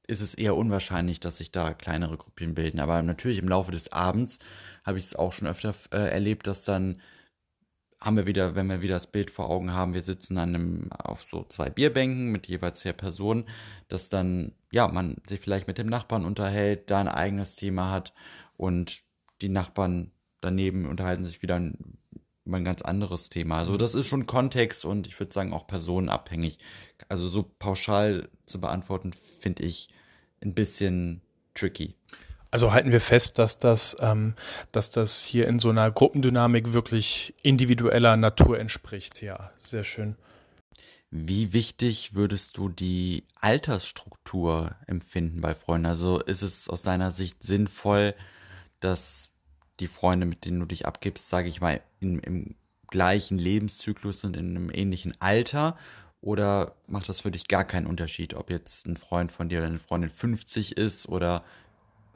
ist 0.09 0.23
es 0.23 0.35
eher 0.35 0.57
unwahrscheinlich, 0.57 1.21
dass 1.21 1.37
sich 1.39 1.53
da 1.53 1.75
kleinere 1.75 2.17
Gruppen 2.17 2.55
bilden. 2.55 2.81
Aber 2.81 3.03
natürlich 3.03 3.39
im 3.39 3.49
Laufe 3.49 3.71
des 3.71 3.93
Abends 3.93 4.39
habe 4.85 4.99
ich 4.99 5.05
es 5.05 5.15
auch 5.15 5.33
schon 5.33 5.47
öfter 5.47 5.75
äh, 5.93 6.11
erlebt, 6.11 6.47
dass 6.47 6.65
dann 6.65 7.01
haben 8.01 8.17
wir 8.17 8.27
wieder, 8.27 8.55
wenn 8.55 8.69
wir 8.69 8.81
wieder 8.81 8.95
das 8.95 9.09
Bild 9.09 9.31
vor 9.31 9.51
Augen 9.51 9.73
haben, 9.73 9.93
wir 9.93 10.03
sitzen 10.03 10.39
an 10.39 10.55
einem, 10.55 10.93
auf 10.93 11.25
so 11.29 11.45
zwei 11.49 11.69
Bierbänken 11.69 12.31
mit 12.31 12.47
jeweils 12.47 12.83
vier 12.83 12.93
Personen, 12.93 13.45
dass 13.89 14.09
dann, 14.09 14.53
ja, 14.73 14.89
man 14.89 15.17
sich 15.29 15.41
vielleicht 15.41 15.67
mit 15.67 15.79
dem 15.79 15.89
Nachbarn 15.89 16.25
unterhält, 16.25 16.91
da 16.91 17.01
ein 17.01 17.09
eigenes 17.09 17.57
Thema 17.57 17.91
hat 17.91 18.15
und 18.57 19.03
die 19.43 19.49
Nachbarn 19.49 20.13
daneben 20.41 20.87
unterhalten 20.87 21.25
sich 21.25 21.43
wieder 21.43 21.57
ein, 21.57 21.99
über 22.45 22.57
ein 22.57 22.65
ganz 22.65 22.83
anderes 22.83 23.31
Thema. 23.31 23.59
Also 23.59 23.77
das 23.77 23.95
ist 23.95 24.07
schon 24.07 24.27
Kontext 24.27 24.85
und 24.85 25.09
ich 25.09 25.19
würde 25.19 25.35
sagen 25.35 25.53
auch 25.53 25.67
personenabhängig. 25.67 26.59
Also 27.09 27.27
so 27.29 27.43
pauschal 27.59 28.29
zu 28.47 28.61
beantworten, 28.61 29.13
finde 29.13 29.65
ich 29.65 29.91
ein 30.43 30.55
bisschen 30.55 31.21
tricky. 31.55 31.95
Also 32.51 32.73
halten 32.73 32.93
wir 32.93 33.01
fest, 33.01 33.39
dass 33.39 33.59
das, 33.59 33.97
ähm, 34.01 34.35
dass 34.73 34.91
das 34.91 35.21
hier 35.21 35.49
in 35.49 35.59
so 35.59 35.69
einer 35.69 35.91
Gruppendynamik 35.91 36.73
wirklich 36.73 37.35
individueller 37.43 38.17
Natur 38.17 38.59
entspricht. 38.59 39.21
Ja, 39.21 39.51
sehr 39.59 39.85
schön. 39.85 40.17
Wie 41.11 41.53
wichtig 41.53 42.15
würdest 42.15 42.57
du 42.57 42.69
die 42.69 43.25
Altersstruktur 43.41 44.77
empfinden 44.87 45.41
bei 45.41 45.55
Freunden? 45.55 45.87
Also 45.87 46.21
ist 46.21 46.43
es 46.43 46.69
aus 46.69 46.83
deiner 46.83 47.13
Sicht 47.13 47.43
sinnvoll, 47.43 48.15
dass 48.81 49.31
die 49.81 49.87
Freunde, 49.87 50.27
mit 50.27 50.45
denen 50.45 50.61
du 50.61 50.67
dich 50.67 50.87
abgibst, 50.87 51.29
sage 51.29 51.49
ich 51.49 51.61
mal, 51.61 51.81
in, 52.01 52.19
im 52.21 52.55
gleichen 52.89 53.39
Lebenszyklus 53.39 54.21
sind, 54.21 54.37
in 54.37 54.57
einem 54.57 54.71
ähnlichen 54.71 55.15
Alter? 55.21 55.77
Oder 56.21 56.75
macht 56.87 57.09
das 57.09 57.21
für 57.21 57.31
dich 57.31 57.47
gar 57.47 57.65
keinen 57.65 57.87
Unterschied, 57.87 58.35
ob 58.35 58.51
jetzt 58.51 58.87
ein 58.87 58.97
Freund 58.97 59.31
von 59.31 59.49
dir 59.49 59.59
oder 59.59 59.69
eine 59.69 59.79
Freundin 59.79 60.11
50 60.11 60.77
ist 60.77 61.09
oder 61.09 61.45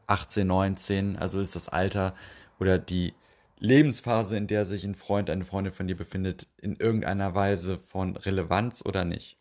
18, 0.09 0.46
19? 0.46 1.16
Also 1.16 1.38
ist 1.38 1.55
das 1.55 1.68
Alter 1.68 2.14
oder 2.59 2.78
die 2.78 3.14
Lebensphase, 3.59 4.36
in 4.36 4.48
der 4.48 4.66
sich 4.66 4.84
ein 4.84 4.96
Freund, 4.96 5.30
eine 5.30 5.44
Freundin 5.44 5.72
von 5.72 5.86
dir 5.86 5.96
befindet, 5.96 6.48
in 6.59 6.74
irgendeiner 6.76 7.36
Weise 7.36 7.78
von 7.78 8.16
Relevanz 8.16 8.82
oder 8.84 9.05
nicht? 9.05 9.36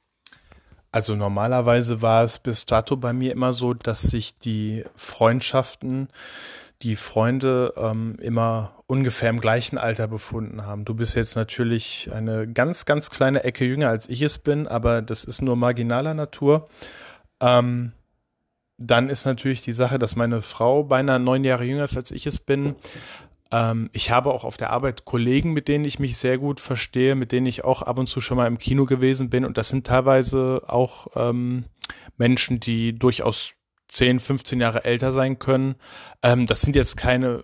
Also 0.92 1.16
normalerweise 1.16 2.02
war 2.02 2.24
es 2.24 2.38
bis 2.38 2.66
dato 2.66 2.98
bei 2.98 3.14
mir 3.14 3.32
immer 3.32 3.54
so, 3.54 3.74
dass 3.74 4.02
sich 4.02 4.38
die 4.38 4.84
Freundschaften, 4.96 6.10
die 6.84 6.96
Freunde 6.96 7.74
ähm, 7.78 8.18
immer 8.20 8.84
ungefähr 8.88 9.30
im 9.30 9.40
gleichen 9.40 9.78
Alter 9.78 10.08
befunden 10.08 10.66
haben. 10.66 10.86
Du 10.86 10.94
bist 10.94 11.16
jetzt 11.16 11.36
natürlich 11.36 12.10
eine 12.14 12.48
ganz, 12.48 12.86
ganz 12.86 13.10
kleine 13.10 13.44
Ecke 13.44 13.66
jünger, 13.66 13.90
als 13.90 14.10
ich 14.10 14.22
es 14.22 14.38
bin, 14.38 14.68
aber 14.68 15.02
das 15.02 15.24
ist 15.24 15.42
nur 15.42 15.56
marginaler 15.56 16.14
Natur. 16.14 16.68
Ähm, 17.40 17.94
dann 18.78 19.10
ist 19.10 19.26
natürlich 19.26 19.62
die 19.62 19.72
Sache, 19.72 20.00
dass 20.00 20.16
meine 20.16 20.42
Frau 20.42 20.84
beinahe 20.84 21.20
neun 21.20 21.44
Jahre 21.44 21.66
jünger 21.66 21.84
ist, 21.84 21.98
als 21.98 22.12
ich 22.12 22.26
es 22.26 22.40
bin. 22.40 22.76
Ähm, 23.52 23.90
ich 23.94 24.10
habe 24.10 24.34
auch 24.34 24.44
auf 24.44 24.58
der 24.58 24.72
Arbeit 24.72 25.06
Kollegen, 25.06 25.54
mit 25.54 25.68
denen 25.68 25.86
ich 25.86 26.00
mich 26.00 26.18
sehr 26.18 26.38
gut 26.38 26.60
verstehe, 26.60 27.16
mit 27.16 27.32
denen 27.32 27.46
ich 27.46 27.64
auch 27.64 27.84
ab 27.84 28.00
und 28.00 28.08
zu 28.08 28.22
schon 28.22 28.38
mal 28.38 28.48
im 28.48 28.58
Kino 28.58 28.86
gewesen 28.86 29.30
bin. 29.30 29.46
Und 29.46 29.58
das 29.58 29.70
sind 29.70 29.86
teilweise 29.86 30.64
auch 30.68 31.08
ähm, 31.16 31.66
Menschen, 32.18 32.60
die 32.60 32.98
durchaus 32.98 33.54
10, 33.92 34.20
15 34.20 34.60
Jahre 34.60 34.86
älter 34.86 35.12
sein 35.12 35.38
können. 35.38 35.76
Ähm, 36.24 36.48
das 36.48 36.62
sind 36.62 36.76
jetzt 36.76 36.98
keine 36.98 37.44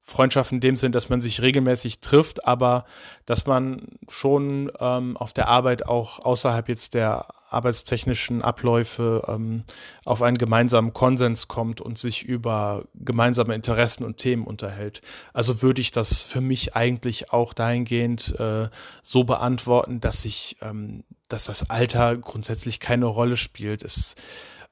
Freundschaften 0.00 0.56
in 0.56 0.60
dem 0.60 0.76
Sinn, 0.76 0.92
dass 0.92 1.10
man 1.10 1.20
sich 1.20 1.42
regelmäßig 1.42 2.00
trifft, 2.00 2.46
aber 2.46 2.86
dass 3.26 3.44
man 3.44 3.98
schon 4.08 4.72
ähm, 4.80 5.18
auf 5.18 5.34
der 5.34 5.48
Arbeit 5.48 5.86
auch 5.86 6.20
außerhalb 6.20 6.68
jetzt 6.70 6.94
der 6.94 7.26
arbeitstechnischen 7.50 8.42
Abläufe 8.42 9.24
ähm, 9.26 9.64
auf 10.04 10.22
einen 10.22 10.38
gemeinsamen 10.38 10.94
Konsens 10.94 11.48
kommt 11.48 11.80
und 11.80 11.98
sich 11.98 12.22
über 12.22 12.84
gemeinsame 12.94 13.54
Interessen 13.54 14.04
und 14.04 14.16
Themen 14.16 14.46
unterhält. 14.46 15.02
Also 15.34 15.62
würde 15.62 15.80
ich 15.80 15.90
das 15.90 16.22
für 16.22 16.40
mich 16.40 16.74
eigentlich 16.74 17.32
auch 17.32 17.52
dahingehend 17.52 18.38
äh, 18.38 18.68
so 19.02 19.24
beantworten, 19.24 20.00
dass 20.00 20.24
ich, 20.24 20.56
ähm, 20.62 21.04
dass 21.28 21.44
das 21.44 21.68
Alter 21.68 22.16
grundsätzlich 22.16 22.80
keine 22.80 23.06
Rolle 23.06 23.36
spielt. 23.36 23.82
Es 23.82 24.14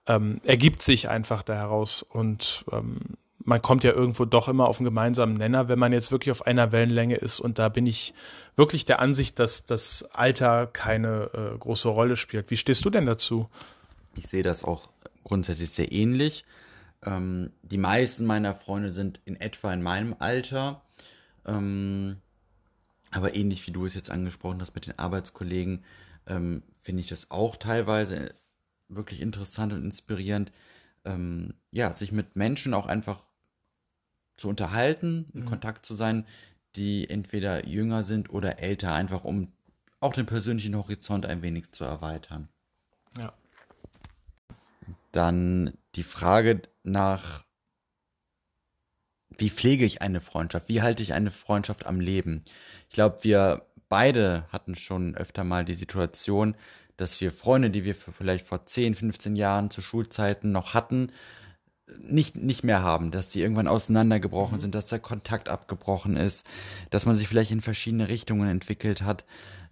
ähm, 0.06 0.40
ergibt 0.44 0.82
sich 0.82 1.08
einfach 1.08 1.42
daraus 1.42 2.02
und 2.02 2.64
ähm, 2.72 3.16
man 3.46 3.62
kommt 3.62 3.84
ja 3.84 3.92
irgendwo 3.92 4.24
doch 4.24 4.48
immer 4.48 4.66
auf 4.66 4.78
einen 4.78 4.86
gemeinsamen 4.86 5.34
Nenner, 5.34 5.68
wenn 5.68 5.78
man 5.78 5.92
jetzt 5.92 6.10
wirklich 6.10 6.32
auf 6.32 6.46
einer 6.46 6.72
Wellenlänge 6.72 7.14
ist. 7.14 7.38
Und 7.38 7.60
da 7.60 7.68
bin 7.68 7.86
ich 7.86 8.12
wirklich 8.56 8.84
der 8.84 8.98
Ansicht, 8.98 9.38
dass 9.38 9.64
das 9.64 10.02
Alter 10.10 10.66
keine 10.66 11.30
äh, 11.32 11.56
große 11.56 11.88
Rolle 11.88 12.16
spielt. 12.16 12.50
Wie 12.50 12.56
stehst 12.56 12.84
du 12.84 12.90
denn 12.90 13.06
dazu? 13.06 13.48
Ich 14.16 14.26
sehe 14.26 14.42
das 14.42 14.64
auch 14.64 14.88
grundsätzlich 15.22 15.70
sehr 15.70 15.92
ähnlich. 15.92 16.44
Ähm, 17.04 17.52
die 17.62 17.78
meisten 17.78 18.26
meiner 18.26 18.54
Freunde 18.54 18.90
sind 18.90 19.20
in 19.24 19.40
etwa 19.40 19.72
in 19.72 19.82
meinem 19.82 20.16
Alter. 20.18 20.82
Ähm, 21.46 22.16
aber 23.12 23.36
ähnlich 23.36 23.64
wie 23.68 23.72
du 23.72 23.86
es 23.86 23.94
jetzt 23.94 24.10
angesprochen 24.10 24.60
hast 24.60 24.74
mit 24.74 24.86
den 24.86 24.98
Arbeitskollegen, 24.98 25.84
ähm, 26.26 26.64
finde 26.80 27.00
ich 27.00 27.08
das 27.08 27.30
auch 27.30 27.56
teilweise 27.56 28.34
wirklich 28.88 29.20
interessant 29.20 29.72
und 29.72 29.84
inspirierend. 29.84 30.52
Ähm, 31.04 31.54
ja, 31.72 31.92
sich 31.92 32.12
mit 32.12 32.36
Menschen 32.36 32.74
auch 32.74 32.86
einfach 32.86 33.24
zu 34.36 34.48
unterhalten, 34.48 35.30
in 35.32 35.40
mhm. 35.40 35.46
Kontakt 35.46 35.86
zu 35.86 35.94
sein, 35.94 36.26
die 36.74 37.08
entweder 37.08 37.66
jünger 37.66 38.02
sind 38.02 38.30
oder 38.30 38.58
älter, 38.58 38.92
einfach 38.92 39.24
um 39.24 39.52
auch 40.00 40.12
den 40.12 40.26
persönlichen 40.26 40.76
Horizont 40.76 41.26
ein 41.26 41.42
wenig 41.42 41.72
zu 41.72 41.84
erweitern. 41.84 42.48
Ja. 43.16 43.32
Dann 45.12 45.72
die 45.94 46.02
Frage 46.02 46.62
nach, 46.82 47.44
wie 49.38 49.50
pflege 49.50 49.84
ich 49.84 50.02
eine 50.02 50.20
Freundschaft? 50.20 50.68
Wie 50.68 50.82
halte 50.82 51.02
ich 51.02 51.14
eine 51.14 51.30
Freundschaft 51.30 51.86
am 51.86 52.00
Leben? 52.00 52.44
Ich 52.88 52.94
glaube, 52.94 53.18
wir 53.22 53.66
beide 53.88 54.46
hatten 54.50 54.74
schon 54.74 55.14
öfter 55.16 55.44
mal 55.44 55.64
die 55.64 55.74
Situation, 55.74 56.56
dass 56.96 57.20
wir 57.20 57.32
Freunde, 57.32 57.70
die 57.70 57.84
wir 57.84 57.94
vielleicht 57.94 58.46
vor 58.46 58.66
10, 58.66 58.94
15 58.94 59.36
Jahren 59.36 59.70
zu 59.70 59.82
Schulzeiten 59.82 60.52
noch 60.52 60.74
hatten, 60.74 61.10
nicht, 61.98 62.36
nicht 62.36 62.64
mehr 62.64 62.82
haben, 62.82 63.10
dass 63.10 63.32
sie 63.32 63.40
irgendwann 63.40 63.68
auseinandergebrochen 63.68 64.56
mhm. 64.56 64.60
sind, 64.60 64.74
dass 64.74 64.88
der 64.88 64.98
Kontakt 64.98 65.48
abgebrochen 65.48 66.16
ist, 66.16 66.46
dass 66.90 67.06
man 67.06 67.14
sich 67.14 67.28
vielleicht 67.28 67.52
in 67.52 67.60
verschiedene 67.60 68.08
Richtungen 68.08 68.48
entwickelt 68.48 69.02
hat. 69.02 69.24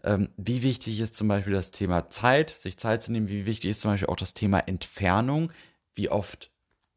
Ähm, 0.05 0.29
wie 0.37 0.63
wichtig 0.63 1.01
ist 1.01 1.17
zum 1.17 1.29
Beispiel 1.29 1.53
das 1.53 1.71
Thema 1.71 2.11
Zeit, 2.11 2.51
sich 2.51 2.77
Zeit 2.79 3.03
zu 3.03 3.11
nehmen? 3.11 3.29
Wie 3.29 3.47
wichtig 3.47 3.71
ist 3.71 3.81
zum 3.81 3.91
Beispiel 3.91 4.09
auch 4.09 4.17
das 4.17 4.35
Thema 4.35 4.61
Entfernung? 4.61 5.51
Wie 5.95 6.09
oft 6.09 6.51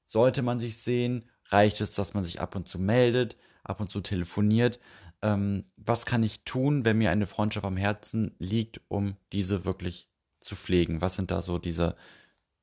sollte 0.05 0.41
man 0.41 0.59
sich 0.59 0.77
sehen? 0.77 1.23
Reicht 1.49 1.81
es, 1.81 1.95
dass 1.95 2.13
man 2.13 2.23
sich 2.23 2.41
ab 2.41 2.55
und 2.55 2.67
zu 2.67 2.77
meldet, 2.77 3.37
ab 3.63 3.79
und 3.79 3.89
zu 3.89 4.01
telefoniert? 4.01 4.79
Ähm, 5.21 5.65
was 5.77 6.05
kann 6.05 6.21
ich 6.21 6.43
tun, 6.43 6.85
wenn 6.85 6.97
mir 6.97 7.09
eine 7.09 7.27
Freundschaft 7.27 7.65
am 7.65 7.77
Herzen 7.77 8.35
liegt, 8.37 8.81
um 8.87 9.15
diese 9.31 9.65
wirklich 9.65 10.09
zu 10.39 10.55
pflegen? 10.55 11.01
Was 11.01 11.15
sind 11.15 11.31
da 11.31 11.41
so 11.41 11.57
diese 11.57 11.95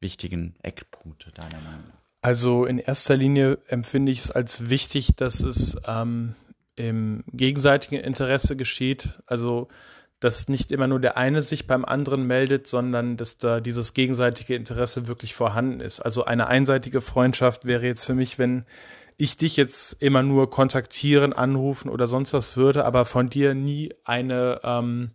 wichtigen 0.01 0.55
Eckpunkte 0.63 1.31
deiner 1.33 1.61
Meinung 1.61 1.85
nach? 1.89 1.95
Also 2.23 2.65
in 2.65 2.79
erster 2.79 3.17
Linie 3.17 3.59
empfinde 3.69 4.11
ich 4.11 4.21
es 4.21 4.31
als 4.31 4.71
wichtig, 4.71 5.15
dass 5.17 5.41
es 5.41 5.77
ähm, 5.87 6.35
im 6.77 7.25
gegenseitigen 7.33 7.97
Interesse 7.97 8.57
geschieht. 8.57 9.21
Also 9.27 9.69
dass 10.25 10.49
nicht 10.49 10.73
immer 10.73 10.87
nur 10.87 11.01
der 11.01 11.19
eine 11.19 11.43
sich 11.43 11.67
beim 11.67 11.85
anderen 11.85 12.27
meldet, 12.27 12.67
sondern 12.67 13.19
dass 13.19 13.37
da 13.37 13.61
dieses 13.61 13.93
gegenseitige 13.93 14.55
Interesse 14.55 15.07
wirklich 15.07 15.35
vorhanden 15.35 15.81
ist. 15.81 16.01
Also 16.01 16.25
eine 16.25 16.47
einseitige 16.47 17.03
Freundschaft 17.03 17.67
wäre 17.67 17.85
jetzt 17.85 18.07
für 18.07 18.15
mich, 18.15 18.39
wenn 18.39 18.65
ich 19.19 19.37
dich 19.37 19.59
jetzt 19.59 20.03
immer 20.03 20.23
nur 20.23 20.49
kontaktieren, 20.49 21.35
anrufen 21.35 21.91
oder 21.91 22.07
sonst 22.07 22.33
was 22.33 22.57
würde, 22.57 22.87
aber 22.87 23.05
von 23.05 23.29
dir 23.29 23.55
nie 23.55 23.93
eine, 24.05 24.61
ähm, 24.65 25.11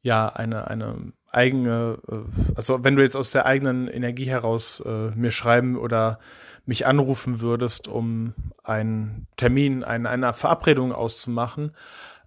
ja, 0.00 0.28
eine, 0.28 0.68
eine 0.68 1.12
eigene, 1.34 1.98
äh, 2.08 2.16
also 2.54 2.84
wenn 2.84 2.96
du 2.96 3.02
jetzt 3.02 3.16
aus 3.16 3.30
der 3.30 3.46
eigenen 3.46 3.88
Energie 3.88 4.26
heraus 4.26 4.80
äh, 4.80 5.10
mir 5.14 5.30
schreiben 5.30 5.76
oder 5.76 6.18
mich 6.66 6.86
anrufen 6.86 7.40
würdest, 7.40 7.88
um 7.88 8.34
einen 8.62 9.26
Termin, 9.36 9.84
eine, 9.84 10.08
eine 10.08 10.32
Verabredung 10.32 10.92
auszumachen. 10.92 11.72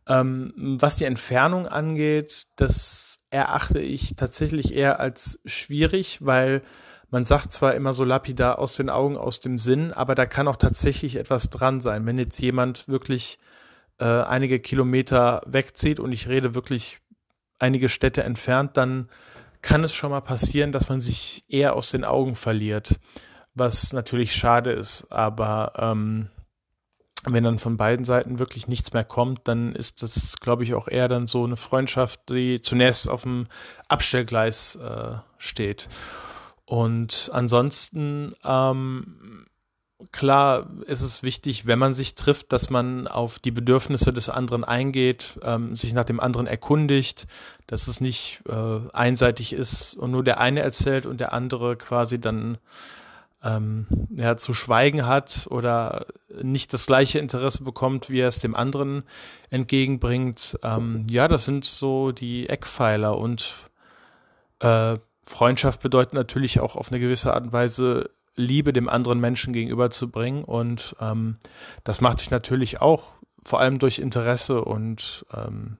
Ähm, 0.07 0.53
was 0.79 0.95
die 0.95 1.05
Entfernung 1.05 1.67
angeht, 1.67 2.43
das 2.55 3.17
erachte 3.29 3.79
ich 3.79 4.15
tatsächlich 4.15 4.73
eher 4.73 4.99
als 4.99 5.39
schwierig, 5.45 6.19
weil 6.21 6.61
man 7.09 7.25
sagt 7.25 7.51
zwar 7.51 7.73
immer 7.73 7.93
so 7.93 8.03
lapidar 8.03 8.59
aus 8.59 8.75
den 8.75 8.89
Augen, 8.89 9.17
aus 9.17 9.39
dem 9.39 9.57
Sinn, 9.59 9.93
aber 9.93 10.13
da 10.15 10.25
kann 10.25 10.47
auch 10.47 10.55
tatsächlich 10.55 11.15
etwas 11.15 11.49
dran 11.49 11.81
sein. 11.81 12.05
Wenn 12.05 12.19
jetzt 12.19 12.39
jemand 12.39 12.87
wirklich 12.87 13.39
äh, 13.99 14.05
einige 14.05 14.59
Kilometer 14.59 15.41
wegzieht 15.45 15.99
und 15.99 16.11
ich 16.11 16.27
rede 16.27 16.53
wirklich 16.53 16.99
einige 17.59 17.89
Städte 17.89 18.23
entfernt, 18.23 18.77
dann 18.77 19.09
kann 19.61 19.83
es 19.83 19.93
schon 19.93 20.11
mal 20.11 20.21
passieren, 20.21 20.71
dass 20.71 20.89
man 20.89 21.01
sich 21.01 21.43
eher 21.47 21.75
aus 21.75 21.91
den 21.91 22.03
Augen 22.03 22.35
verliert, 22.35 22.99
was 23.53 23.91
natürlich 23.93 24.35
schade 24.35 24.71
ist. 24.71 25.11
Aber 25.11 25.73
ähm, 25.77 26.29
wenn 27.25 27.43
dann 27.43 27.59
von 27.59 27.77
beiden 27.77 28.05
Seiten 28.05 28.39
wirklich 28.39 28.67
nichts 28.67 28.93
mehr 28.93 29.03
kommt, 29.03 29.47
dann 29.47 29.73
ist 29.73 30.03
das, 30.03 30.37
glaube 30.39 30.63
ich, 30.63 30.75
auch 30.75 30.87
eher 30.87 31.07
dann 31.07 31.27
so 31.27 31.43
eine 31.43 31.57
Freundschaft, 31.57 32.29
die 32.29 32.61
zunächst 32.61 33.09
auf 33.09 33.23
dem 33.23 33.47
Abstellgleis 33.87 34.75
äh, 34.75 35.15
steht. 35.37 35.89
Und 36.65 37.29
ansonsten 37.33 38.33
ähm, 38.43 39.46
klar 40.11 40.67
ist 40.85 41.01
es 41.01 41.23
wichtig, 41.23 41.65
wenn 41.65 41.79
man 41.79 41.93
sich 41.93 42.15
trifft, 42.15 42.53
dass 42.53 42.69
man 42.69 43.07
auf 43.07 43.39
die 43.39 43.51
Bedürfnisse 43.51 44.13
des 44.13 44.29
anderen 44.29 44.63
eingeht, 44.63 45.39
ähm, 45.41 45.75
sich 45.75 45.93
nach 45.93 46.05
dem 46.05 46.19
anderen 46.19 46.47
erkundigt, 46.47 47.27
dass 47.65 47.87
es 47.87 47.99
nicht 47.99 48.41
äh, 48.47 48.79
einseitig 48.93 49.53
ist 49.53 49.95
und 49.95 50.11
nur 50.11 50.23
der 50.23 50.39
eine 50.39 50.61
erzählt 50.61 51.05
und 51.05 51.19
der 51.19 51.33
andere 51.33 51.77
quasi 51.77 52.19
dann 52.19 52.57
ähm, 53.43 53.87
ja, 54.09 54.37
zu 54.37 54.53
schweigen 54.53 55.05
hat 55.05 55.47
oder 55.49 56.07
nicht 56.41 56.73
das 56.73 56.85
gleiche 56.85 57.19
Interesse 57.19 57.63
bekommt, 57.63 58.09
wie 58.09 58.19
er 58.19 58.27
es 58.27 58.39
dem 58.39 58.55
anderen 58.55 59.03
entgegenbringt. 59.49 60.59
Ähm, 60.63 61.05
ja, 61.09 61.27
das 61.27 61.45
sind 61.45 61.65
so 61.65 62.11
die 62.11 62.49
Eckpfeiler 62.49 63.17
und 63.17 63.55
äh, 64.59 64.97
Freundschaft 65.23 65.81
bedeutet 65.81 66.13
natürlich 66.13 66.59
auch 66.59 66.75
auf 66.75 66.89
eine 66.89 66.99
gewisse 66.99 67.33
Art 67.33 67.43
und 67.43 67.53
Weise 67.53 68.09
Liebe 68.37 68.71
dem 68.71 68.87
anderen 68.87 69.19
Menschen 69.19 69.51
gegenüberzubringen. 69.51 70.43
Und 70.43 70.95
ähm, 71.01 71.37
das 71.83 71.99
macht 71.99 72.19
sich 72.19 72.31
natürlich 72.31 72.79
auch 72.79 73.13
vor 73.43 73.59
allem 73.59 73.79
durch 73.79 73.99
Interesse 73.99 74.63
und 74.63 75.25
ähm, 75.33 75.77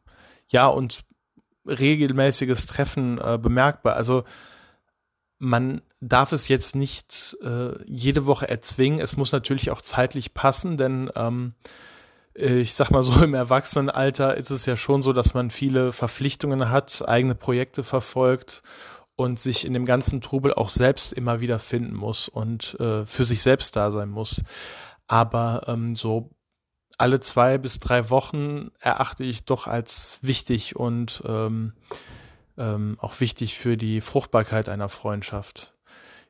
ja, 0.50 0.68
und 0.68 1.04
regelmäßiges 1.66 2.66
Treffen 2.66 3.20
äh, 3.20 3.38
bemerkbar. 3.42 3.96
Also 3.96 4.24
man 5.40 5.82
darf 6.02 6.32
es 6.32 6.48
jetzt 6.48 6.76
nicht 6.76 7.38
äh, 7.44 7.82
jede 7.86 8.26
Woche 8.26 8.50
erzwingen. 8.50 9.00
Es 9.00 9.18
muss 9.18 9.32
natürlich 9.32 9.70
auch 9.70 9.82
zeitlich 9.82 10.34
passen, 10.34 10.78
denn 10.78 11.12
ähm, 11.16 11.54
ich 12.34 12.76
sag 12.76 12.92
mal 12.92 13.04
so, 13.04 13.24
im 13.24 13.34
Erwachsenenalter 13.34 14.38
ist 14.38 14.52
es 14.52 14.66
ja 14.66 14.78
schon 14.78 15.02
so, 15.02 15.12
dass 15.12 15.34
man 15.34 15.50
viele 15.50 15.92
Verpflichtungen 15.92 16.70
hat, 16.70 17.08
eigene 17.08 17.36
Projekte 17.36 17.84
verfolgt 17.84 18.62
und 19.18 19.40
sich 19.40 19.66
in 19.66 19.74
dem 19.74 19.86
ganzen 19.86 20.22
Trubel 20.22 20.54
auch 20.54 20.70
selbst 20.70 21.12
immer 21.12 21.42
wieder 21.42 21.60
finden 21.60 21.96
muss 21.96 22.30
und 22.30 22.80
äh, 22.80 23.06
für 23.06 23.26
sich 23.26 23.42
selbst 23.42 23.76
da 23.76 23.92
sein 23.92 24.10
muss. 24.10 24.44
Aber 25.08 25.64
ähm, 25.68 25.96
so 25.96 26.30
alle 27.00 27.20
zwei 27.20 27.58
bis 27.58 27.80
drei 27.80 28.10
Wochen 28.12 28.70
erachte 28.80 29.24
ich 29.24 29.44
doch 29.44 29.66
als 29.66 30.20
wichtig 30.22 30.76
und 30.76 31.24
ähm, 31.26 31.74
ähm, 32.58 32.98
auch 33.00 33.20
wichtig 33.20 33.58
für 33.58 33.76
die 33.76 34.02
Fruchtbarkeit 34.02 34.70
einer 34.70 34.88
Freundschaft. 34.88 35.74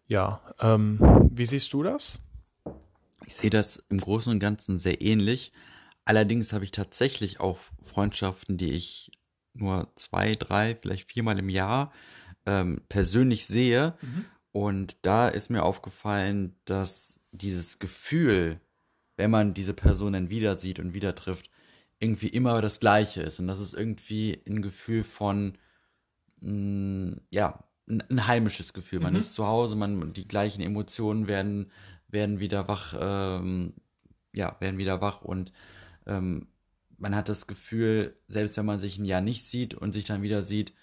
Ja, 0.07 0.41
ähm, 0.59 1.29
wie 1.29 1.45
siehst 1.45 1.73
du 1.73 1.83
das? 1.83 2.21
Ich 3.25 3.35
sehe 3.35 3.49
das 3.49 3.83
im 3.89 3.99
Großen 3.99 4.31
und 4.31 4.39
Ganzen 4.39 4.79
sehr 4.79 5.01
ähnlich. 5.01 5.51
Allerdings 6.05 6.53
habe 6.53 6.63
ich 6.63 6.71
tatsächlich 6.71 7.41
auch 7.41 7.57
Freundschaften, 7.83 8.55
die 8.57 8.71
ich 8.71 9.11
nur 9.53 9.91
zwei, 9.95 10.35
drei, 10.35 10.77
vielleicht 10.81 11.11
viermal 11.11 11.37
im 11.37 11.49
Jahr 11.49 11.91
ähm, 12.47 12.81
persönlich 12.89 13.45
sehe. 13.45 13.93
Mhm. 14.01 14.25
Und 14.51 15.05
da 15.05 15.27
ist 15.27 15.51
mir 15.51 15.61
aufgefallen, 15.61 16.55
dass 16.65 17.19
dieses 17.31 17.77
Gefühl, 17.77 18.59
wenn 19.17 19.29
man 19.29 19.53
diese 19.53 19.73
Person 19.73 20.13
dann 20.13 20.29
wieder 20.31 20.57
sieht 20.57 20.79
und 20.79 20.95
wieder 20.95 21.13
trifft, 21.13 21.51
irgendwie 21.99 22.29
immer 22.29 22.59
das 22.61 22.79
Gleiche 22.79 23.21
ist. 23.21 23.39
Und 23.39 23.47
das 23.47 23.59
ist 23.59 23.73
irgendwie 23.73 24.41
ein 24.47 24.61
Gefühl 24.61 25.03
von, 25.03 25.57
mh, 26.39 26.51
mm, 26.51 27.21
ja, 27.29 27.63
ein, 27.89 28.01
ein, 28.09 28.27
heimisches 28.27 28.73
Gefühl. 28.73 28.99
Man 28.99 29.13
mhm. 29.13 29.19
ist 29.19 29.33
zu 29.33 29.45
Hause, 29.45 29.75
man, 29.75 30.13
die 30.13 30.27
gleichen 30.27 30.61
Emotionen 30.61 31.27
werden, 31.27 31.71
werden 32.07 32.39
wieder 32.39 32.67
wach, 32.67 32.95
ähm, 32.99 33.73
ja, 34.33 34.55
werden 34.59 34.77
wieder 34.77 35.01
wach 35.01 35.21
und 35.21 35.51
ähm, 36.05 36.47
man 36.97 37.15
hat 37.15 37.29
das 37.29 37.47
Gefühl, 37.47 38.15
selbst 38.27 38.57
wenn 38.57 38.65
man 38.65 38.79
sich 38.79 38.97
ein 38.97 39.05
Jahr 39.05 39.21
nicht 39.21 39.45
sieht 39.45 39.73
und 39.73 39.93
sich 39.93 40.05
dann 40.05 40.21
wieder 40.21 40.41
sieht, 40.41 40.73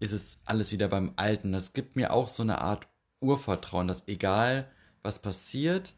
ist 0.00 0.12
es 0.12 0.38
alles 0.44 0.72
wieder 0.72 0.88
beim 0.88 1.12
Alten. 1.16 1.52
Das 1.52 1.72
gibt 1.72 1.96
mir 1.96 2.12
auch 2.12 2.28
so 2.28 2.42
eine 2.42 2.60
Art 2.60 2.88
Urvertrauen, 3.20 3.88
dass 3.88 4.06
egal 4.06 4.70
was 5.02 5.20
passiert, 5.20 5.94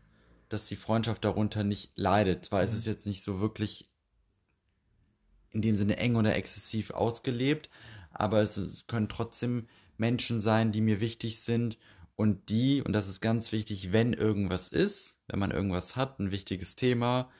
dass 0.48 0.66
die 0.66 0.76
Freundschaft 0.76 1.24
darunter 1.24 1.64
nicht 1.64 1.92
leidet. 1.96 2.44
Zwar 2.44 2.60
mhm. 2.60 2.66
ist 2.66 2.74
es 2.74 2.86
jetzt 2.86 3.06
nicht 3.06 3.22
so 3.22 3.40
wirklich 3.40 3.88
in 5.50 5.62
dem 5.62 5.76
Sinne 5.76 5.96
eng 5.96 6.16
oder 6.16 6.36
exzessiv 6.36 6.90
ausgelebt, 6.90 7.70
aber 8.12 8.40
es, 8.42 8.56
es 8.56 8.86
können 8.86 9.08
trotzdem 9.08 9.66
Menschen 9.96 10.40
sein, 10.40 10.72
die 10.72 10.80
mir 10.80 11.00
wichtig 11.00 11.40
sind 11.40 11.76
und 12.16 12.48
die, 12.48 12.82
und 12.82 12.92
das 12.92 13.08
ist 13.08 13.20
ganz 13.20 13.50
wichtig, 13.50 13.92
wenn 13.92 14.12
irgendwas 14.12 14.68
ist, 14.68 15.18
wenn 15.28 15.38
man 15.38 15.50
irgendwas 15.50 15.96
hat, 15.96 16.18
ein 16.18 16.30
wichtiges 16.30 16.76
Thema, 16.76 17.30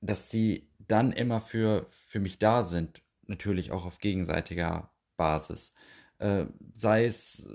dass 0.00 0.28
die 0.28 0.68
dann 0.78 1.12
immer 1.12 1.40
für, 1.40 1.86
für 1.90 2.20
mich 2.20 2.38
da 2.38 2.64
sind. 2.64 3.02
Natürlich 3.26 3.72
auch 3.72 3.84
auf 3.84 3.98
gegenseitiger 3.98 4.90
Basis. 5.16 5.72
Äh, 6.18 6.46
sei 6.76 7.06
es 7.06 7.48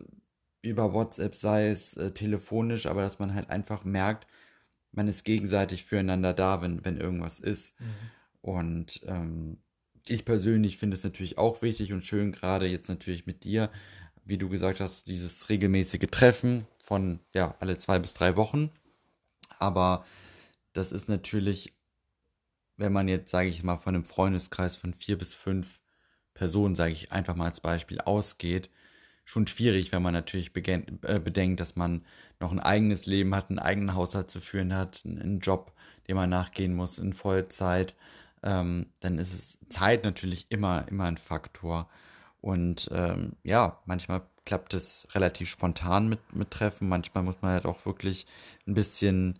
über 0.61 0.93
WhatsApp, 0.93 1.35
sei 1.35 1.69
es 1.69 1.95
äh, 1.95 2.11
telefonisch, 2.11 2.85
aber 2.85 3.01
dass 3.01 3.19
man 3.19 3.33
halt 3.33 3.49
einfach 3.49 3.85
merkt, 3.85 4.27
man 4.91 5.07
ist 5.07 5.23
gegenseitig 5.23 5.85
füreinander 5.85 6.33
da, 6.33 6.61
wenn, 6.61 6.83
wenn 6.83 6.97
irgendwas 6.97 7.39
ist. 7.39 7.79
Mhm. 7.79 7.85
Und 8.41 9.01
ähm, 9.05 9.57
ich 10.07 10.25
persönlich 10.25 10.77
finde 10.77 10.95
es 10.95 11.03
natürlich 11.03 11.37
auch 11.37 11.61
wichtig 11.61 11.93
und 11.93 12.03
schön, 12.03 12.31
gerade 12.31 12.67
jetzt 12.67 12.89
natürlich 12.89 13.25
mit 13.25 13.43
dir, 13.43 13.69
wie 14.23 14.37
du 14.37 14.49
gesagt 14.49 14.79
hast, 14.79 15.07
dieses 15.07 15.49
regelmäßige 15.49 16.07
Treffen 16.11 16.65
von 16.81 17.19
ja 17.33 17.55
alle 17.59 17.77
zwei 17.77 17.99
bis 17.99 18.13
drei 18.13 18.35
Wochen. 18.35 18.71
Aber 19.59 20.05
das 20.73 20.91
ist 20.91 21.09
natürlich, 21.09 21.73
wenn 22.77 22.93
man 22.93 23.07
jetzt, 23.07 23.31
sage 23.31 23.49
ich 23.49 23.63
mal, 23.63 23.77
von 23.77 23.95
einem 23.95 24.05
Freundeskreis 24.05 24.75
von 24.75 24.93
vier 24.93 25.17
bis 25.17 25.33
fünf 25.33 25.78
Personen, 26.33 26.75
sage 26.75 26.93
ich 26.93 27.11
einfach 27.11 27.35
mal 27.35 27.45
als 27.45 27.59
Beispiel, 27.59 27.99
ausgeht, 28.01 28.69
schon 29.29 29.45
schwierig, 29.45 29.91
wenn 29.91 30.01
man 30.01 30.13
natürlich 30.13 30.51
äh, 30.55 31.19
bedenkt, 31.19 31.59
dass 31.59 31.75
man 31.75 32.01
noch 32.39 32.51
ein 32.51 32.59
eigenes 32.59 33.05
Leben 33.05 33.35
hat, 33.35 33.49
einen 33.49 33.59
eigenen 33.59 33.93
Haushalt 33.93 34.31
zu 34.31 34.41
führen 34.41 34.73
hat, 34.73 35.03
einen 35.05 35.39
Job, 35.39 35.71
dem 36.07 36.15
man 36.15 36.29
nachgehen 36.29 36.73
muss 36.73 36.97
in 36.97 37.13
Vollzeit. 37.13 37.93
Ähm, 38.41 38.87
dann 39.01 39.19
ist 39.19 39.33
es 39.33 39.57
Zeit 39.69 40.03
natürlich 40.03 40.47
immer, 40.49 40.87
immer 40.87 41.05
ein 41.05 41.17
Faktor. 41.17 41.89
Und 42.41 42.89
ähm, 42.91 43.33
ja, 43.43 43.79
manchmal 43.85 44.23
klappt 44.45 44.73
es 44.73 45.07
relativ 45.13 45.49
spontan 45.49 46.09
mit, 46.09 46.35
mit 46.35 46.49
Treffen. 46.49 46.89
Manchmal 46.89 47.23
muss 47.23 47.35
man 47.41 47.51
halt 47.51 47.65
auch 47.65 47.85
wirklich 47.85 48.25
ein 48.65 48.73
bisschen 48.73 49.37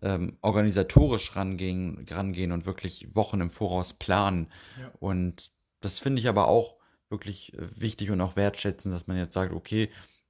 ähm, 0.00 0.38
organisatorisch 0.40 1.36
rangehen, 1.36 2.06
rangehen 2.08 2.52
und 2.52 2.64
wirklich 2.64 3.14
Wochen 3.14 3.40
im 3.40 3.50
Voraus 3.50 3.92
planen. 3.92 4.48
Ja. 4.80 4.90
Und 5.00 5.50
das 5.86 5.98
finde 6.00 6.20
ich 6.20 6.28
aber 6.28 6.48
auch 6.48 6.76
wirklich 7.08 7.54
äh, 7.54 7.68
wichtig 7.80 8.10
und 8.10 8.20
auch 8.20 8.36
wertschätzen, 8.36 8.92
dass 8.92 9.06
man 9.06 9.16
jetzt 9.16 9.34
sagt, 9.34 9.52
okay, 9.52 9.88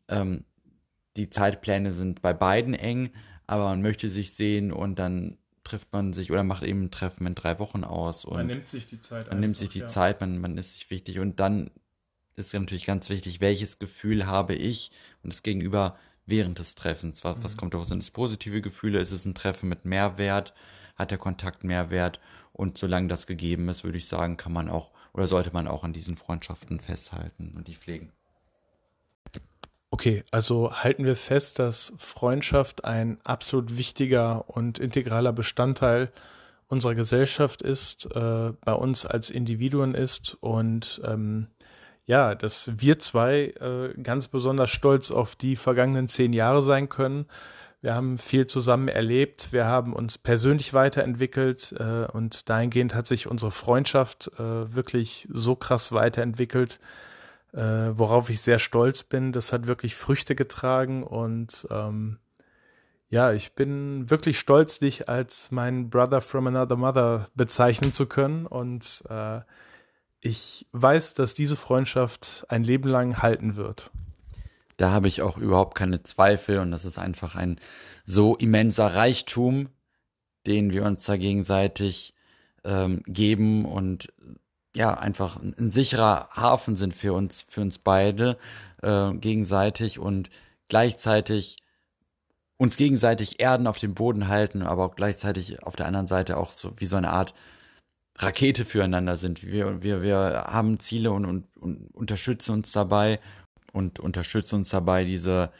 ähm, 0.08 0.44
die 1.16 1.30
Zeitpläne 1.30 1.92
sind 1.92 2.20
bei 2.22 2.34
beiden 2.34 2.74
eng, 2.74 3.10
aber 3.46 3.64
man 3.64 3.82
möchte 3.82 4.08
sich 4.08 4.34
sehen 4.34 4.72
und 4.72 4.98
dann 4.98 5.38
trifft 5.64 5.92
man 5.92 6.12
sich 6.12 6.30
oder 6.30 6.44
macht 6.44 6.62
eben 6.62 6.84
ein 6.84 6.90
Treffen 6.90 7.26
in 7.26 7.34
drei 7.34 7.58
Wochen 7.58 7.82
aus. 7.82 8.24
Und 8.24 8.36
man 8.36 8.46
nimmt 8.46 8.68
sich 8.68 8.86
die 8.86 9.00
Zeit. 9.00 9.26
Man 9.26 9.32
einfach, 9.32 9.40
nimmt 9.40 9.56
sich 9.56 9.68
die 9.70 9.80
ja. 9.80 9.86
Zeit, 9.86 10.20
man, 10.20 10.38
man 10.38 10.58
ist 10.58 10.72
sich 10.72 10.90
wichtig 10.90 11.18
und 11.18 11.40
dann 11.40 11.70
ist 12.36 12.52
natürlich 12.52 12.84
ganz 12.84 13.08
wichtig, 13.08 13.40
welches 13.40 13.78
Gefühl 13.78 14.26
habe 14.26 14.54
ich 14.54 14.90
und 15.22 15.32
das 15.32 15.42
Gegenüber 15.42 15.96
während 16.26 16.58
des 16.58 16.74
Treffens. 16.74 17.24
Was, 17.24 17.36
mhm. 17.36 17.44
was 17.44 17.56
kommt 17.56 17.74
daraus? 17.74 17.88
Sind 17.88 18.02
es 18.02 18.10
positive 18.10 18.60
Gefühle? 18.60 19.00
Ist 19.00 19.12
es 19.12 19.24
ein 19.24 19.34
Treffen 19.34 19.68
mit 19.68 19.86
Mehrwert? 19.86 20.52
Hat 20.96 21.10
der 21.10 21.18
Kontakt 21.18 21.62
Mehrwert? 21.62 22.20
Und 22.52 22.78
solange 22.78 23.08
das 23.08 23.26
gegeben 23.26 23.68
ist, 23.68 23.84
würde 23.84 23.98
ich 23.98 24.08
sagen, 24.08 24.36
kann 24.36 24.52
man 24.52 24.68
auch 24.68 24.90
oder 25.16 25.26
sollte 25.26 25.50
man 25.52 25.66
auch 25.66 25.82
an 25.82 25.94
diesen 25.94 26.16
Freundschaften 26.16 26.78
festhalten 26.78 27.54
und 27.56 27.68
die 27.68 27.74
pflegen. 27.74 28.12
Okay, 29.90 30.24
also 30.30 30.72
halten 30.74 31.06
wir 31.06 31.16
fest, 31.16 31.58
dass 31.58 31.94
Freundschaft 31.96 32.84
ein 32.84 33.18
absolut 33.24 33.78
wichtiger 33.78 34.44
und 34.50 34.78
integraler 34.78 35.32
Bestandteil 35.32 36.12
unserer 36.68 36.94
Gesellschaft 36.94 37.62
ist, 37.62 38.04
äh, 38.14 38.52
bei 38.62 38.72
uns 38.74 39.06
als 39.06 39.30
Individuen 39.30 39.94
ist 39.94 40.36
und 40.40 41.00
ähm, 41.04 41.46
ja, 42.04 42.34
dass 42.34 42.70
wir 42.76 42.98
zwei 42.98 43.54
äh, 43.60 43.94
ganz 44.02 44.28
besonders 44.28 44.70
stolz 44.70 45.10
auf 45.10 45.34
die 45.34 45.56
vergangenen 45.56 46.08
zehn 46.08 46.32
Jahre 46.32 46.62
sein 46.62 46.88
können. 46.88 47.26
Wir 47.82 47.94
haben 47.94 48.18
viel 48.18 48.46
zusammen 48.46 48.88
erlebt, 48.88 49.52
wir 49.52 49.66
haben 49.66 49.92
uns 49.92 50.18
persönlich 50.18 50.74
weiterentwickelt 50.74 51.74
äh, 51.78 52.06
und 52.10 52.48
dahingehend 52.48 52.94
hat 52.94 53.06
sich 53.06 53.26
unsere 53.26 53.50
Freundschaft 53.50 54.30
äh, 54.38 54.74
wirklich 54.74 55.28
so 55.30 55.54
krass 55.54 55.92
weiterentwickelt, 55.92 56.80
äh, 57.52 57.60
worauf 57.60 58.30
ich 58.30 58.40
sehr 58.40 58.58
stolz 58.58 59.02
bin. 59.02 59.32
Das 59.32 59.52
hat 59.52 59.66
wirklich 59.66 59.94
Früchte 59.94 60.34
getragen 60.34 61.02
und 61.04 61.66
ähm, 61.70 62.18
ja, 63.08 63.32
ich 63.32 63.52
bin 63.52 64.10
wirklich 64.10 64.38
stolz, 64.38 64.78
dich 64.80 65.08
als 65.08 65.50
mein 65.52 65.90
Brother 65.90 66.20
from 66.20 66.48
another 66.48 66.76
mother 66.76 67.28
bezeichnen 67.34 67.92
zu 67.92 68.06
können 68.06 68.46
und 68.46 69.04
äh, 69.08 69.40
ich 70.20 70.66
weiß, 70.72 71.14
dass 71.14 71.34
diese 71.34 71.56
Freundschaft 71.56 72.46
ein 72.48 72.64
Leben 72.64 72.88
lang 72.88 73.22
halten 73.22 73.54
wird. 73.54 73.92
Da 74.76 74.90
habe 74.90 75.08
ich 75.08 75.22
auch 75.22 75.38
überhaupt 75.38 75.74
keine 75.74 76.02
Zweifel 76.02 76.58
und 76.58 76.70
das 76.70 76.84
ist 76.84 76.98
einfach 76.98 77.34
ein 77.34 77.58
so 78.04 78.36
immenser 78.36 78.94
Reichtum, 78.94 79.68
den 80.46 80.72
wir 80.72 80.84
uns 80.84 81.04
da 81.04 81.16
gegenseitig 81.16 82.14
ähm, 82.64 83.02
geben 83.06 83.64
und 83.64 84.12
ja, 84.74 84.92
einfach 84.92 85.36
ein, 85.36 85.70
sicherer 85.70 86.28
Hafen 86.32 86.76
sind 86.76 86.94
für 86.94 87.14
uns, 87.14 87.46
für 87.48 87.62
uns 87.62 87.78
beide 87.78 88.36
äh, 88.82 89.12
gegenseitig 89.14 89.98
und 89.98 90.28
gleichzeitig 90.68 91.56
uns 92.58 92.76
gegenseitig 92.76 93.40
Erden 93.40 93.66
auf 93.66 93.78
dem 93.78 93.94
Boden 93.94 94.28
halten, 94.28 94.62
aber 94.62 94.84
auch 94.84 94.94
gleichzeitig 94.94 95.62
auf 95.62 95.76
der 95.76 95.86
anderen 95.86 96.06
Seite 96.06 96.36
auch 96.36 96.50
so 96.50 96.72
wie 96.76 96.86
so 96.86 96.96
eine 96.96 97.10
Art 97.10 97.34
Rakete 98.18 98.64
füreinander 98.64 99.16
sind. 99.16 99.42
Wir, 99.42 99.82
wir, 99.82 100.02
wir 100.02 100.44
haben 100.48 100.78
Ziele 100.78 101.10
und, 101.12 101.24
und, 101.26 101.44
und 101.56 101.94
unterstützen 101.94 102.52
uns 102.52 102.72
dabei 102.72 103.20
und 103.76 104.00
unterstützen 104.00 104.56
uns 104.56 104.70
dabei, 104.70 105.04
diese 105.04 105.52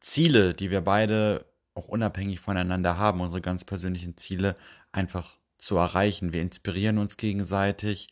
Ziele, 0.00 0.54
die 0.54 0.70
wir 0.70 0.82
beide 0.82 1.46
auch 1.74 1.88
unabhängig 1.88 2.40
voneinander 2.40 2.98
haben, 2.98 3.20
unsere 3.20 3.40
ganz 3.40 3.64
persönlichen 3.64 4.16
Ziele 4.16 4.54
einfach 4.92 5.38
zu 5.58 5.76
erreichen. 5.76 6.32
Wir 6.32 6.42
inspirieren 6.42 6.98
uns 6.98 7.16
gegenseitig 7.16 8.08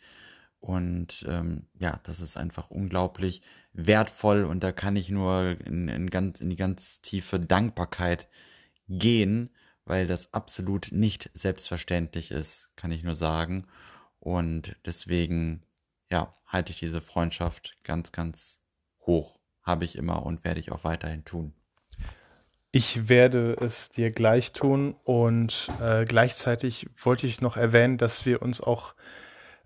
und 0.61 1.25
ähm, 1.29 1.67
ja, 1.79 2.01
das 2.05 2.21
ist 2.21 2.37
einfach 2.37 2.71
unglaublich 2.71 3.43
wertvoll 3.73 4.45
und 4.45 4.63
da 4.65 4.73
kann 4.73 4.97
ich 4.97 5.11
nur 5.11 5.57
in, 5.65 5.89
in, 5.89 6.11
ganz, 6.11 6.41
in 6.41 6.51
die 6.51 6.57
ganz 6.57 7.01
tiefe 7.03 7.39
Dankbarkeit 7.39 8.29
gehen 8.89 9.51
weil 9.85 10.07
das 10.07 10.33
absolut 10.33 10.89
nicht 10.93 11.31
selbstverständlich 11.35 12.31
ist, 12.31 12.71
kann 12.77 12.93
ich 12.93 13.03
nur 13.03 13.15
sagen. 13.15 13.67
Und 14.21 14.77
deswegen, 14.87 15.63
ja, 16.11 16.37
halte 16.47 16.73
ich 16.73 16.79
diese 16.79 17.01
Freundschaft 17.01 17.77
ganz, 17.83 18.13
ganz 18.13 18.61
hoch. 19.01 19.39
Habe 19.63 19.85
ich 19.85 19.97
immer 19.97 20.25
und 20.25 20.45
werde 20.45 20.61
ich 20.61 20.73
auch 20.73 20.85
weiterhin 20.85 21.25
tun. 21.25 21.55
Ich 22.73 23.09
werde 23.09 23.57
es 23.61 23.91
dir 23.91 24.11
gleich 24.11 24.53
tun 24.53 24.95
und 25.05 25.69
äh, 25.81 26.07
gleichzeitig 26.07 26.89
wollte 27.03 27.27
ich 27.27 27.43
noch 27.43 27.57
erwähnen, 27.57 27.99
dass 27.99 28.25
wir 28.25 28.41
uns 28.41 28.61
auch 28.63 28.95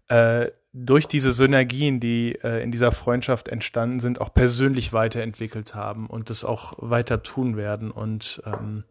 äh, 0.09 0.51
durch 0.73 1.07
diese 1.07 1.33
Synergien, 1.33 2.01
die 2.01 2.39
äh, 2.43 2.63
in 2.63 2.71
dieser 2.71 2.93
Freundschaft 2.93 3.49
entstanden 3.49 4.01
sind, 4.01 4.21
auch 4.21 4.35
persönlich 4.35 4.93
weiterentwickelt 4.93 5.75
haben 5.75 6.07
und 6.07 6.29
das 6.29 6.45
auch 6.45 6.75
weiter 6.79 7.23
tun 7.23 7.57
werden. 7.57 7.91
Und 7.91 8.43
ähm, 8.45 8.85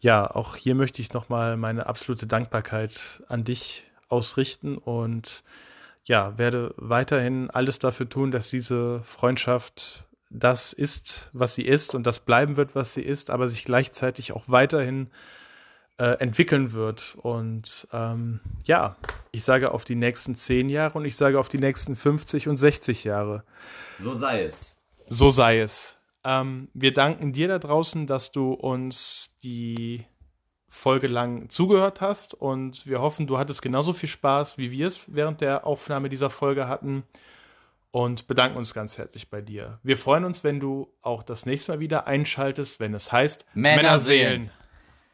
ja, 0.00 0.28
auch 0.28 0.56
hier 0.56 0.74
möchte 0.74 1.00
ich 1.02 1.12
nochmal 1.12 1.56
meine 1.56 1.86
absolute 1.86 2.26
Dankbarkeit 2.26 3.22
an 3.28 3.44
dich 3.44 3.84
ausrichten 4.08 4.76
und 4.76 5.44
ja, 6.04 6.36
werde 6.38 6.74
weiterhin 6.76 7.50
alles 7.50 7.78
dafür 7.78 8.08
tun, 8.08 8.32
dass 8.32 8.50
diese 8.50 9.02
Freundschaft 9.04 10.06
das 10.30 10.72
ist, 10.72 11.28
was 11.32 11.56
sie 11.56 11.64
ist 11.64 11.94
und 11.94 12.06
das 12.06 12.20
bleiben 12.20 12.56
wird, 12.56 12.74
was 12.74 12.94
sie 12.94 13.02
ist, 13.02 13.30
aber 13.30 13.48
sich 13.48 13.64
gleichzeitig 13.64 14.32
auch 14.32 14.44
weiterhin 14.46 15.10
äh, 15.98 16.18
entwickeln 16.20 16.72
wird. 16.72 17.16
Und 17.20 17.88
ähm, 17.92 18.40
ja, 18.64 18.96
ich 19.32 19.44
sage 19.44 19.72
auf 19.72 19.84
die 19.84 19.96
nächsten 19.96 20.36
zehn 20.36 20.68
Jahre 20.68 20.98
und 20.98 21.04
ich 21.04 21.16
sage 21.16 21.38
auf 21.38 21.48
die 21.48 21.58
nächsten 21.58 21.96
50 21.96 22.48
und 22.48 22.56
60 22.56 23.04
Jahre. 23.04 23.44
So 23.98 24.14
sei 24.14 24.44
es. 24.44 24.76
So 25.08 25.30
sei 25.30 25.60
es. 25.60 25.98
Ähm, 26.22 26.68
wir 26.74 26.94
danken 26.94 27.32
dir 27.32 27.48
da 27.48 27.58
draußen, 27.58 28.06
dass 28.06 28.30
du 28.30 28.52
uns 28.52 29.38
die 29.42 30.06
Folge 30.68 31.08
lang 31.08 31.50
zugehört 31.50 32.00
hast 32.00 32.34
und 32.34 32.86
wir 32.86 33.00
hoffen, 33.00 33.26
du 33.26 33.38
hattest 33.38 33.60
genauso 33.60 33.92
viel 33.92 34.08
Spaß, 34.08 34.56
wie 34.56 34.70
wir 34.70 34.86
es 34.86 35.00
während 35.08 35.40
der 35.40 35.66
Aufnahme 35.66 36.08
dieser 36.08 36.30
Folge 36.30 36.68
hatten 36.68 37.02
und 37.90 38.28
bedanken 38.28 38.56
uns 38.56 38.74
ganz 38.74 38.98
herzlich 38.98 39.30
bei 39.30 39.40
dir. 39.40 39.78
Wir 39.82 39.96
freuen 39.96 40.24
uns, 40.24 40.44
wenn 40.44 40.60
du 40.60 40.94
auch 41.02 41.22
das 41.22 41.46
nächste 41.46 41.72
Mal 41.72 41.80
wieder 41.80 42.06
einschaltest, 42.06 42.80
wenn 42.80 42.94
es 42.94 43.10
heißt 43.10 43.46
Männerseelen. 43.54 43.82
Männerseelen. 43.82 44.50